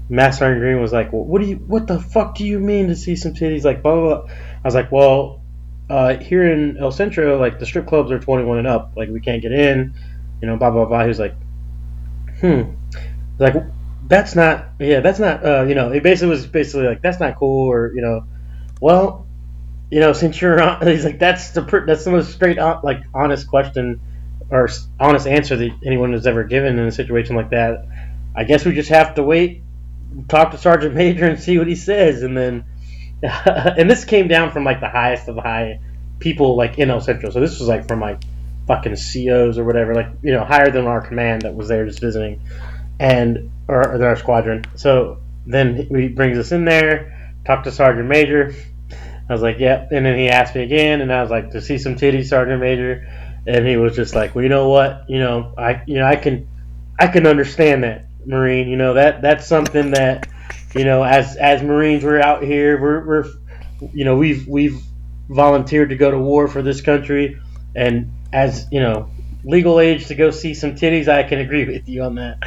Master 0.08 0.40
Sergeant 0.40 0.62
Green 0.62 0.80
was 0.80 0.92
like, 0.92 1.12
well, 1.12 1.22
"What 1.22 1.40
do 1.40 1.46
you? 1.46 1.56
What 1.58 1.86
the 1.86 2.00
fuck 2.00 2.34
do 2.34 2.44
you 2.44 2.58
mean 2.58 2.88
to 2.88 2.96
see 2.96 3.14
some 3.14 3.34
titties?" 3.34 3.62
Like 3.62 3.84
blah 3.84 3.94
blah. 3.94 4.22
blah. 4.22 4.32
I 4.32 4.64
was 4.64 4.74
like, 4.74 4.90
"Well, 4.90 5.42
uh, 5.88 6.16
here 6.16 6.52
in 6.52 6.76
El 6.76 6.90
Centro, 6.90 7.38
like 7.38 7.60
the 7.60 7.66
strip 7.66 7.86
clubs 7.86 8.10
are 8.10 8.18
21 8.18 8.58
and 8.58 8.66
up. 8.66 8.94
Like 8.96 9.10
we 9.10 9.20
can't 9.20 9.42
get 9.42 9.52
in, 9.52 9.94
you 10.42 10.48
know." 10.48 10.56
Blah 10.56 10.72
blah 10.72 10.86
blah. 10.86 11.02
He 11.02 11.08
was 11.08 11.20
like, 11.20 11.36
"Hmm." 12.40 12.62
Like 13.38 13.54
that's 14.08 14.34
not 14.34 14.70
yeah 14.80 14.98
that's 14.98 15.20
not 15.20 15.46
uh, 15.46 15.62
you 15.62 15.76
know 15.76 15.92
it 15.92 16.02
basically 16.02 16.30
was 16.30 16.44
basically 16.44 16.88
like 16.88 17.00
that's 17.00 17.20
not 17.20 17.36
cool 17.36 17.70
or 17.70 17.92
you 17.94 18.02
know 18.02 18.24
well 18.80 19.26
you 19.90 20.00
know 20.00 20.12
since 20.12 20.40
you're 20.40 20.60
on 20.60 20.86
he's 20.86 21.04
like 21.04 21.18
that's 21.18 21.50
the 21.50 21.84
that's 21.86 22.04
the 22.04 22.10
most 22.10 22.32
straight 22.32 22.58
on, 22.58 22.80
like 22.82 23.02
honest 23.14 23.46
question 23.46 24.00
or 24.50 24.68
honest 24.98 25.26
answer 25.26 25.56
that 25.56 25.70
anyone 25.84 26.12
has 26.12 26.26
ever 26.26 26.44
given 26.44 26.78
in 26.78 26.86
a 26.86 26.92
situation 26.92 27.36
like 27.36 27.50
that. 27.50 27.86
I 28.34 28.44
guess 28.44 28.64
we 28.64 28.72
just 28.74 28.88
have 28.88 29.14
to 29.14 29.22
wait 29.22 29.62
talk 30.28 30.50
to 30.50 30.58
sergeant 30.58 30.94
major 30.94 31.26
and 31.26 31.38
see 31.38 31.56
what 31.58 31.68
he 31.68 31.76
says. 31.76 32.22
And 32.22 32.36
then 32.36 32.64
and 33.22 33.90
this 33.90 34.04
came 34.04 34.28
down 34.28 34.50
from 34.50 34.64
like 34.64 34.80
the 34.80 34.88
highest 34.88 35.28
of 35.28 35.36
the 35.36 35.42
high 35.42 35.80
people 36.18 36.56
like 36.56 36.78
in 36.78 36.90
el 36.90 37.00
centro. 37.00 37.30
So 37.30 37.40
this 37.40 37.58
was 37.58 37.68
like 37.68 37.86
from 37.86 38.00
like 38.00 38.22
fucking 38.66 38.96
COs 38.96 39.58
or 39.58 39.64
whatever, 39.64 39.94
like 39.94 40.08
you 40.22 40.32
know, 40.32 40.44
higher 40.44 40.70
than 40.70 40.86
our 40.86 41.00
command 41.00 41.42
that 41.42 41.54
was 41.54 41.68
there 41.68 41.86
just 41.86 42.00
visiting, 42.00 42.40
and 42.98 43.50
or, 43.68 43.80
or 43.80 44.04
our 44.04 44.16
squadron. 44.16 44.64
So 44.74 45.18
then 45.46 45.76
he 45.76 46.08
brings 46.08 46.38
us 46.38 46.52
in 46.52 46.64
there, 46.64 47.19
talk 47.44 47.64
to 47.64 47.72
Sergeant 47.72 48.08
Major. 48.08 48.54
I 49.28 49.32
was 49.32 49.42
like, 49.42 49.58
yep. 49.58 49.90
And 49.92 50.04
then 50.04 50.18
he 50.18 50.28
asked 50.28 50.54
me 50.54 50.62
again, 50.62 51.00
and 51.00 51.12
I 51.12 51.22
was 51.22 51.30
like, 51.30 51.50
to 51.50 51.60
see 51.60 51.78
some 51.78 51.94
titties, 51.94 52.26
Sergeant 52.26 52.60
Major. 52.60 53.08
And 53.46 53.66
he 53.66 53.76
was 53.76 53.94
just 53.94 54.14
like, 54.14 54.34
well, 54.34 54.42
you 54.42 54.48
know 54.48 54.68
what, 54.68 55.04
you 55.08 55.18
know, 55.18 55.54
I, 55.56 55.82
you 55.86 55.94
know, 55.94 56.06
I 56.06 56.16
can, 56.16 56.48
I 56.98 57.06
can 57.06 57.26
understand 57.26 57.84
that, 57.84 58.06
Marine. 58.26 58.68
You 58.68 58.76
know 58.76 58.94
that 58.94 59.22
that's 59.22 59.46
something 59.46 59.92
that, 59.92 60.28
you 60.74 60.84
know, 60.84 61.02
as 61.02 61.36
as 61.36 61.62
Marines, 61.62 62.04
we're 62.04 62.20
out 62.20 62.42
here, 62.42 62.80
we're, 62.80 63.06
we're, 63.06 63.24
you 63.94 64.04
know, 64.04 64.16
we've 64.16 64.46
we've 64.46 64.82
volunteered 65.28 65.88
to 65.88 65.96
go 65.96 66.10
to 66.10 66.18
war 66.18 66.48
for 66.48 66.60
this 66.60 66.82
country, 66.82 67.38
and 67.74 68.12
as 68.32 68.66
you 68.70 68.80
know, 68.80 69.10
legal 69.42 69.80
age 69.80 70.08
to 70.08 70.14
go 70.14 70.30
see 70.30 70.52
some 70.52 70.74
titties, 70.74 71.08
I 71.08 71.22
can 71.22 71.38
agree 71.38 71.64
with 71.72 71.88
you 71.88 72.02
on 72.02 72.16
that. 72.16 72.38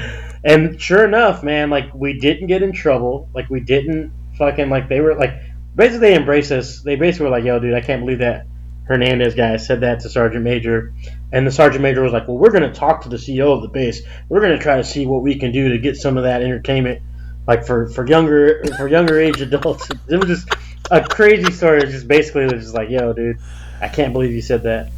And 0.44 0.80
sure 0.80 1.06
enough, 1.06 1.44
man, 1.44 1.70
like 1.70 1.94
we 1.94 2.20
didn't 2.20 2.48
get 2.48 2.62
in 2.62 2.72
trouble, 2.72 3.30
like 3.34 3.50
we 3.50 3.62
didn't 3.62 4.12
fucking 4.38 4.69
like 4.69 4.89
they 4.89 5.00
were 5.00 5.15
like 5.15 5.36
basically 5.76 6.10
they 6.10 6.15
embraced 6.15 6.52
us. 6.52 6.82
They 6.82 6.96
basically 6.96 7.26
were 7.26 7.32
like, 7.32 7.43
"Yo, 7.43 7.60
dude, 7.60 7.74
I 7.74 7.82
can't 7.82 8.02
believe 8.02 8.19
that 8.19 8.46
Hernandez 8.86 9.36
guy 9.36 9.58
said 9.58 9.82
that 9.82 10.02
to 10.02 10.10
Sergeant 10.10 10.43
Major." 10.43 10.93
And 11.32 11.48
the 11.48 11.52
Sergeant 11.52 11.82
Major 11.82 12.02
was 12.02 12.13
like, 12.13 12.28
"Well, 12.28 12.38
we're 12.38 12.52
to 12.52 12.72
talk 12.72 13.04
to 13.04 13.10
the 13.10 13.17
CEO 13.17 13.56
of 13.56 13.62
the 13.62 13.69
base. 13.69 14.02
We're 14.30 14.48
to 14.48 14.60
try 14.60 14.78
to 14.78 14.84
see 14.84 15.06
what 15.06 15.22
we 15.22 15.36
can 15.36 15.52
do 15.52 15.69
to 15.69 15.78
get 15.78 15.98
some 15.98 16.17
of 16.17 16.24
that 16.24 16.41
entertainment, 16.41 17.02
like 17.48 17.65
for 17.65 17.89
for 17.89 18.08
younger 18.08 18.63
for 18.78 18.88
younger 18.88 19.19
age 19.19 19.41
adults." 19.41 19.89
It 20.08 20.17
was 20.17 20.28
just 20.28 20.50
a 20.91 21.04
crazy 21.04 21.52
story. 21.52 21.80
It 21.80 21.86
was 21.86 21.93
just 21.93 22.08
basically 22.08 22.43
it 22.43 22.54
was 22.54 22.63
just 22.63 22.76
like, 22.76 22.89
"Yo, 22.89 23.13
dude, 23.13 23.38
I 23.82 23.88
can't 23.88 24.13
believe 24.13 24.32
you 24.32 24.41
said 24.41 24.63
that." 24.63 24.91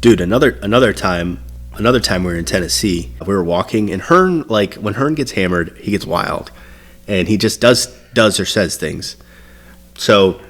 Dude, 0.00 0.20
another 0.20 0.58
another 0.62 0.92
time, 0.92 1.42
another 1.74 2.00
time 2.00 2.24
we 2.24 2.32
were 2.32 2.38
in 2.38 2.44
Tennessee. 2.44 3.10
We 3.20 3.34
were 3.34 3.44
walking, 3.44 3.90
and 3.90 4.02
Hearn, 4.02 4.42
like 4.48 4.74
when 4.74 4.94
Hearn 4.94 5.14
gets 5.14 5.32
hammered, 5.32 5.76
he 5.78 5.90
gets 5.90 6.06
wild, 6.06 6.50
and 7.08 7.28
he 7.28 7.36
just 7.36 7.60
does 7.60 7.95
does 8.16 8.40
or 8.40 8.46
says 8.46 8.76
things. 8.76 9.16
So 9.94 10.40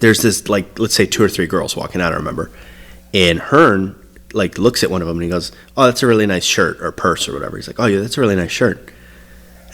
there's 0.00 0.22
this 0.22 0.48
like 0.48 0.78
let's 0.80 0.94
say 0.94 1.06
two 1.06 1.22
or 1.22 1.28
three 1.28 1.46
girls 1.46 1.76
walking 1.76 2.00
out. 2.00 2.12
I 2.12 2.16
remember, 2.16 2.50
and 3.14 3.38
Hearn 3.38 3.94
like 4.32 4.56
looks 4.58 4.82
at 4.82 4.90
one 4.90 5.02
of 5.02 5.06
them 5.06 5.18
and 5.18 5.24
he 5.24 5.28
goes, 5.28 5.52
"Oh, 5.76 5.84
that's 5.84 6.02
a 6.02 6.06
really 6.06 6.26
nice 6.26 6.44
shirt 6.44 6.80
or 6.80 6.90
purse 6.90 7.28
or 7.28 7.34
whatever." 7.34 7.56
He's 7.56 7.68
like, 7.68 7.78
"Oh 7.78 7.86
yeah, 7.86 8.00
that's 8.00 8.18
a 8.18 8.20
really 8.20 8.34
nice 8.34 8.50
shirt." 8.50 8.90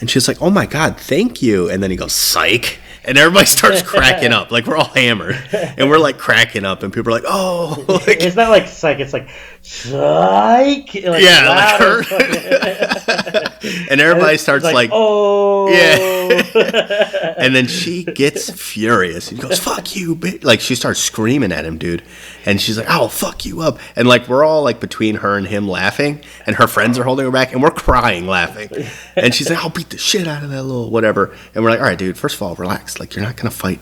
And 0.01 0.09
she's 0.09 0.27
like, 0.27 0.41
"Oh 0.41 0.49
my 0.49 0.65
god, 0.65 0.99
thank 0.99 1.41
you!" 1.41 1.69
And 1.69 1.81
then 1.81 1.89
he 1.89 1.97
goes, 1.97 2.13
"Psych!" 2.13 2.79
And 3.05 3.17
everybody 3.17 3.45
starts 3.57 3.81
cracking 3.81 4.33
up, 4.33 4.51
like 4.51 4.67
we're 4.67 4.77
all 4.77 4.83
hammered, 4.83 5.35
and 5.53 5.89
we're 5.89 5.97
like 5.97 6.17
cracking 6.17 6.65
up, 6.65 6.83
and 6.83 6.93
people 6.93 7.09
are 7.13 7.15
like, 7.15 7.25
"Oh!" 7.25 7.85
Like, 7.87 8.21
it's 8.21 8.35
not 8.35 8.49
like 8.49 8.67
psych. 8.67 8.99
It's 8.99 9.13
like 9.13 9.29
psych. 9.61 10.93
Like, 11.03 11.23
Yeah, 11.23 11.77
like 11.79 12.05
fucking- 12.05 13.87
and 13.91 14.01
everybody 14.01 14.37
starts 14.37 14.63
like, 14.65 14.89
oh 14.93 15.69
Yeah. 15.69 17.33
and 17.37 17.55
then 17.55 17.67
she 17.67 18.03
gets 18.03 18.49
furious 18.49 19.31
and 19.31 19.39
goes, 19.39 19.59
"Fuck 19.59 19.95
you!" 19.95 20.15
Bitch. 20.15 20.43
Like 20.43 20.59
she 20.61 20.75
starts 20.75 20.99
screaming 20.99 21.51
at 21.51 21.65
him, 21.65 21.77
dude, 21.77 22.03
and 22.45 22.59
she's 22.61 22.77
like, 22.77 22.87
"I'll 22.89 23.09
fuck 23.09 23.45
you 23.45 23.61
up!" 23.61 23.79
And 23.95 24.07
like 24.07 24.27
we're 24.27 24.43
all 24.43 24.63
like 24.63 24.79
between 24.79 25.15
her 25.15 25.37
and 25.37 25.47
him 25.47 25.67
laughing, 25.67 26.21
and 26.45 26.55
her 26.57 26.67
friends 26.67 26.97
are 26.99 27.03
holding 27.03 27.25
her 27.25 27.31
back, 27.31 27.51
and 27.53 27.61
we're 27.63 27.71
crying 27.71 28.27
laughing, 28.27 28.69
and 29.15 29.33
she's 29.33 29.49
like, 29.49 29.59
"I'll 29.63 29.69
beat 29.69 29.89
the 29.89 29.97
shit 29.97 30.27
out 30.27 30.43
of 30.43 30.49
that 30.51 30.63
little 30.63 30.89
whatever," 30.89 31.35
and 31.55 31.63
we're 31.63 31.71
like, 31.71 31.79
"All 31.79 31.85
right, 31.85 31.97
dude. 31.97 32.17
First 32.17 32.35
of 32.35 32.41
all, 32.43 32.55
relax. 32.55 32.99
Like 32.99 33.15
you're 33.15 33.25
not 33.25 33.35
gonna 33.35 33.51
fight." 33.51 33.79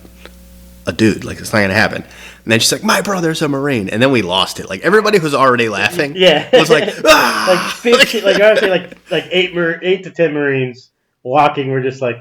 A 0.88 0.94
dude, 0.94 1.26
like 1.26 1.40
it's 1.40 1.52
not 1.52 1.60
gonna 1.60 1.74
happen. 1.74 2.02
And 2.04 2.52
then 2.52 2.60
she's 2.62 2.72
like, 2.72 2.82
"My 2.84 3.02
brother's 3.02 3.42
a 3.42 3.50
marine," 3.50 3.90
and 3.90 4.02
then 4.02 4.10
we 4.10 4.22
lost 4.22 4.60
it. 4.62 4.70
Like 4.70 4.82
everybody 4.82 5.20
who's 5.20 5.34
already 5.34 5.68
laughing, 5.68 6.14
yeah, 6.16 6.50
was 6.58 6.70
like, 6.70 6.88
"Ah!" 7.04 7.46
like 7.84 8.00
15, 8.00 8.24
like 8.24 8.40
I 8.42 8.54
would 8.54 8.60
say 8.60 8.70
like 8.70 8.98
like 9.12 9.26
eight 9.30 9.54
mar- 9.54 9.80
eight 9.84 10.06
to 10.06 10.12
ten 10.12 10.34
Marines 10.34 10.92
walking. 11.24 11.70
We're 11.70 11.82
just 11.84 12.02
like, 12.02 12.16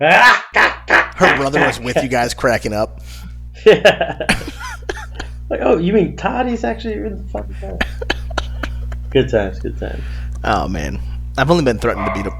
ah, 0.00 1.12
her 1.16 1.36
brother 1.36 1.60
was 1.60 1.78
with 1.78 2.02
you 2.02 2.08
guys 2.08 2.34
cracking 2.34 2.72
up. 2.72 3.00
Yeah. 3.66 4.18
like, 5.50 5.60
oh, 5.62 5.78
you 5.78 5.92
mean 5.92 6.16
Todd? 6.16 6.46
He's 6.46 6.62
actually 6.62 6.94
in 6.94 7.18
the 7.24 7.28
fucking 7.30 7.54
car. 7.54 7.78
good 9.10 9.28
times, 9.28 9.58
good 9.58 9.76
times. 9.78 10.02
Oh 10.44 10.68
man, 10.68 11.00
I've 11.36 11.50
only 11.50 11.64
been 11.64 11.78
threatened 11.78 12.06
to 12.06 12.14
beat 12.14 12.26
up 12.26 12.34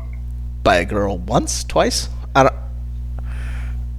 by 0.63 0.77
a 0.77 0.85
girl 0.85 1.19
once, 1.19 1.65
twice. 1.65 2.09
I 2.37 2.45
don't. 2.45 2.55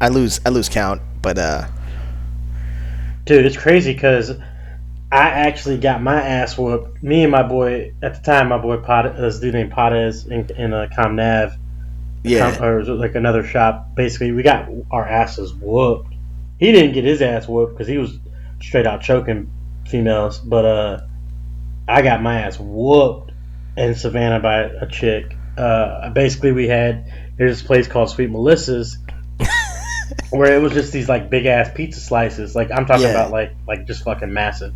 I 0.02 0.08
lose. 0.08 0.40
I 0.46 0.50
lose 0.50 0.70
count, 0.70 1.02
but 1.22 1.38
uh. 1.38 1.68
Dude, 3.26 3.46
it's 3.46 3.58
crazy 3.58 3.94
because 3.94 4.32
I 5.12 5.30
actually 5.30 5.78
got 5.78 6.02
my 6.02 6.22
ass 6.22 6.58
whooped. 6.58 7.02
Me 7.04 7.24
and 7.24 7.32
my 7.32 7.44
boy 7.44 7.94
at 8.02 8.16
the 8.16 8.22
time, 8.22 8.50
my 8.50 8.58
boy 8.58 8.78
Pot, 8.78 9.16
this 9.18 9.40
dude 9.40 9.54
named 9.54 9.72
Potes 9.72 10.26
in, 10.26 10.50
in 10.56 10.74
a 10.74 10.84
uh, 10.84 10.88
ComNav. 10.88 11.58
Yeah. 12.24 12.56
Com, 12.56 12.64
or 12.64 12.84
like 12.84 13.16
another 13.16 13.44
shop. 13.44 13.96
Basically, 13.96 14.32
we 14.32 14.44
got 14.44 14.70
our 14.92 15.08
asses 15.08 15.54
whooped. 15.54 16.14
He 16.60 16.72
didn't 16.72 16.94
get 16.94 17.06
his 17.06 17.22
ass 17.22 17.48
whooped 17.48 17.74
because 17.74 17.88
he 17.88 17.98
was 17.98 18.20
straight 18.62 18.86
out 18.86 19.02
choking 19.02 19.52
females, 19.88 20.40
but 20.40 20.66
uh, 20.66 21.02
I 21.88 22.02
got 22.02 22.22
my 22.22 22.42
ass 22.42 22.60
whooped 22.60 23.32
in 23.78 23.96
Savannah 23.96 24.40
by 24.40 24.62
a 24.62 24.88
chick. 24.88 25.36
Uh, 25.58 26.10
basically, 26.10 26.52
we 26.52 26.68
had 26.68 27.12
there's 27.38 27.60
this 27.60 27.66
place 27.66 27.88
called 27.88 28.10
Sweet 28.10 28.30
Melissa's, 28.30 28.98
where 30.30 30.56
it 30.56 30.62
was 30.62 30.74
just 30.74 30.94
these 30.94 31.10
like 31.10 31.30
big 31.30 31.46
ass 31.46 31.70
pizza 31.74 32.00
slices. 32.00 32.56
Like 32.56 32.72
I'm 32.72 32.86
talking 32.86 33.04
yeah. 33.04 33.12
about 33.12 33.32
like 33.32 33.54
like 33.68 33.88
just 33.88 34.04
fucking 34.04 34.32
massive. 34.32 34.74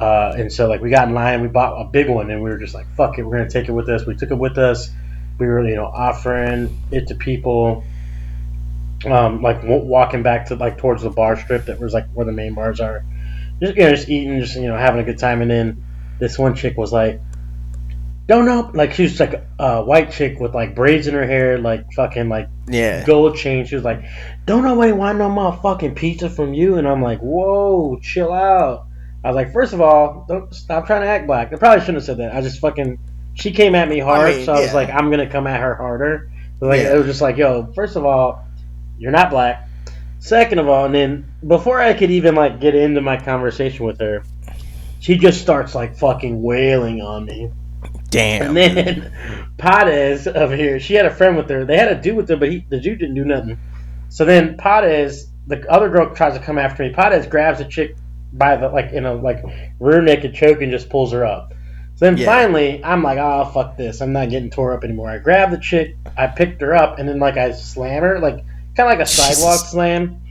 Uh, 0.00 0.32
and 0.36 0.52
so 0.52 0.68
like 0.68 0.80
we 0.80 0.90
got 0.90 1.08
in 1.08 1.14
line, 1.14 1.42
we 1.42 1.48
bought 1.48 1.80
a 1.80 1.84
big 1.84 2.08
one, 2.08 2.30
and 2.30 2.42
we 2.42 2.50
were 2.50 2.58
just 2.58 2.74
like, 2.74 2.86
"Fuck 2.96 3.18
it, 3.18 3.24
we're 3.24 3.38
gonna 3.38 3.50
take 3.50 3.68
it 3.68 3.72
with 3.72 3.88
us." 3.88 4.06
We 4.06 4.14
took 4.14 4.30
it 4.30 4.38
with 4.38 4.56
us. 4.58 4.90
We 5.38 5.46
were 5.46 5.66
you 5.66 5.76
know 5.76 5.86
offering 5.86 6.80
it 6.90 7.08
to 7.08 7.14
people. 7.14 7.84
Um, 9.06 9.42
like 9.42 9.60
w- 9.62 9.84
walking 9.84 10.22
back 10.22 10.46
to 10.46 10.56
like 10.56 10.78
towards 10.78 11.02
the 11.02 11.10
bar 11.10 11.36
strip 11.36 11.66
that 11.66 11.78
was 11.78 11.94
like 11.94 12.06
where 12.14 12.26
the 12.26 12.32
main 12.32 12.54
bars 12.54 12.80
are, 12.80 13.04
just 13.60 13.76
you 13.76 13.82
know 13.82 13.90
just 13.90 14.08
eating, 14.08 14.40
just 14.40 14.56
you 14.56 14.68
know 14.68 14.76
having 14.76 15.00
a 15.00 15.04
good 15.04 15.18
time, 15.18 15.42
and 15.42 15.50
then 15.50 15.84
this 16.18 16.38
one 16.38 16.54
chick 16.54 16.76
was 16.76 16.92
like, 16.92 17.20
don't 18.28 18.44
know. 18.44 18.70
Like 18.74 18.92
she 18.92 19.04
was 19.04 19.18
like 19.18 19.42
a 19.58 19.82
white 19.82 20.12
chick 20.12 20.38
with 20.38 20.54
like 20.54 20.74
braids 20.74 21.06
in 21.06 21.14
her 21.14 21.26
hair, 21.26 21.58
like 21.58 21.90
fucking 21.96 22.28
like 22.28 22.48
yeah 22.68 23.04
gold 23.04 23.36
chain. 23.36 23.64
She 23.66 23.74
was 23.74 23.84
like, 23.84 24.04
"Don't 24.44 24.62
nobody 24.62 24.92
want 24.92 25.18
no 25.18 25.28
motherfucking 25.28 25.96
pizza 25.96 26.28
from 26.28 26.52
you." 26.54 26.76
And 26.76 26.86
I'm 26.86 27.02
like, 27.02 27.20
"Whoa, 27.20 27.98
chill 28.02 28.32
out." 28.32 28.84
I 29.24 29.28
was 29.28 29.34
like, 29.34 29.52
first 29.52 29.72
of 29.72 29.80
all, 29.80 30.26
don't 30.28 30.54
stop 30.54 30.86
trying 30.86 31.00
to 31.00 31.08
act 31.08 31.26
black. 31.26 31.52
I 31.52 31.56
probably 31.56 31.80
shouldn't 31.80 31.96
have 31.96 32.04
said 32.04 32.18
that. 32.18 32.34
I 32.34 32.40
just 32.40 32.60
fucking 32.60 32.98
she 33.34 33.50
came 33.50 33.74
at 33.74 33.88
me 33.88 33.98
hard, 33.98 34.34
I 34.34 34.36
mean, 34.36 34.44
so 34.44 34.52
I 34.52 34.60
was 34.60 34.74
like, 34.74 34.90
I'm 34.90 35.10
gonna 35.10 35.28
come 35.28 35.46
at 35.46 35.60
her 35.60 35.74
harder. 35.74 36.30
Like 36.60 36.80
yeah. 36.80 36.94
it 36.94 36.98
was 36.98 37.06
just 37.06 37.20
like, 37.20 37.36
yo, 37.36 37.72
first 37.74 37.96
of 37.96 38.04
all, 38.04 38.44
you're 38.98 39.12
not 39.12 39.30
black. 39.30 39.68
Second 40.18 40.58
of 40.58 40.68
all, 40.68 40.84
and 40.84 40.94
then 40.94 41.32
before 41.46 41.80
I 41.80 41.94
could 41.94 42.10
even 42.10 42.34
like 42.34 42.60
get 42.60 42.74
into 42.74 43.00
my 43.00 43.16
conversation 43.16 43.86
with 43.86 44.00
her, 44.00 44.22
she 45.00 45.16
just 45.16 45.40
starts 45.40 45.74
like 45.74 45.96
fucking 45.96 46.42
wailing 46.42 47.00
on 47.00 47.24
me. 47.24 47.50
Damn. 48.10 48.56
And 48.56 48.56
then 48.56 49.12
Potes 49.58 50.26
over 50.26 50.56
here, 50.56 50.80
she 50.80 50.94
had 50.94 51.06
a 51.06 51.14
friend 51.14 51.36
with 51.36 51.48
her. 51.50 51.64
They 51.64 51.76
had 51.76 51.88
a 51.88 52.00
dude 52.00 52.16
with 52.16 52.28
her, 52.28 52.36
but 52.36 52.50
he, 52.50 52.64
the 52.68 52.80
dude 52.80 52.98
didn't 52.98 53.14
do 53.14 53.24
nothing. 53.24 53.58
So 54.08 54.24
then 54.24 54.56
Potes, 54.56 55.26
the 55.46 55.66
other 55.70 55.88
girl 55.88 56.14
tries 56.14 56.34
to 56.34 56.40
come 56.40 56.58
after 56.58 56.82
me. 56.82 56.92
Potes 56.92 57.26
grabs 57.26 57.60
a 57.60 57.64
chick 57.64 57.96
by 58.32 58.56
the 58.56 58.68
like 58.68 58.92
in 58.92 59.06
a 59.06 59.14
like 59.14 59.42
rear 59.80 60.02
naked 60.02 60.34
choke 60.34 60.60
and 60.62 60.70
just 60.70 60.88
pulls 60.88 61.12
her 61.12 61.24
up. 61.24 61.54
So 61.96 62.04
then 62.04 62.16
yeah. 62.16 62.26
finally, 62.26 62.84
I'm 62.84 63.02
like, 63.02 63.18
oh 63.18 63.50
fuck 63.52 63.76
this, 63.76 64.00
I'm 64.00 64.12
not 64.12 64.30
getting 64.30 64.50
tore 64.50 64.72
up 64.72 64.84
anymore. 64.84 65.10
I 65.10 65.18
grab 65.18 65.50
the 65.50 65.58
chick, 65.58 65.96
I 66.16 66.28
picked 66.28 66.60
her 66.60 66.74
up, 66.74 66.98
and 66.98 67.08
then 67.08 67.18
like 67.18 67.36
I 67.36 67.52
slam 67.52 68.02
her, 68.02 68.20
like 68.20 68.36
kind 68.76 68.90
of 68.92 68.98
like 68.98 69.00
a 69.00 69.06
sidewalk 69.06 69.58
slam, 69.58 70.22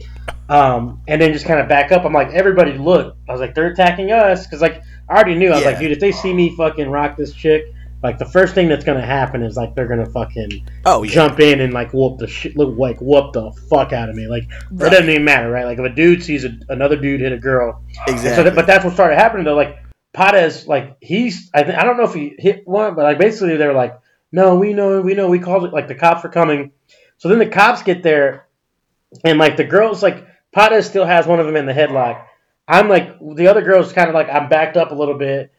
um, 0.50 1.02
and 1.08 1.22
then 1.22 1.34
just 1.34 1.46
kind 1.46 1.60
of 1.60 1.68
back 1.68 1.92
up. 1.92 2.06
I'm 2.06 2.14
like, 2.14 2.30
everybody 2.30 2.74
look. 2.78 3.16
I 3.28 3.32
was 3.32 3.42
like, 3.42 3.56
they're 3.56 3.68
attacking 3.68 4.12
us 4.12 4.46
because 4.46 4.62
like 4.62 4.82
I 5.10 5.14
already 5.14 5.36
knew. 5.36 5.50
I 5.50 5.56
was 5.56 5.64
yeah. 5.64 5.70
like, 5.72 5.80
dude, 5.80 5.92
if 5.92 6.00
they 6.00 6.12
see 6.12 6.34
me 6.34 6.56
fucking 6.56 6.90
rock 6.90 7.18
this 7.18 7.34
chick, 7.34 7.64
like 8.04 8.20
the 8.20 8.26
first 8.26 8.54
thing 8.54 8.68
that's 8.68 8.86
gonna 8.86 9.06
happen 9.06 9.42
is 9.42 9.58
like 9.58 9.76
they're 9.76 9.88
gonna 9.88 10.10
fucking 10.10 10.68
oh 10.86 11.04
yeah. 11.04 11.12
jump 11.12 11.40
in 11.40 11.62
and 11.62 11.74
like 11.74 11.94
whoop 11.94 12.20
the 12.20 12.28
shit, 12.28 12.56
look 12.56 12.78
like 12.78 13.00
whoop 13.02 13.34
the 13.34 13.52
fuck 13.70 13.92
out 13.92 14.10
of 14.10 14.16
me. 14.16 14.28
Like 14.28 14.44
right. 14.72 14.88
it 14.88 14.92
doesn't 14.92 15.10
even 15.10 15.26
matter, 15.26 15.50
right? 15.50 15.66
Like 15.66 15.80
if 15.80 15.86
a 15.86 15.96
dude 15.96 16.24
sees 16.24 16.46
a, 16.46 16.58
another 16.70 16.96
dude 16.96 17.22
hit 17.22 17.32
a 17.32 17.38
girl, 17.38 17.84
exactly. 18.08 18.36
So 18.36 18.44
that, 18.44 18.56
but 18.56 18.68
that's 18.68 18.86
what 18.86 18.94
started 18.94 19.16
happening 19.16 19.46
though. 19.46 19.56
Like 19.56 19.78
Potes, 20.14 20.68
like 20.68 20.98
he's 21.02 21.50
I, 21.54 21.64
th- 21.64 21.78
I 21.78 21.84
don't 21.84 21.98
know 21.98 22.04
if 22.04 22.14
he 22.14 22.36
hit 22.38 22.68
one, 22.68 22.96
but 22.96 23.04
like 23.04 23.20
basically 23.20 23.58
they 23.58 23.68
were 23.68 23.74
like, 23.74 24.00
no, 24.32 24.56
we 24.56 24.74
know, 24.74 25.02
we 25.02 25.14
know, 25.14 25.28
we 25.30 25.40
called 25.40 25.66
it. 25.66 25.74
Like 25.74 25.88
the 25.88 25.96
cops 25.96 26.24
are 26.26 26.30
coming. 26.30 26.72
So 27.18 27.30
then 27.30 27.40
the 27.40 27.48
cops 27.48 27.84
get 27.84 28.04
there, 28.04 28.47
and 29.24 29.38
like 29.38 29.58
the 29.58 29.64
girls, 29.64 30.04
like 30.04 30.28
Potes 30.54 30.88
still 30.88 31.06
has 31.06 31.28
one 31.28 31.40
of 31.40 31.46
them 31.46 31.56
in 31.56 31.66
the 31.66 31.74
headlock 31.74 32.26
I'm 32.68 32.90
like 32.90 33.18
the 33.20 33.48
other 33.48 33.62
girls 33.62 33.94
kind 33.94 34.10
of 34.10 34.16
like 34.16 34.30
I'm 34.30 34.50
backed 34.50 34.78
up 34.78 34.92
a 34.92 34.96
little 34.96 35.18
bit, 35.18 35.52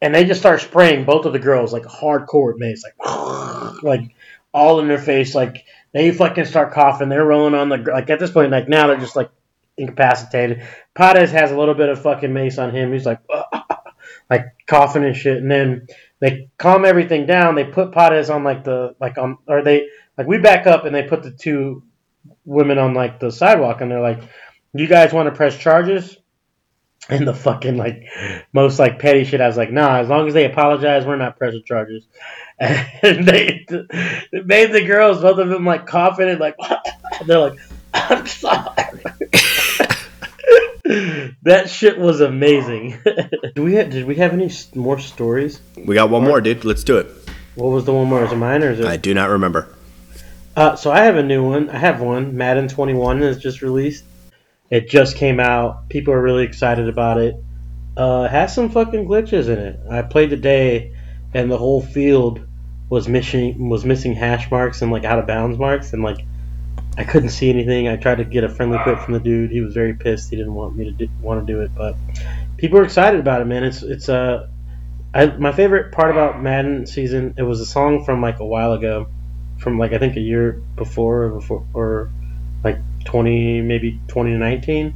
and 0.00 0.14
they 0.14 0.24
just 0.24 0.40
start 0.40 0.62
spraying 0.62 1.04
both 1.04 1.26
of 1.26 1.32
the 1.32 1.38
girls 1.38 1.72
like 1.72 1.82
hardcore 1.82 2.56
mace, 2.56 2.82
like 2.82 3.82
like 3.82 4.14
all 4.52 4.80
in 4.80 4.88
their 4.88 4.98
face. 4.98 5.34
Like 5.34 5.64
they 5.92 6.10
fucking 6.12 6.46
start 6.46 6.72
coughing. 6.72 7.10
They're 7.10 7.26
rolling 7.26 7.54
on 7.54 7.68
the 7.68 7.76
like 7.76 8.08
at 8.08 8.18
this 8.18 8.30
point 8.30 8.52
like 8.52 8.68
now 8.68 8.86
they're 8.86 8.96
just 8.96 9.16
like 9.16 9.30
incapacitated. 9.76 10.66
Potes 10.94 11.30
has 11.32 11.52
a 11.52 11.58
little 11.58 11.74
bit 11.74 11.90
of 11.90 12.00
fucking 12.00 12.32
mace 12.32 12.56
on 12.56 12.74
him. 12.74 12.92
He's 12.92 13.04
like 13.04 13.20
like 14.30 14.46
coughing 14.66 15.04
and 15.04 15.16
shit, 15.16 15.36
and 15.36 15.50
then 15.50 15.86
they 16.20 16.48
calm 16.56 16.86
everything 16.86 17.26
down. 17.26 17.54
They 17.54 17.64
put 17.64 17.92
Potes 17.92 18.30
on 18.30 18.44
like 18.44 18.64
the 18.64 18.96
like 18.98 19.18
on 19.18 19.36
or 19.46 19.62
they 19.62 19.88
like 20.16 20.26
we 20.26 20.38
back 20.38 20.66
up 20.66 20.86
and 20.86 20.94
they 20.94 21.02
put 21.02 21.22
the 21.22 21.32
two 21.32 21.82
women 22.46 22.78
on 22.78 22.94
like 22.94 23.20
the 23.20 23.30
sidewalk 23.30 23.82
and 23.82 23.90
they're 23.90 24.00
like, 24.00 24.22
"You 24.72 24.86
guys 24.86 25.12
want 25.12 25.28
to 25.28 25.34
press 25.34 25.58
charges?" 25.58 26.16
and 27.08 27.26
the 27.26 27.34
fucking 27.34 27.76
like 27.76 28.04
most 28.52 28.78
like 28.78 28.98
petty 28.98 29.24
shit. 29.24 29.40
I 29.40 29.46
was 29.46 29.56
like, 29.56 29.70
nah, 29.70 29.98
as 29.98 30.08
long 30.08 30.26
as 30.26 30.34
they 30.34 30.44
apologize, 30.44 31.06
we're 31.06 31.16
not 31.16 31.38
pressing 31.38 31.62
charges. 31.64 32.04
And 32.58 33.28
they, 33.28 33.66
they 33.68 34.40
made 34.40 34.72
the 34.72 34.82
girls, 34.86 35.20
both 35.20 35.38
of 35.38 35.50
them, 35.50 35.66
like 35.66 35.86
coughing 35.86 36.30
and 36.30 36.40
like 36.40 36.56
they're 37.26 37.38
like, 37.38 37.58
I'm 37.92 38.26
sorry. 38.26 38.64
that 41.42 41.68
shit 41.68 41.98
was 41.98 42.22
amazing. 42.22 42.98
do 43.54 43.62
we 43.62 43.74
have, 43.74 43.90
did 43.90 44.06
we 44.06 44.14
have 44.14 44.32
any 44.32 44.50
more 44.74 44.98
stories? 44.98 45.60
We 45.76 45.94
got 45.94 46.08
one 46.08 46.24
more, 46.24 46.40
dude. 46.40 46.64
Let's 46.64 46.82
do 46.82 46.96
it. 46.96 47.08
What 47.56 47.68
was 47.68 47.84
the 47.84 47.92
one 47.92 48.08
more? 48.08 48.24
Is 48.24 48.32
it 48.32 48.36
mine 48.36 48.64
or 48.64 48.70
is 48.70 48.80
it? 48.80 48.86
I 48.86 48.96
do 48.96 49.12
not 49.12 49.28
remember. 49.28 49.68
Uh, 50.56 50.74
so 50.74 50.90
I 50.90 51.04
have 51.04 51.16
a 51.16 51.22
new 51.22 51.46
one. 51.46 51.68
I 51.68 51.76
have 51.76 52.00
one. 52.00 52.36
Madden 52.36 52.68
21 52.68 53.22
is 53.22 53.38
just 53.38 53.60
released. 53.60 54.04
It 54.70 54.88
just 54.88 55.16
came 55.16 55.38
out. 55.38 55.88
People 55.90 56.14
are 56.14 56.22
really 56.22 56.44
excited 56.44 56.88
about 56.88 57.18
it. 57.18 57.36
Uh, 57.96 58.26
has 58.26 58.54
some 58.54 58.70
fucking 58.70 59.06
glitches 59.06 59.48
in 59.48 59.58
it. 59.58 59.80
I 59.90 60.02
played 60.02 60.30
today, 60.30 60.94
and 61.34 61.50
the 61.50 61.58
whole 61.58 61.82
field 61.82 62.40
was 62.88 63.08
missing 63.08 63.68
was 63.68 63.84
missing 63.84 64.14
hash 64.14 64.50
marks 64.50 64.80
and 64.80 64.92
like 64.92 65.04
out 65.04 65.18
of 65.18 65.26
bounds 65.26 65.58
marks, 65.58 65.92
and 65.92 66.02
like 66.02 66.24
I 66.96 67.04
couldn't 67.04 67.30
see 67.30 67.50
anything. 67.50 67.88
I 67.88 67.96
tried 67.96 68.16
to 68.16 68.24
get 68.24 68.44
a 68.44 68.48
friendly 68.48 68.78
quit 68.78 68.98
from 69.00 69.14
the 69.14 69.20
dude. 69.20 69.50
He 69.50 69.60
was 69.60 69.74
very 69.74 69.94
pissed. 69.94 70.30
He 70.30 70.36
didn't 70.36 70.54
want 70.54 70.76
me 70.76 70.84
to 70.84 70.90
do, 70.90 71.08
want 71.20 71.46
to 71.46 71.52
do 71.52 71.60
it, 71.60 71.70
but 71.74 71.96
people 72.56 72.78
are 72.78 72.84
excited 72.84 73.20
about 73.20 73.42
it, 73.42 73.46
man. 73.46 73.64
It's 73.64 73.82
it's 73.82 74.08
uh, 74.08 74.48
I, 75.12 75.26
my 75.26 75.52
favorite 75.52 75.92
part 75.92 76.10
about 76.10 76.42
Madden 76.42 76.86
season. 76.86 77.34
It 77.36 77.42
was 77.42 77.60
a 77.60 77.66
song 77.66 78.04
from 78.04 78.22
like 78.22 78.40
a 78.40 78.46
while 78.46 78.72
ago, 78.72 79.08
from 79.58 79.78
like 79.78 79.92
I 79.92 79.98
think 79.98 80.16
a 80.16 80.20
year 80.20 80.60
before 80.76 81.24
or 81.24 81.28
before 81.30 81.66
or 81.74 82.10
like 82.64 82.78
20, 83.04 83.62
maybe 83.62 83.92
2019. 84.08 84.94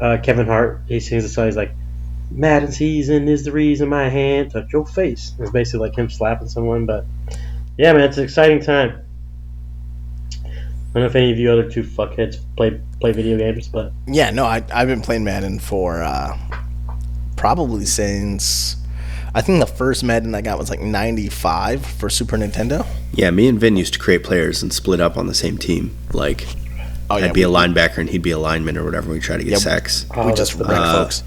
Uh, 0.00 0.18
Kevin 0.22 0.46
Hart, 0.46 0.80
he 0.88 0.98
sings 0.98 1.24
a 1.24 1.28
song. 1.28 1.46
He's 1.46 1.56
like, 1.56 1.72
Madden 2.30 2.72
season 2.72 3.28
is 3.28 3.44
the 3.44 3.52
reason 3.52 3.88
my 3.88 4.08
hand 4.08 4.52
touched 4.52 4.72
your 4.72 4.86
face. 4.86 5.32
It's 5.38 5.50
basically 5.50 5.88
like 5.88 5.98
him 5.98 6.08
slapping 6.08 6.48
someone, 6.48 6.86
but 6.86 7.04
yeah, 7.76 7.92
man, 7.92 8.02
it's 8.02 8.18
an 8.18 8.24
exciting 8.24 8.60
time. 8.60 9.02
I 10.44 10.94
don't 10.94 11.02
know 11.02 11.06
if 11.06 11.14
any 11.14 11.30
of 11.30 11.38
you 11.38 11.50
other 11.50 11.68
two 11.68 11.82
fuckheads 11.82 12.36
play 12.56 12.80
play 13.00 13.12
video 13.12 13.36
games, 13.36 13.68
but 13.68 13.92
yeah, 14.06 14.30
no, 14.30 14.44
I 14.44 14.64
I've 14.72 14.88
been 14.88 15.02
playing 15.02 15.24
Madden 15.24 15.58
for 15.58 16.02
uh, 16.02 16.36
probably 17.36 17.84
since 17.84 18.76
I 19.34 19.40
think 19.40 19.60
the 19.60 19.66
first 19.66 20.02
Madden 20.02 20.34
I 20.34 20.40
got 20.40 20.58
was 20.58 20.70
like 20.70 20.80
'95 20.80 21.84
for 21.84 22.10
Super 22.10 22.36
Nintendo. 22.36 22.86
Yeah, 23.12 23.30
me 23.30 23.48
and 23.48 23.58
Vin 23.58 23.76
used 23.76 23.94
to 23.94 23.98
create 23.98 24.22
players 24.22 24.62
and 24.62 24.72
split 24.72 25.00
up 25.00 25.16
on 25.16 25.26
the 25.26 25.34
same 25.34 25.58
team. 25.58 25.96
Like 26.12 26.46
Oh, 27.10 27.16
yeah, 27.16 27.26
I'd 27.26 27.34
be 27.34 27.44
we, 27.44 27.52
a 27.52 27.54
linebacker 27.54 27.98
and 27.98 28.08
he'd 28.08 28.22
be 28.22 28.30
a 28.30 28.38
lineman 28.38 28.78
or 28.78 28.84
whatever. 28.84 29.10
We 29.10 29.18
try 29.18 29.36
to 29.36 29.42
get 29.42 29.50
yeah, 29.50 29.58
sacks. 29.58 30.06
Oh, 30.14 30.28
we 30.28 30.32
just 30.32 30.54
wreck 30.54 30.68
uh, 30.70 31.04
folks. 31.04 31.24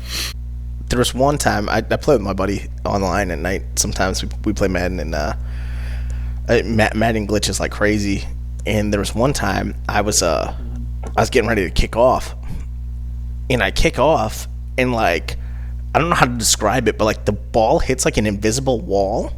There 0.88 0.98
was 0.98 1.14
one 1.14 1.38
time 1.38 1.68
I, 1.68 1.78
I 1.78 1.98
played 1.98 2.16
with 2.16 2.22
my 2.22 2.32
buddy 2.32 2.70
online 2.86 3.32
at 3.32 3.40
night. 3.40 3.64
Sometimes 3.76 4.24
we, 4.24 4.30
we 4.46 4.54
play 4.54 4.70
Madden 4.70 5.02
and 5.02 5.14
uh, 5.14 5.34
Madden 6.48 7.28
glitches 7.28 7.60
like 7.60 7.72
crazy. 7.72 8.24
And 8.66 8.94
there 8.94 9.00
was 9.00 9.14
one 9.14 9.34
time 9.34 9.76
I 9.90 10.00
was 10.00 10.24
uh 10.24 10.56
I 11.18 11.22
was 11.22 11.30
getting 11.30 11.50
ready 11.50 11.66
to 11.66 11.70
kick 11.70 11.98
off, 11.98 12.34
and 13.50 13.62
I 13.62 13.72
kick 13.72 14.00
off 14.00 14.48
and 14.78 14.94
like 14.94 15.36
I 15.94 16.00
don't 16.00 16.08
know 16.08 16.16
how 16.16 16.28
to 16.28 16.38
describe 16.38 16.88
it, 16.88 16.98
but 16.98 17.04
like 17.04 17.26
the 17.26 17.34
ball 17.34 17.80
hits 17.80 18.06
like 18.06 18.16
an 18.16 18.26
invisible 18.26 18.80
wall, 18.80 19.34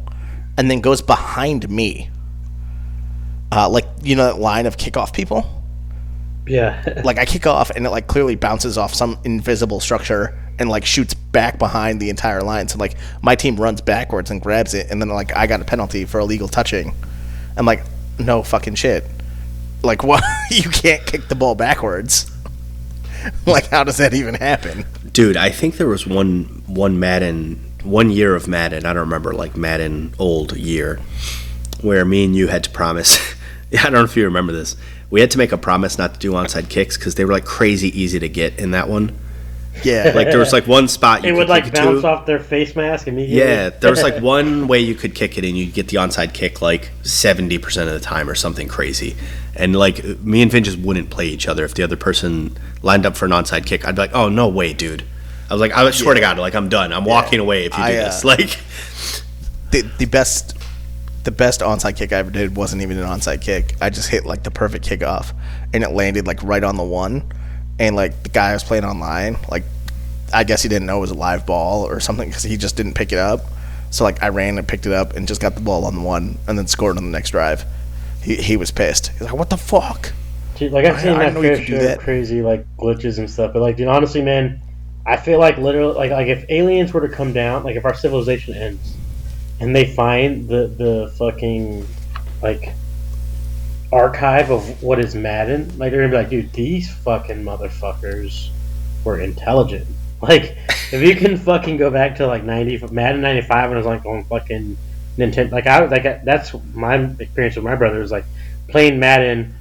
and 0.56 0.70
then 0.70 0.80
goes 0.80 1.02
behind 1.02 1.68
me 1.68 2.08
uh, 3.52 3.68
like 3.68 3.86
you 4.02 4.16
know 4.16 4.24
that 4.24 4.38
line 4.38 4.66
of 4.66 4.76
kickoff 4.76 5.12
people. 5.12 5.52
Yeah. 6.46 7.00
like 7.04 7.18
I 7.18 7.24
kick 7.24 7.46
off 7.46 7.70
and 7.70 7.86
it 7.86 7.90
like 7.90 8.06
clearly 8.06 8.36
bounces 8.36 8.78
off 8.78 8.94
some 8.94 9.18
invisible 9.24 9.80
structure 9.80 10.38
and 10.58 10.68
like 10.68 10.84
shoots 10.84 11.14
back 11.14 11.58
behind 11.58 12.00
the 12.00 12.08
entire 12.08 12.42
line. 12.42 12.68
So 12.68 12.78
like 12.78 12.96
my 13.22 13.34
team 13.34 13.56
runs 13.56 13.80
backwards 13.80 14.30
and 14.30 14.40
grabs 14.40 14.74
it, 14.74 14.90
and 14.90 15.00
then 15.00 15.08
like 15.08 15.34
I 15.36 15.46
got 15.46 15.60
a 15.60 15.64
penalty 15.64 16.04
for 16.04 16.20
illegal 16.20 16.48
touching. 16.48 16.94
I'm 17.56 17.66
like, 17.66 17.82
no 18.18 18.42
fucking 18.42 18.74
shit. 18.74 19.04
Like 19.82 20.02
what? 20.04 20.22
you 20.50 20.70
can't 20.70 21.04
kick 21.06 21.28
the 21.28 21.34
ball 21.34 21.54
backwards. 21.54 22.30
like 23.46 23.66
how 23.68 23.84
does 23.84 23.96
that 23.96 24.14
even 24.14 24.34
happen? 24.34 24.84
Dude, 25.12 25.36
I 25.36 25.50
think 25.50 25.76
there 25.76 25.88
was 25.88 26.06
one 26.06 26.62
one 26.66 26.98
Madden 26.98 27.62
one 27.82 28.10
year 28.10 28.34
of 28.34 28.48
Madden. 28.48 28.86
I 28.86 28.92
don't 28.92 29.00
remember 29.00 29.32
like 29.32 29.56
Madden 29.56 30.14
old 30.18 30.56
year 30.56 31.00
where 31.82 32.04
me 32.04 32.24
and 32.24 32.34
you 32.34 32.48
had 32.48 32.64
to 32.64 32.70
promise. 32.70 33.34
I 33.72 33.82
don't 33.84 33.92
know 33.92 34.04
if 34.04 34.16
you 34.16 34.24
remember 34.24 34.52
this. 34.52 34.76
We 35.10 35.20
had 35.20 35.30
to 35.32 35.38
make 35.38 35.52
a 35.52 35.58
promise 35.58 35.98
not 35.98 36.14
to 36.14 36.20
do 36.20 36.32
onside 36.32 36.68
kicks 36.68 36.96
because 36.96 37.14
they 37.14 37.24
were 37.24 37.32
like 37.32 37.44
crazy 37.44 37.88
easy 37.98 38.18
to 38.18 38.28
get 38.28 38.58
in 38.58 38.72
that 38.72 38.88
one. 38.88 39.16
Yeah, 39.84 40.12
like 40.14 40.28
there 40.28 40.38
was 40.38 40.52
like 40.52 40.66
one 40.66 40.88
spot 40.88 41.22
you 41.22 41.28
it 41.28 41.36
would 41.36 41.48
like 41.48 41.72
bounce 41.72 42.00
to. 42.00 42.08
off 42.08 42.26
their 42.26 42.40
face 42.40 42.74
mask 42.74 43.08
immediately. 43.08 43.38
Yeah, 43.38 43.68
there 43.68 43.90
was 43.90 44.02
like 44.02 44.22
one 44.22 44.68
way 44.68 44.80
you 44.80 44.94
could 44.94 45.14
kick 45.14 45.36
it 45.36 45.44
and 45.44 45.56
you'd 45.56 45.74
get 45.74 45.88
the 45.88 45.98
onside 45.98 46.32
kick 46.32 46.62
like 46.62 46.90
seventy 47.02 47.58
percent 47.58 47.88
of 47.88 47.94
the 47.94 48.00
time 48.00 48.28
or 48.28 48.34
something 48.34 48.68
crazy. 48.68 49.16
And 49.54 49.76
like 49.76 50.02
me 50.20 50.42
and 50.42 50.50
Vin 50.50 50.64
just 50.64 50.78
wouldn't 50.78 51.10
play 51.10 51.26
each 51.26 51.46
other 51.46 51.64
if 51.64 51.74
the 51.74 51.82
other 51.82 51.96
person 51.96 52.56
lined 52.82 53.04
up 53.04 53.16
for 53.16 53.26
an 53.26 53.32
onside 53.32 53.66
kick. 53.66 53.86
I'd 53.86 53.94
be 53.94 54.02
like, 54.02 54.14
oh 54.14 54.28
no 54.28 54.48
way, 54.48 54.72
dude. 54.72 55.04
I 55.48 55.54
was 55.54 55.60
like, 55.60 55.72
I 55.72 55.88
swear 55.90 56.14
yeah. 56.14 56.14
to 56.14 56.20
God, 56.20 56.38
like 56.38 56.54
I'm 56.54 56.68
done. 56.68 56.92
I'm 56.92 57.04
yeah. 57.04 57.10
walking 57.10 57.40
away 57.40 57.66
if 57.66 57.72
you 57.72 57.84
do 57.84 57.90
I, 57.90 57.96
uh, 57.96 58.04
this. 58.06 58.24
Like 58.24 58.58
the 59.70 59.82
the 59.98 60.06
best 60.06 60.55
the 61.26 61.32
best 61.32 61.60
onside 61.60 61.96
kick 61.96 62.12
I 62.12 62.18
ever 62.18 62.30
did 62.30 62.56
wasn't 62.56 62.82
even 62.82 62.96
an 62.98 63.04
onside 63.04 63.42
kick. 63.42 63.74
I 63.80 63.90
just 63.90 64.08
hit 64.08 64.24
like 64.24 64.44
the 64.44 64.50
perfect 64.50 64.88
kickoff, 64.88 65.34
and 65.74 65.82
it 65.82 65.90
landed 65.90 66.26
like 66.26 66.42
right 66.42 66.62
on 66.62 66.76
the 66.76 66.84
one. 66.84 67.30
And 67.78 67.94
like 67.94 68.22
the 68.22 68.30
guy 68.30 68.50
I 68.50 68.52
was 68.54 68.64
playing 68.64 68.84
online, 68.84 69.36
like 69.50 69.64
I 70.32 70.44
guess 70.44 70.62
he 70.62 70.68
didn't 70.68 70.86
know 70.86 70.98
it 70.98 71.00
was 71.02 71.10
a 71.10 71.14
live 71.14 71.44
ball 71.44 71.84
or 71.84 72.00
something 72.00 72.28
because 72.28 72.44
he 72.44 72.56
just 72.56 72.76
didn't 72.76 72.94
pick 72.94 73.12
it 73.12 73.18
up. 73.18 73.40
So 73.90 74.04
like 74.04 74.22
I 74.22 74.28
ran 74.28 74.56
and 74.56 74.66
picked 74.66 74.86
it 74.86 74.92
up 74.92 75.14
and 75.14 75.28
just 75.28 75.40
got 75.40 75.56
the 75.56 75.60
ball 75.60 75.84
on 75.84 75.96
the 75.96 76.00
one 76.00 76.38
and 76.46 76.56
then 76.56 76.68
scored 76.68 76.96
on 76.96 77.04
the 77.04 77.10
next 77.10 77.30
drive. 77.30 77.64
He 78.22 78.36
he 78.36 78.56
was 78.56 78.70
pissed. 78.70 79.08
He's 79.08 79.22
like, 79.22 79.34
"What 79.34 79.50
the 79.50 79.58
fuck?" 79.58 80.12
Dude, 80.54 80.72
like 80.72 80.86
I've 80.86 81.00
seen 81.00 81.10
I, 81.10 81.30
that 81.30 81.36
I 81.36 81.64
fair 81.64 81.92
of 81.94 81.98
crazy 81.98 82.40
like 82.40 82.64
glitches 82.78 83.18
and 83.18 83.28
stuff, 83.28 83.52
but 83.52 83.60
like, 83.60 83.76
dude, 83.76 83.88
honestly, 83.88 84.22
man, 84.22 84.60
I 85.04 85.16
feel 85.16 85.38
like 85.40 85.58
literally, 85.58 85.94
like, 85.94 86.12
like 86.12 86.28
if 86.28 86.46
aliens 86.48 86.94
were 86.94 87.06
to 87.06 87.12
come 87.14 87.32
down, 87.32 87.64
like 87.64 87.76
if 87.76 87.84
our 87.84 87.94
civilization 87.94 88.54
ends, 88.54 88.94
and 89.60 89.74
they 89.74 89.86
find 89.86 90.48
the 90.48 90.66
the 90.66 91.12
fucking 91.16 91.86
like 92.42 92.74
archive 93.92 94.50
of 94.50 94.82
what 94.82 94.98
is 94.98 95.14
Madden, 95.14 95.66
like 95.78 95.90
they're 95.90 96.00
gonna 96.00 96.10
be 96.10 96.16
like, 96.16 96.30
dude, 96.30 96.52
these 96.52 96.92
fucking 96.98 97.42
motherfuckers 97.42 98.50
were 99.04 99.20
intelligent. 99.20 99.86
Like, 100.18 100.56
if 100.92 101.02
you 101.02 101.14
can 101.14 101.36
fucking 101.36 101.76
go 101.76 101.90
back 101.90 102.16
to 102.16 102.26
like 102.26 102.42
ninety 102.42 102.82
Madden 102.90 103.20
ninety 103.20 103.42
five 103.42 103.68
when 103.68 103.76
I 103.76 103.80
was 103.80 103.86
like 103.86 104.06
on 104.06 104.24
fucking 104.24 104.78
Nintendo, 105.18 105.52
like 105.52 105.66
I 105.66 105.84
like 105.84 106.24
that's 106.24 106.54
my 106.72 106.94
experience 107.20 107.54
with 107.54 107.66
my 107.66 107.74
brother 107.74 108.00
is 108.00 108.10
like 108.10 108.24
playing 108.66 108.98
Madden, 108.98 109.54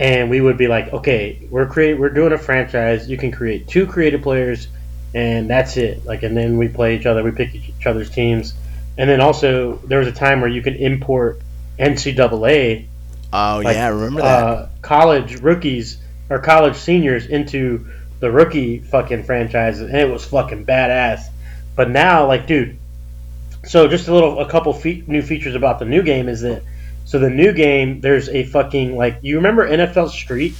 and 0.00 0.28
we 0.28 0.40
would 0.40 0.58
be 0.58 0.66
like, 0.66 0.92
okay, 0.92 1.46
we're 1.48 1.66
create 1.66 2.00
we're 2.00 2.10
doing 2.10 2.32
a 2.32 2.36
franchise. 2.36 3.08
You 3.08 3.16
can 3.16 3.30
create 3.30 3.68
two 3.68 3.86
creative 3.86 4.22
players, 4.22 4.66
and 5.14 5.48
that's 5.48 5.76
it. 5.76 6.04
Like, 6.04 6.24
and 6.24 6.36
then 6.36 6.58
we 6.58 6.66
play 6.66 6.96
each 6.96 7.06
other. 7.06 7.22
We 7.22 7.30
pick 7.30 7.54
each 7.54 7.86
other's 7.86 8.10
teams 8.10 8.54
and 8.96 9.08
then 9.08 9.20
also 9.20 9.76
there 9.84 9.98
was 9.98 10.08
a 10.08 10.12
time 10.12 10.40
where 10.40 10.50
you 10.50 10.62
could 10.62 10.76
import 10.76 11.40
NCAA. 11.78 12.86
Oh 13.32 13.60
like, 13.64 13.76
yeah, 13.76 13.86
I 13.86 13.88
remember 13.88 14.22
that. 14.22 14.44
Uh, 14.44 14.68
college 14.82 15.40
rookies 15.40 15.98
or 16.28 16.38
college 16.38 16.76
seniors 16.76 17.26
into 17.26 17.86
the 18.20 18.30
rookie 18.30 18.78
fucking 18.78 19.24
franchises, 19.24 19.82
and 19.82 19.96
it 19.96 20.10
was 20.10 20.24
fucking 20.24 20.64
badass. 20.66 21.22
But 21.74 21.90
now, 21.90 22.26
like, 22.26 22.46
dude, 22.46 22.78
so 23.64 23.88
just 23.88 24.08
a 24.08 24.14
little, 24.14 24.40
a 24.40 24.48
couple 24.48 24.72
fe- 24.72 25.02
new 25.06 25.22
features 25.22 25.54
about 25.54 25.78
the 25.78 25.84
new 25.84 26.02
game 26.02 26.28
is 26.28 26.42
that, 26.42 26.62
so 27.04 27.18
the 27.18 27.30
new 27.30 27.52
game, 27.52 28.00
there's 28.00 28.28
a 28.28 28.44
fucking 28.44 28.96
like, 28.96 29.18
you 29.22 29.36
remember 29.36 29.68
NFL 29.68 30.10
Street? 30.10 30.54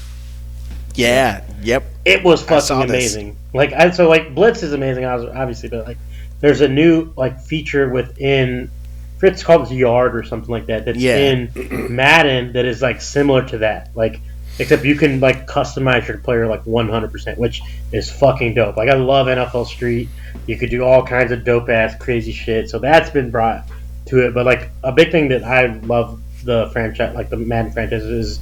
Yeah. 0.94 1.44
Yep. 1.62 1.84
It 2.04 2.24
was 2.24 2.42
fucking 2.42 2.82
amazing. 2.82 3.28
This. 3.28 3.54
Like, 3.54 3.72
I 3.72 3.90
so 3.90 4.08
like 4.08 4.34
Blitz 4.34 4.62
is 4.62 4.72
amazing, 4.72 5.04
obviously, 5.04 5.68
but 5.68 5.86
like 5.86 5.98
there's 6.42 6.60
a 6.60 6.68
new 6.68 7.12
like 7.16 7.40
feature 7.40 7.88
within 7.88 8.70
Fritz 9.18 9.44
called 9.44 9.70
Yard 9.70 10.14
or 10.16 10.24
something 10.24 10.50
like 10.50 10.66
that. 10.66 10.84
That's 10.84 10.98
yeah. 10.98 11.16
in 11.16 11.50
Madden 11.94 12.52
that 12.52 12.66
is 12.66 12.82
like 12.82 13.00
similar 13.00 13.46
to 13.48 13.58
that. 13.58 13.90
Like 13.94 14.20
except 14.58 14.84
you 14.84 14.96
can 14.96 15.20
like 15.20 15.46
customize 15.46 16.06
your 16.08 16.18
player 16.18 16.46
like 16.46 16.64
100%, 16.64 17.38
which 17.38 17.62
is 17.92 18.10
fucking 18.10 18.54
dope. 18.54 18.76
Like 18.76 18.90
I 18.90 18.94
love 18.94 19.28
NFL 19.28 19.66
Street. 19.66 20.08
You 20.46 20.58
could 20.58 20.70
do 20.70 20.82
all 20.82 21.06
kinds 21.06 21.30
of 21.30 21.44
dope 21.44 21.68
ass 21.68 21.94
crazy 21.96 22.32
shit. 22.32 22.68
So 22.68 22.80
that's 22.80 23.08
been 23.10 23.30
brought 23.30 23.68
to 24.06 24.26
it. 24.26 24.34
But 24.34 24.44
like 24.44 24.70
a 24.82 24.90
big 24.90 25.12
thing 25.12 25.28
that 25.28 25.44
I 25.44 25.66
love 25.66 26.20
the 26.42 26.68
franchise, 26.72 27.14
like 27.14 27.30
the 27.30 27.36
Madden 27.36 27.70
franchise, 27.70 28.02
is 28.02 28.40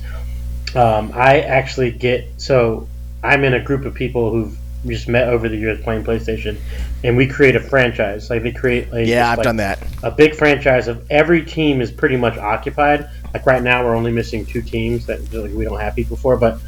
um, 0.74 1.12
I 1.14 1.40
actually 1.40 1.90
get 1.90 2.40
so 2.40 2.88
I'm 3.22 3.44
in 3.44 3.53
a 3.53 3.62
group 3.62 3.84
of 3.84 3.92
people 3.92 4.30
who've 4.30 4.57
just 4.87 5.09
met 5.09 5.28
over 5.28 5.49
the 5.49 5.57
years 5.57 5.81
playing 5.83 6.05
PlayStation, 6.05 6.59
and 7.05 7.16
we 7.16 7.26
create 7.26 7.57
a 7.57 7.61
franchise. 7.61 8.31
Like 8.31 8.43
they 8.43 8.53
create, 8.53 8.91
like, 8.93 9.07
yeah, 9.07 9.31
I've 9.31 9.39
like 9.39 9.45
done 9.45 9.57
that. 9.57 9.78
A 10.03 10.11
big 10.11 10.35
franchise 10.35 10.89
of 10.89 11.05
every 11.11 11.45
team 11.45 11.81
is 11.81 11.91
pretty 11.91 12.16
much 12.16 12.37
occupied. 12.39 13.09
Like 13.35 13.47
right 13.47 13.62
now, 13.62 13.85
we're 13.85 13.95
only 13.95 14.12
missing 14.12 14.47
two 14.47 14.62
teams 14.62 15.07
that 15.07 15.33
like, 15.33 15.53
we 15.53 15.64
don't 15.64 15.81
have 15.81 15.95
people 15.95 16.16
for, 16.16 16.37
but 16.37 16.59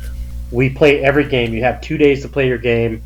we 0.51 0.71
play 0.71 1.03
every 1.03 1.29
game. 1.29 1.55
You 1.55 1.63
have 1.65 1.81
two 1.81 1.97
days 1.97 2.23
to 2.23 2.29
play 2.29 2.47
your 2.47 2.59
game. 2.59 3.03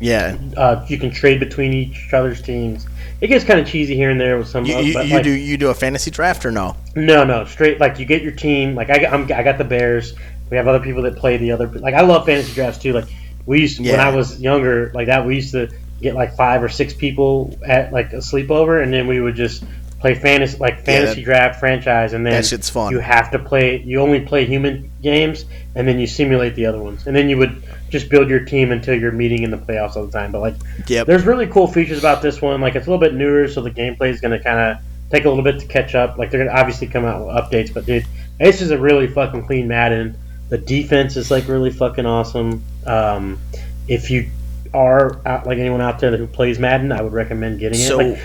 Yeah, 0.00 0.36
uh, 0.56 0.84
you 0.88 0.98
can 0.98 1.10
trade 1.10 1.38
between 1.38 1.72
each 1.72 2.12
other's 2.12 2.42
teams. 2.42 2.86
It 3.20 3.28
gets 3.28 3.44
kind 3.44 3.60
of 3.60 3.68
cheesy 3.68 3.94
here 3.94 4.10
and 4.10 4.20
there 4.20 4.36
with 4.36 4.48
some. 4.48 4.64
You, 4.64 4.78
you, 4.78 5.00
you 5.00 5.14
like, 5.14 5.22
do 5.22 5.30
you 5.30 5.56
do 5.56 5.70
a 5.70 5.74
fantasy 5.74 6.10
draft 6.10 6.44
or 6.44 6.50
no? 6.50 6.76
No, 6.96 7.22
no, 7.22 7.44
straight 7.44 7.78
like 7.78 8.00
you 8.00 8.04
get 8.04 8.20
your 8.20 8.32
team. 8.32 8.74
Like 8.74 8.90
I, 8.90 9.06
I'm, 9.06 9.22
I 9.32 9.44
got 9.44 9.58
the 9.58 9.64
Bears. 9.64 10.14
We 10.50 10.56
have 10.56 10.66
other 10.66 10.80
people 10.80 11.02
that 11.02 11.16
play 11.16 11.36
the 11.36 11.52
other. 11.52 11.68
Like 11.68 11.94
I 11.94 12.00
love 12.00 12.26
fantasy 12.26 12.52
drafts 12.52 12.78
too. 12.78 12.92
Like 12.92 13.06
we 13.46 13.60
used 13.60 13.76
to, 13.78 13.82
yeah. 13.82 13.92
when 13.92 14.00
I 14.00 14.14
was 14.14 14.40
younger 14.40 14.90
like 14.94 15.06
that. 15.06 15.26
We 15.26 15.36
used 15.36 15.52
to 15.52 15.70
get 16.00 16.14
like 16.14 16.36
five 16.36 16.62
or 16.62 16.68
six 16.68 16.92
people 16.94 17.58
at 17.64 17.92
like 17.92 18.12
a 18.12 18.18
sleepover, 18.18 18.82
and 18.82 18.92
then 18.92 19.06
we 19.06 19.20
would 19.20 19.34
just 19.34 19.64
play 20.00 20.14
fantasy 20.14 20.58
like 20.58 20.84
fantasy 20.84 21.20
yeah, 21.20 21.24
draft 21.24 21.60
franchise, 21.60 22.12
and 22.12 22.26
then 22.26 22.32
that 22.32 22.46
shit's 22.46 22.68
fun. 22.68 22.92
You 22.92 22.98
have 22.98 23.30
to 23.30 23.38
play. 23.38 23.80
You 23.82 24.00
only 24.00 24.20
play 24.20 24.44
human 24.44 24.90
games, 25.02 25.44
and 25.74 25.86
then 25.86 25.98
you 25.98 26.06
simulate 26.06 26.54
the 26.54 26.66
other 26.66 26.78
ones, 26.78 27.06
and 27.06 27.16
then 27.16 27.28
you 27.28 27.38
would 27.38 27.62
just 27.92 28.08
build 28.08 28.28
your 28.28 28.40
team 28.40 28.72
until 28.72 28.98
you're 28.98 29.12
meeting 29.12 29.42
in 29.42 29.50
the 29.50 29.58
playoffs 29.58 29.96
all 29.96 30.06
the 30.06 30.12
time. 30.12 30.32
But 30.32 30.40
like, 30.40 30.54
yep. 30.88 31.06
there's 31.06 31.24
really 31.24 31.46
cool 31.46 31.66
features 31.66 31.98
about 31.98 32.22
this 32.22 32.40
one. 32.40 32.60
Like, 32.60 32.74
it's 32.74 32.86
a 32.86 32.90
little 32.90 33.00
bit 33.00 33.14
newer, 33.14 33.46
so 33.46 33.60
the 33.60 33.70
gameplay 33.70 34.08
is 34.08 34.20
going 34.20 34.36
to 34.36 34.42
kind 34.42 34.58
of 34.58 34.82
take 35.10 35.26
a 35.26 35.28
little 35.28 35.44
bit 35.44 35.60
to 35.60 35.66
catch 35.66 35.94
up. 35.94 36.16
Like, 36.16 36.30
they're 36.30 36.42
going 36.42 36.52
to 36.52 36.58
obviously 36.58 36.86
come 36.86 37.04
out 37.04 37.24
with 37.24 37.36
updates, 37.36 37.72
but 37.72 37.84
dude, 37.84 38.06
this 38.40 38.62
is 38.62 38.70
a 38.70 38.78
really 38.78 39.06
fucking 39.06 39.46
clean 39.46 39.68
Madden. 39.68 40.16
The 40.52 40.58
defense 40.58 41.16
is 41.16 41.30
like 41.30 41.48
really 41.48 41.70
fucking 41.70 42.04
awesome. 42.04 42.62
Um, 42.84 43.40
if 43.88 44.10
you 44.10 44.28
are 44.74 45.18
out, 45.26 45.46
like 45.46 45.56
anyone 45.56 45.80
out 45.80 45.98
there 45.98 46.14
who 46.14 46.26
plays 46.26 46.58
Madden, 46.58 46.92
I 46.92 47.00
would 47.00 47.14
recommend 47.14 47.58
getting 47.58 47.78
so, 47.78 48.00
it. 48.00 48.10
Like, 48.10 48.22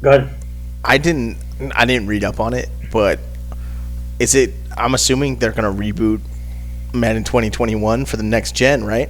go 0.00 0.10
ahead. 0.10 0.34
I 0.84 0.96
didn't. 0.96 1.38
I 1.74 1.86
didn't 1.86 2.06
read 2.06 2.22
up 2.22 2.38
on 2.38 2.54
it, 2.54 2.68
but 2.92 3.18
is 4.20 4.36
it? 4.36 4.54
I'm 4.76 4.94
assuming 4.94 5.40
they're 5.40 5.50
going 5.50 5.64
to 5.64 5.82
reboot 5.92 6.20
Madden 6.94 7.24
2021 7.24 8.04
for 8.04 8.16
the 8.16 8.22
next 8.22 8.54
gen, 8.54 8.84
right? 8.84 9.08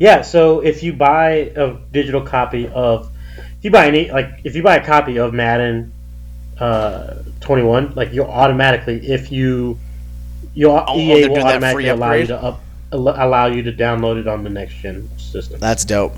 Yeah. 0.00 0.22
So 0.22 0.58
if 0.58 0.82
you 0.82 0.92
buy 0.92 1.52
a 1.54 1.76
digital 1.92 2.22
copy 2.22 2.66
of, 2.66 3.12
if 3.58 3.66
you 3.66 3.70
buy 3.70 3.86
any, 3.86 4.10
like 4.10 4.40
if 4.42 4.56
you 4.56 4.64
buy 4.64 4.74
a 4.74 4.84
copy 4.84 5.20
of 5.20 5.32
Madden 5.32 5.92
uh, 6.58 7.22
21, 7.42 7.94
like 7.94 8.12
you'll 8.12 8.26
automatically, 8.26 9.08
if 9.08 9.30
you 9.30 9.78
oh, 10.54 10.98
EA 10.98 11.28
will 11.28 11.46
automatically 11.46 11.88
allow 11.88 12.12
you 12.12 12.26
to 12.26 12.42
up 12.42 12.60
allow 12.92 13.46
you 13.46 13.62
to 13.62 13.72
download 13.72 14.20
it 14.20 14.28
on 14.28 14.44
the 14.44 14.50
next 14.50 14.74
gen 14.74 15.08
system. 15.18 15.58
That's 15.58 15.84
dope. 15.84 16.14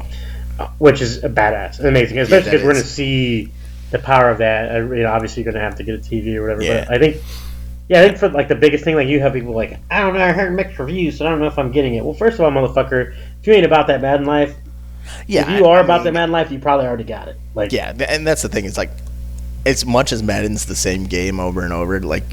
Uh, 0.58 0.68
which 0.78 1.00
is 1.00 1.22
a 1.24 1.28
badass, 1.28 1.80
amazing, 1.80 2.18
especially 2.18 2.50
because 2.50 2.60
yeah, 2.60 2.66
we're 2.66 2.72
going 2.72 2.84
to 2.84 2.88
see 2.88 3.52
the 3.90 3.98
power 3.98 4.30
of 4.30 4.38
that. 4.38 4.70
Uh, 4.70 4.78
you 4.92 5.02
know, 5.02 5.10
obviously, 5.10 5.42
you're 5.42 5.52
going 5.52 5.60
to 5.60 5.68
have 5.68 5.76
to 5.76 5.82
get 5.82 5.94
a 5.94 5.98
TV 5.98 6.36
or 6.36 6.42
whatever. 6.42 6.62
Yeah. 6.62 6.84
But 6.84 6.94
I 6.94 6.98
think, 6.98 7.22
yeah, 7.88 8.00
I 8.00 8.06
think 8.06 8.18
for 8.18 8.28
like 8.28 8.48
the 8.48 8.54
biggest 8.54 8.84
thing, 8.84 8.94
like 8.94 9.08
you 9.08 9.20
have 9.20 9.32
people 9.32 9.52
like, 9.52 9.78
I 9.90 10.00
don't 10.00 10.14
know, 10.14 10.20
I 10.22 10.32
heard 10.32 10.54
mixed 10.54 10.78
reviews, 10.78 11.18
so 11.18 11.26
I 11.26 11.30
don't 11.30 11.40
know 11.40 11.46
if 11.46 11.58
I'm 11.58 11.72
getting 11.72 11.94
it. 11.94 12.04
Well, 12.04 12.14
first 12.14 12.38
of 12.38 12.42
all, 12.42 12.50
motherfucker, 12.50 13.16
if 13.40 13.46
you 13.46 13.52
ain't 13.52 13.66
about 13.66 13.88
that 13.88 14.00
Madden 14.00 14.26
life, 14.26 14.54
yeah, 15.26 15.42
if 15.42 15.58
you 15.58 15.66
I, 15.66 15.70
are 15.70 15.78
I 15.78 15.80
about 15.80 15.98
mean, 15.98 16.04
that 16.04 16.14
Madden 16.14 16.32
life, 16.32 16.52
you 16.52 16.60
probably 16.60 16.86
already 16.86 17.04
got 17.04 17.28
it. 17.28 17.36
Like, 17.54 17.72
yeah, 17.72 17.92
and 18.08 18.26
that's 18.26 18.42
the 18.42 18.48
thing. 18.48 18.64
It's 18.64 18.78
like, 18.78 18.90
as 19.66 19.84
much 19.84 20.12
as 20.12 20.22
Madden's 20.22 20.66
the 20.66 20.76
same 20.76 21.04
game 21.04 21.40
over 21.40 21.62
and 21.62 21.72
over, 21.72 22.00
like, 22.00 22.24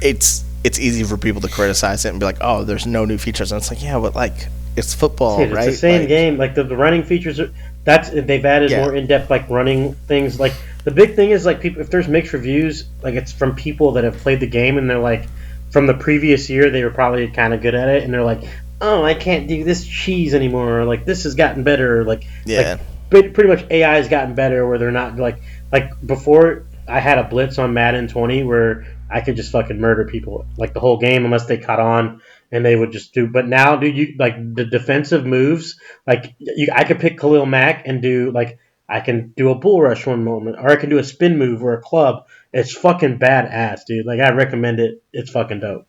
it's 0.00 0.44
it's 0.64 0.78
easy 0.78 1.04
for 1.04 1.16
people 1.16 1.40
to 1.40 1.48
criticize 1.48 2.04
it 2.04 2.10
and 2.10 2.20
be 2.20 2.26
like, 2.26 2.38
"Oh, 2.40 2.64
there's 2.64 2.86
no 2.86 3.04
new 3.04 3.18
features." 3.18 3.52
And 3.52 3.60
it's 3.60 3.70
like, 3.70 3.82
yeah, 3.82 3.98
but 3.98 4.14
like 4.14 4.48
it's 4.76 4.94
football, 4.94 5.38
Dude, 5.38 5.52
right? 5.52 5.68
It's 5.68 5.76
the 5.76 5.80
same 5.80 6.00
like, 6.02 6.08
game. 6.08 6.36
Like 6.36 6.54
the, 6.54 6.64
the 6.64 6.76
running 6.76 7.02
features, 7.02 7.40
are, 7.40 7.52
that's 7.84 8.10
they've 8.10 8.44
added 8.44 8.70
yeah. 8.70 8.82
more 8.82 8.94
in 8.94 9.06
depth 9.06 9.30
like 9.30 9.48
running 9.48 9.94
things. 9.94 10.38
Like 10.38 10.52
the 10.84 10.90
big 10.90 11.16
thing 11.16 11.30
is 11.30 11.44
like 11.44 11.60
people 11.60 11.82
if 11.82 11.90
there's 11.90 12.08
mixed 12.08 12.32
reviews, 12.32 12.84
like 13.02 13.14
it's 13.14 13.32
from 13.32 13.54
people 13.54 13.92
that 13.92 14.04
have 14.04 14.16
played 14.18 14.40
the 14.40 14.46
game 14.46 14.78
and 14.78 14.88
they're 14.88 14.98
like 14.98 15.26
from 15.70 15.86
the 15.86 15.94
previous 15.94 16.48
year 16.48 16.70
they 16.70 16.82
were 16.82 16.90
probably 16.90 17.28
kind 17.28 17.52
of 17.52 17.60
good 17.60 17.74
at 17.74 17.88
it 17.88 18.04
and 18.04 18.12
they're 18.12 18.24
like, 18.24 18.42
oh, 18.80 19.02
I 19.02 19.14
can't 19.14 19.48
do 19.48 19.64
this 19.64 19.86
cheese 19.86 20.34
anymore. 20.34 20.80
Or, 20.80 20.84
like 20.84 21.04
this 21.04 21.24
has 21.24 21.34
gotten 21.34 21.64
better. 21.64 22.00
Or, 22.00 22.04
like 22.04 22.26
yeah, 22.44 22.78
like, 23.10 23.34
pretty 23.34 23.48
much 23.48 23.64
AI 23.70 23.96
has 23.96 24.08
gotten 24.08 24.34
better 24.34 24.66
where 24.66 24.78
they're 24.78 24.90
not 24.90 25.16
like 25.16 25.40
like 25.72 25.90
before. 26.06 26.64
I 26.86 27.00
had 27.00 27.18
a 27.18 27.24
blitz 27.24 27.58
on 27.58 27.74
Madden 27.74 28.08
20 28.08 28.44
where 28.44 28.86
I 29.10 29.20
could 29.20 29.36
just 29.36 29.52
fucking 29.52 29.80
murder 29.80 30.04
people 30.04 30.46
like 30.56 30.74
the 30.74 30.80
whole 30.80 30.98
game 30.98 31.24
unless 31.24 31.46
they 31.46 31.58
caught 31.58 31.80
on 31.80 32.20
and 32.52 32.64
they 32.64 32.76
would 32.76 32.92
just 32.92 33.14
do. 33.14 33.26
But 33.26 33.46
now, 33.46 33.76
do 33.76 33.88
you 33.88 34.14
like 34.18 34.36
the 34.54 34.64
defensive 34.64 35.24
moves? 35.24 35.78
Like 36.06 36.34
you, 36.38 36.68
I 36.74 36.84
could 36.84 37.00
pick 37.00 37.18
Khalil 37.18 37.46
Mack 37.46 37.86
and 37.86 38.02
do 38.02 38.30
like 38.30 38.58
I 38.88 39.00
can 39.00 39.32
do 39.36 39.50
a 39.50 39.54
bull 39.54 39.82
rush 39.82 40.06
one 40.06 40.24
moment, 40.24 40.56
or 40.58 40.70
I 40.70 40.76
can 40.76 40.90
do 40.90 40.98
a 40.98 41.04
spin 41.04 41.38
move 41.38 41.62
or 41.62 41.74
a 41.74 41.80
club. 41.80 42.26
It's 42.52 42.72
fucking 42.76 43.18
badass, 43.18 43.80
dude. 43.86 44.06
Like 44.06 44.20
I 44.20 44.30
recommend 44.30 44.80
it. 44.80 45.02
It's 45.12 45.30
fucking 45.30 45.60
dope. 45.60 45.86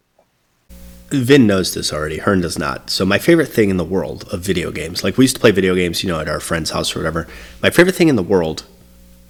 Vin 1.11 1.47
knows 1.47 1.73
this 1.73 1.91
already. 1.91 2.19
Hearn 2.19 2.41
does 2.41 2.59
not. 2.59 2.89
So 2.91 3.03
my 3.03 3.17
favorite 3.17 3.47
thing 3.47 3.71
in 3.71 3.77
the 3.77 3.85
world 3.85 4.27
of 4.31 4.41
video 4.41 4.69
games, 4.69 5.03
like 5.03 5.17
we 5.17 5.23
used 5.23 5.35
to 5.35 5.41
play 5.41 5.51
video 5.51 5.73
games, 5.73 6.03
you 6.03 6.09
know, 6.09 6.19
at 6.19 6.29
our 6.29 6.39
friend's 6.39 6.69
house 6.69 6.95
or 6.95 6.99
whatever. 6.99 7.27
My 7.63 7.71
favorite 7.71 7.95
thing 7.95 8.09
in 8.09 8.15
the 8.15 8.23
world, 8.23 8.63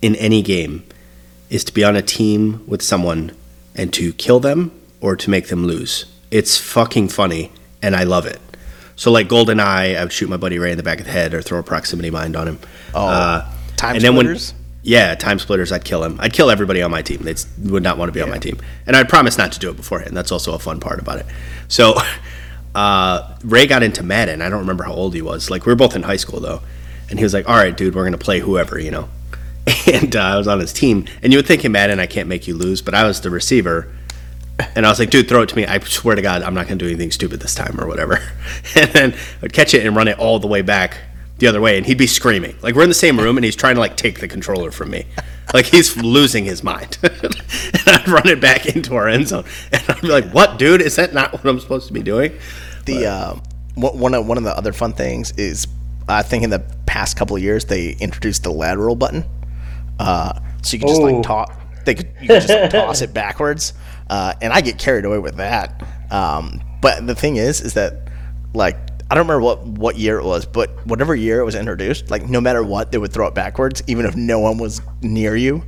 in 0.01 0.15
any 0.15 0.41
game, 0.41 0.83
is 1.49 1.63
to 1.63 1.73
be 1.73 1.83
on 1.83 1.95
a 1.95 2.01
team 2.01 2.65
with 2.67 2.81
someone 2.81 3.31
and 3.75 3.93
to 3.93 4.13
kill 4.13 4.39
them 4.39 4.71
or 5.01 5.15
to 5.15 5.29
make 5.29 5.47
them 5.47 5.65
lose. 5.65 6.05
It's 6.31 6.57
fucking 6.57 7.09
funny, 7.09 7.51
and 7.81 7.95
I 7.95 8.03
love 8.03 8.25
it. 8.25 8.39
So 8.95 9.11
like 9.11 9.27
GoldenEye, 9.29 9.97
I 9.97 10.03
would 10.03 10.11
shoot 10.11 10.29
my 10.29 10.37
buddy 10.37 10.59
Ray 10.59 10.71
in 10.71 10.77
the 10.77 10.83
back 10.83 10.99
of 10.99 11.05
the 11.05 11.11
head 11.11 11.33
or 11.33 11.41
throw 11.41 11.59
a 11.59 11.63
proximity 11.63 12.09
mine 12.09 12.35
on 12.35 12.47
him. 12.47 12.59
Oh, 12.93 13.07
uh, 13.07 13.51
time 13.77 13.95
and 13.95 14.03
splitters? 14.03 14.51
Then 14.51 14.59
when, 14.59 14.59
yeah, 14.83 15.15
TimeSplitters. 15.15 15.71
I'd 15.71 15.83
kill 15.83 16.03
him. 16.03 16.19
I'd 16.19 16.33
kill 16.33 16.49
everybody 16.49 16.81
on 16.81 16.91
my 16.91 17.01
team. 17.01 17.21
They 17.21 17.35
would 17.63 17.83
not 17.83 17.97
want 17.97 18.09
to 18.09 18.13
be 18.13 18.19
yeah. 18.19 18.25
on 18.25 18.29
my 18.29 18.39
team, 18.39 18.57
and 18.87 18.95
I'd 18.95 19.09
promise 19.09 19.37
not 19.37 19.51
to 19.53 19.59
do 19.59 19.69
it 19.69 19.77
beforehand. 19.77 20.15
That's 20.15 20.31
also 20.31 20.53
a 20.53 20.59
fun 20.59 20.79
part 20.79 20.99
about 20.99 21.19
it. 21.19 21.25
So, 21.67 21.95
uh, 22.75 23.37
Ray 23.43 23.67
got 23.67 23.83
into 23.83 24.03
Madden. 24.03 24.41
I 24.41 24.49
don't 24.49 24.59
remember 24.59 24.83
how 24.83 24.93
old 24.93 25.13
he 25.13 25.21
was. 25.21 25.49
Like 25.49 25.65
we 25.65 25.71
were 25.71 25.75
both 25.75 25.95
in 25.95 26.03
high 26.03 26.17
school 26.17 26.39
though, 26.39 26.61
and 27.09 27.19
he 27.19 27.23
was 27.23 27.33
like, 27.33 27.47
"All 27.47 27.55
right, 27.55 27.75
dude, 27.75 27.93
we're 27.93 28.05
gonna 28.05 28.17
play 28.17 28.39
whoever," 28.39 28.79
you 28.79 28.91
know. 28.91 29.09
And 29.91 30.15
uh, 30.15 30.21
I 30.21 30.37
was 30.37 30.47
on 30.47 30.59
his 30.59 30.73
team, 30.73 31.05
and 31.21 31.33
you 31.33 31.39
would 31.39 31.47
think 31.47 31.65
in 31.65 31.71
Madden 31.71 31.99
I 31.99 32.05
can't 32.05 32.27
make 32.27 32.47
you 32.47 32.55
lose, 32.55 32.81
but 32.81 32.93
I 32.93 33.03
was 33.05 33.21
the 33.21 33.29
receiver, 33.29 33.91
and 34.75 34.85
I 34.85 34.89
was 34.89 34.99
like, 34.99 35.09
"Dude, 35.09 35.27
throw 35.27 35.41
it 35.41 35.49
to 35.49 35.55
me. 35.55 35.65
I 35.65 35.79
swear 35.79 36.15
to 36.15 36.21
God, 36.21 36.43
I'm 36.43 36.53
not 36.53 36.67
gonna 36.67 36.77
do 36.77 36.87
anything 36.87 37.11
stupid 37.11 37.39
this 37.39 37.55
time 37.55 37.79
or 37.79 37.87
whatever." 37.87 38.19
And 38.75 38.91
then 38.91 39.15
I'd 39.41 39.53
catch 39.53 39.73
it 39.73 39.85
and 39.85 39.95
run 39.95 40.07
it 40.07 40.19
all 40.19 40.39
the 40.39 40.47
way 40.47 40.61
back 40.61 40.97
the 41.39 41.47
other 41.47 41.61
way, 41.61 41.77
and 41.77 41.85
he'd 41.85 41.97
be 41.97 42.07
screaming. 42.07 42.55
Like 42.61 42.75
we're 42.75 42.83
in 42.83 42.89
the 42.89 42.95
same 42.95 43.19
room, 43.19 43.37
and 43.37 43.43
he's 43.43 43.55
trying 43.55 43.75
to 43.75 43.81
like 43.81 43.97
take 43.97 44.19
the 44.19 44.27
controller 44.27 44.71
from 44.71 44.91
me, 44.91 45.05
like 45.53 45.65
he's 45.65 45.97
losing 45.97 46.45
his 46.45 46.63
mind. 46.63 46.97
and 47.03 47.87
I'd 47.87 48.07
run 48.07 48.27
it 48.27 48.39
back 48.39 48.67
into 48.67 48.95
our 48.95 49.07
end 49.07 49.27
zone, 49.27 49.45
and 49.71 49.83
I'd 49.87 50.01
be 50.01 50.07
like, 50.07 50.29
"What, 50.31 50.59
dude? 50.59 50.81
Is 50.81 50.95
that 50.97 51.13
not 51.13 51.33
what 51.33 51.45
I'm 51.45 51.59
supposed 51.59 51.87
to 51.87 51.93
be 51.93 52.03
doing?" 52.03 52.37
The 52.85 53.05
uh, 53.07 53.35
one 53.75 54.13
of 54.13 54.27
one 54.27 54.37
of 54.37 54.43
the 54.43 54.55
other 54.55 54.73
fun 54.73 54.93
things 54.93 55.31
is 55.31 55.67
I 56.07 56.23
think 56.23 56.43
in 56.43 56.49
the 56.49 56.63
past 56.85 57.17
couple 57.17 57.35
of 57.35 57.41
years 57.41 57.65
they 57.65 57.91
introduced 57.91 58.43
the 58.43 58.51
lateral 58.51 58.95
button, 58.95 59.23
uh, 59.99 60.39
so 60.61 60.75
you 60.75 60.79
could 60.79 60.89
just 60.89 61.01
like 61.01 61.21
toss. 61.23 61.55
They 61.85 61.95
could 61.95 62.11
you 62.21 62.27
could 62.27 62.41
just 62.41 62.71
toss 62.71 63.01
it 63.01 63.13
backwards, 63.13 63.73
uh, 64.09 64.33
and 64.41 64.51
I 64.51 64.61
get 64.61 64.77
carried 64.77 65.05
away 65.05 65.19
with 65.19 65.35
that. 65.37 65.83
Um, 66.11 66.61
but 66.81 67.05
the 67.05 67.15
thing 67.15 67.35
is, 67.35 67.61
is 67.61 67.73
that 67.75 68.09
like 68.53 68.77
I 69.11 69.15
don't 69.15 69.27
remember 69.27 69.41
what, 69.41 69.65
what 69.65 69.97
year 69.97 70.19
it 70.19 70.23
was, 70.23 70.45
but 70.45 70.85
whatever 70.85 71.15
year 71.15 71.39
it 71.39 71.43
was 71.43 71.55
introduced, 71.55 72.11
like 72.11 72.29
no 72.29 72.39
matter 72.39 72.63
what, 72.63 72.91
they 72.91 72.99
would 72.99 73.11
throw 73.11 73.27
it 73.27 73.33
backwards, 73.33 73.81
even 73.87 74.05
if 74.05 74.15
no 74.15 74.39
one 74.39 74.59
was 74.59 74.81
near 75.01 75.35
you. 75.35 75.63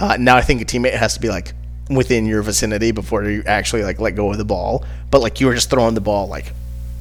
Uh, 0.00 0.16
now 0.18 0.36
I 0.36 0.40
think 0.40 0.60
a 0.60 0.64
teammate 0.64 0.94
has 0.94 1.14
to 1.14 1.20
be 1.20 1.28
like 1.28 1.54
within 1.88 2.26
your 2.26 2.42
vicinity 2.42 2.90
before 2.90 3.24
you 3.24 3.42
actually 3.46 3.84
like 3.84 4.00
let 4.00 4.16
go 4.16 4.32
of 4.32 4.38
the 4.38 4.44
ball. 4.44 4.84
But 5.10 5.20
like 5.20 5.40
you 5.40 5.46
were 5.46 5.54
just 5.54 5.70
throwing 5.70 5.94
the 5.94 6.00
ball 6.00 6.26
like 6.26 6.52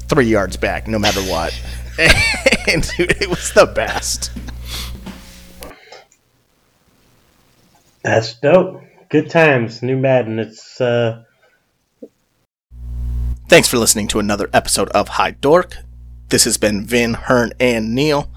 three 0.07 0.27
yards 0.27 0.55
back, 0.55 0.87
no 0.87 0.99
matter 0.99 1.21
what, 1.21 1.59
and 2.67 2.83
dude, 2.95 3.19
it 3.21 3.29
was 3.29 3.51
the 3.53 3.65
best. 3.65 4.31
That's 8.05 8.35
dope. 8.35 8.83
Good 9.09 9.31
times, 9.31 9.81
new 9.81 9.97
Madden. 9.97 10.37
It's 10.37 10.79
uh, 10.79 11.23
Thanks 13.49 13.67
for 13.67 13.79
listening 13.79 14.07
to 14.09 14.19
another 14.19 14.47
episode 14.53 14.89
of 14.89 15.07
High 15.07 15.31
Dork. 15.31 15.77
This 16.29 16.43
has 16.43 16.55
been 16.57 16.85
Vin, 16.85 17.15
Hearn, 17.15 17.53
and 17.59 17.95
Neil. 17.95 18.29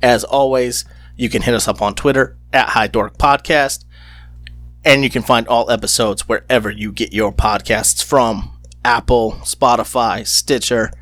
As 0.00 0.22
always, 0.22 0.84
you 1.16 1.28
can 1.28 1.42
hit 1.42 1.54
us 1.54 1.66
up 1.66 1.82
on 1.82 1.96
Twitter 1.96 2.36
at 2.52 2.68
High 2.68 2.86
Dork 2.86 3.18
Podcast. 3.18 3.84
And 4.84 5.02
you 5.02 5.10
can 5.10 5.22
find 5.22 5.48
all 5.48 5.72
episodes 5.72 6.28
wherever 6.28 6.70
you 6.70 6.92
get 6.92 7.12
your 7.12 7.32
podcasts 7.32 8.04
from 8.04 8.56
Apple, 8.84 9.32
Spotify, 9.40 10.24
Stitcher, 10.24 10.92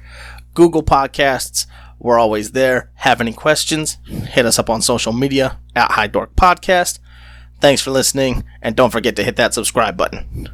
Google 0.55 0.83
Podcasts. 0.83 1.67
We're 1.99 2.19
always 2.19 2.53
there. 2.53 2.91
Have 2.95 3.21
any 3.21 3.35
questions? 3.35 3.99
Hit 4.07 4.47
us 4.47 4.59
up 4.59 4.71
on 4.71 4.81
social 4.81 5.13
media 5.13 5.59
at 5.77 5.91
High 5.91 6.07
Dork 6.07 6.35
Podcast. 6.37 7.01
Thanks 7.65 7.81
for 7.81 7.93
listening, 7.93 8.45
and 8.61 8.77
don't 8.77 8.91
forget 8.91 9.17
to 9.17 9.25
hit 9.25 9.37
that 9.37 9.55
subscribe 9.55 9.97
button. 9.97 10.51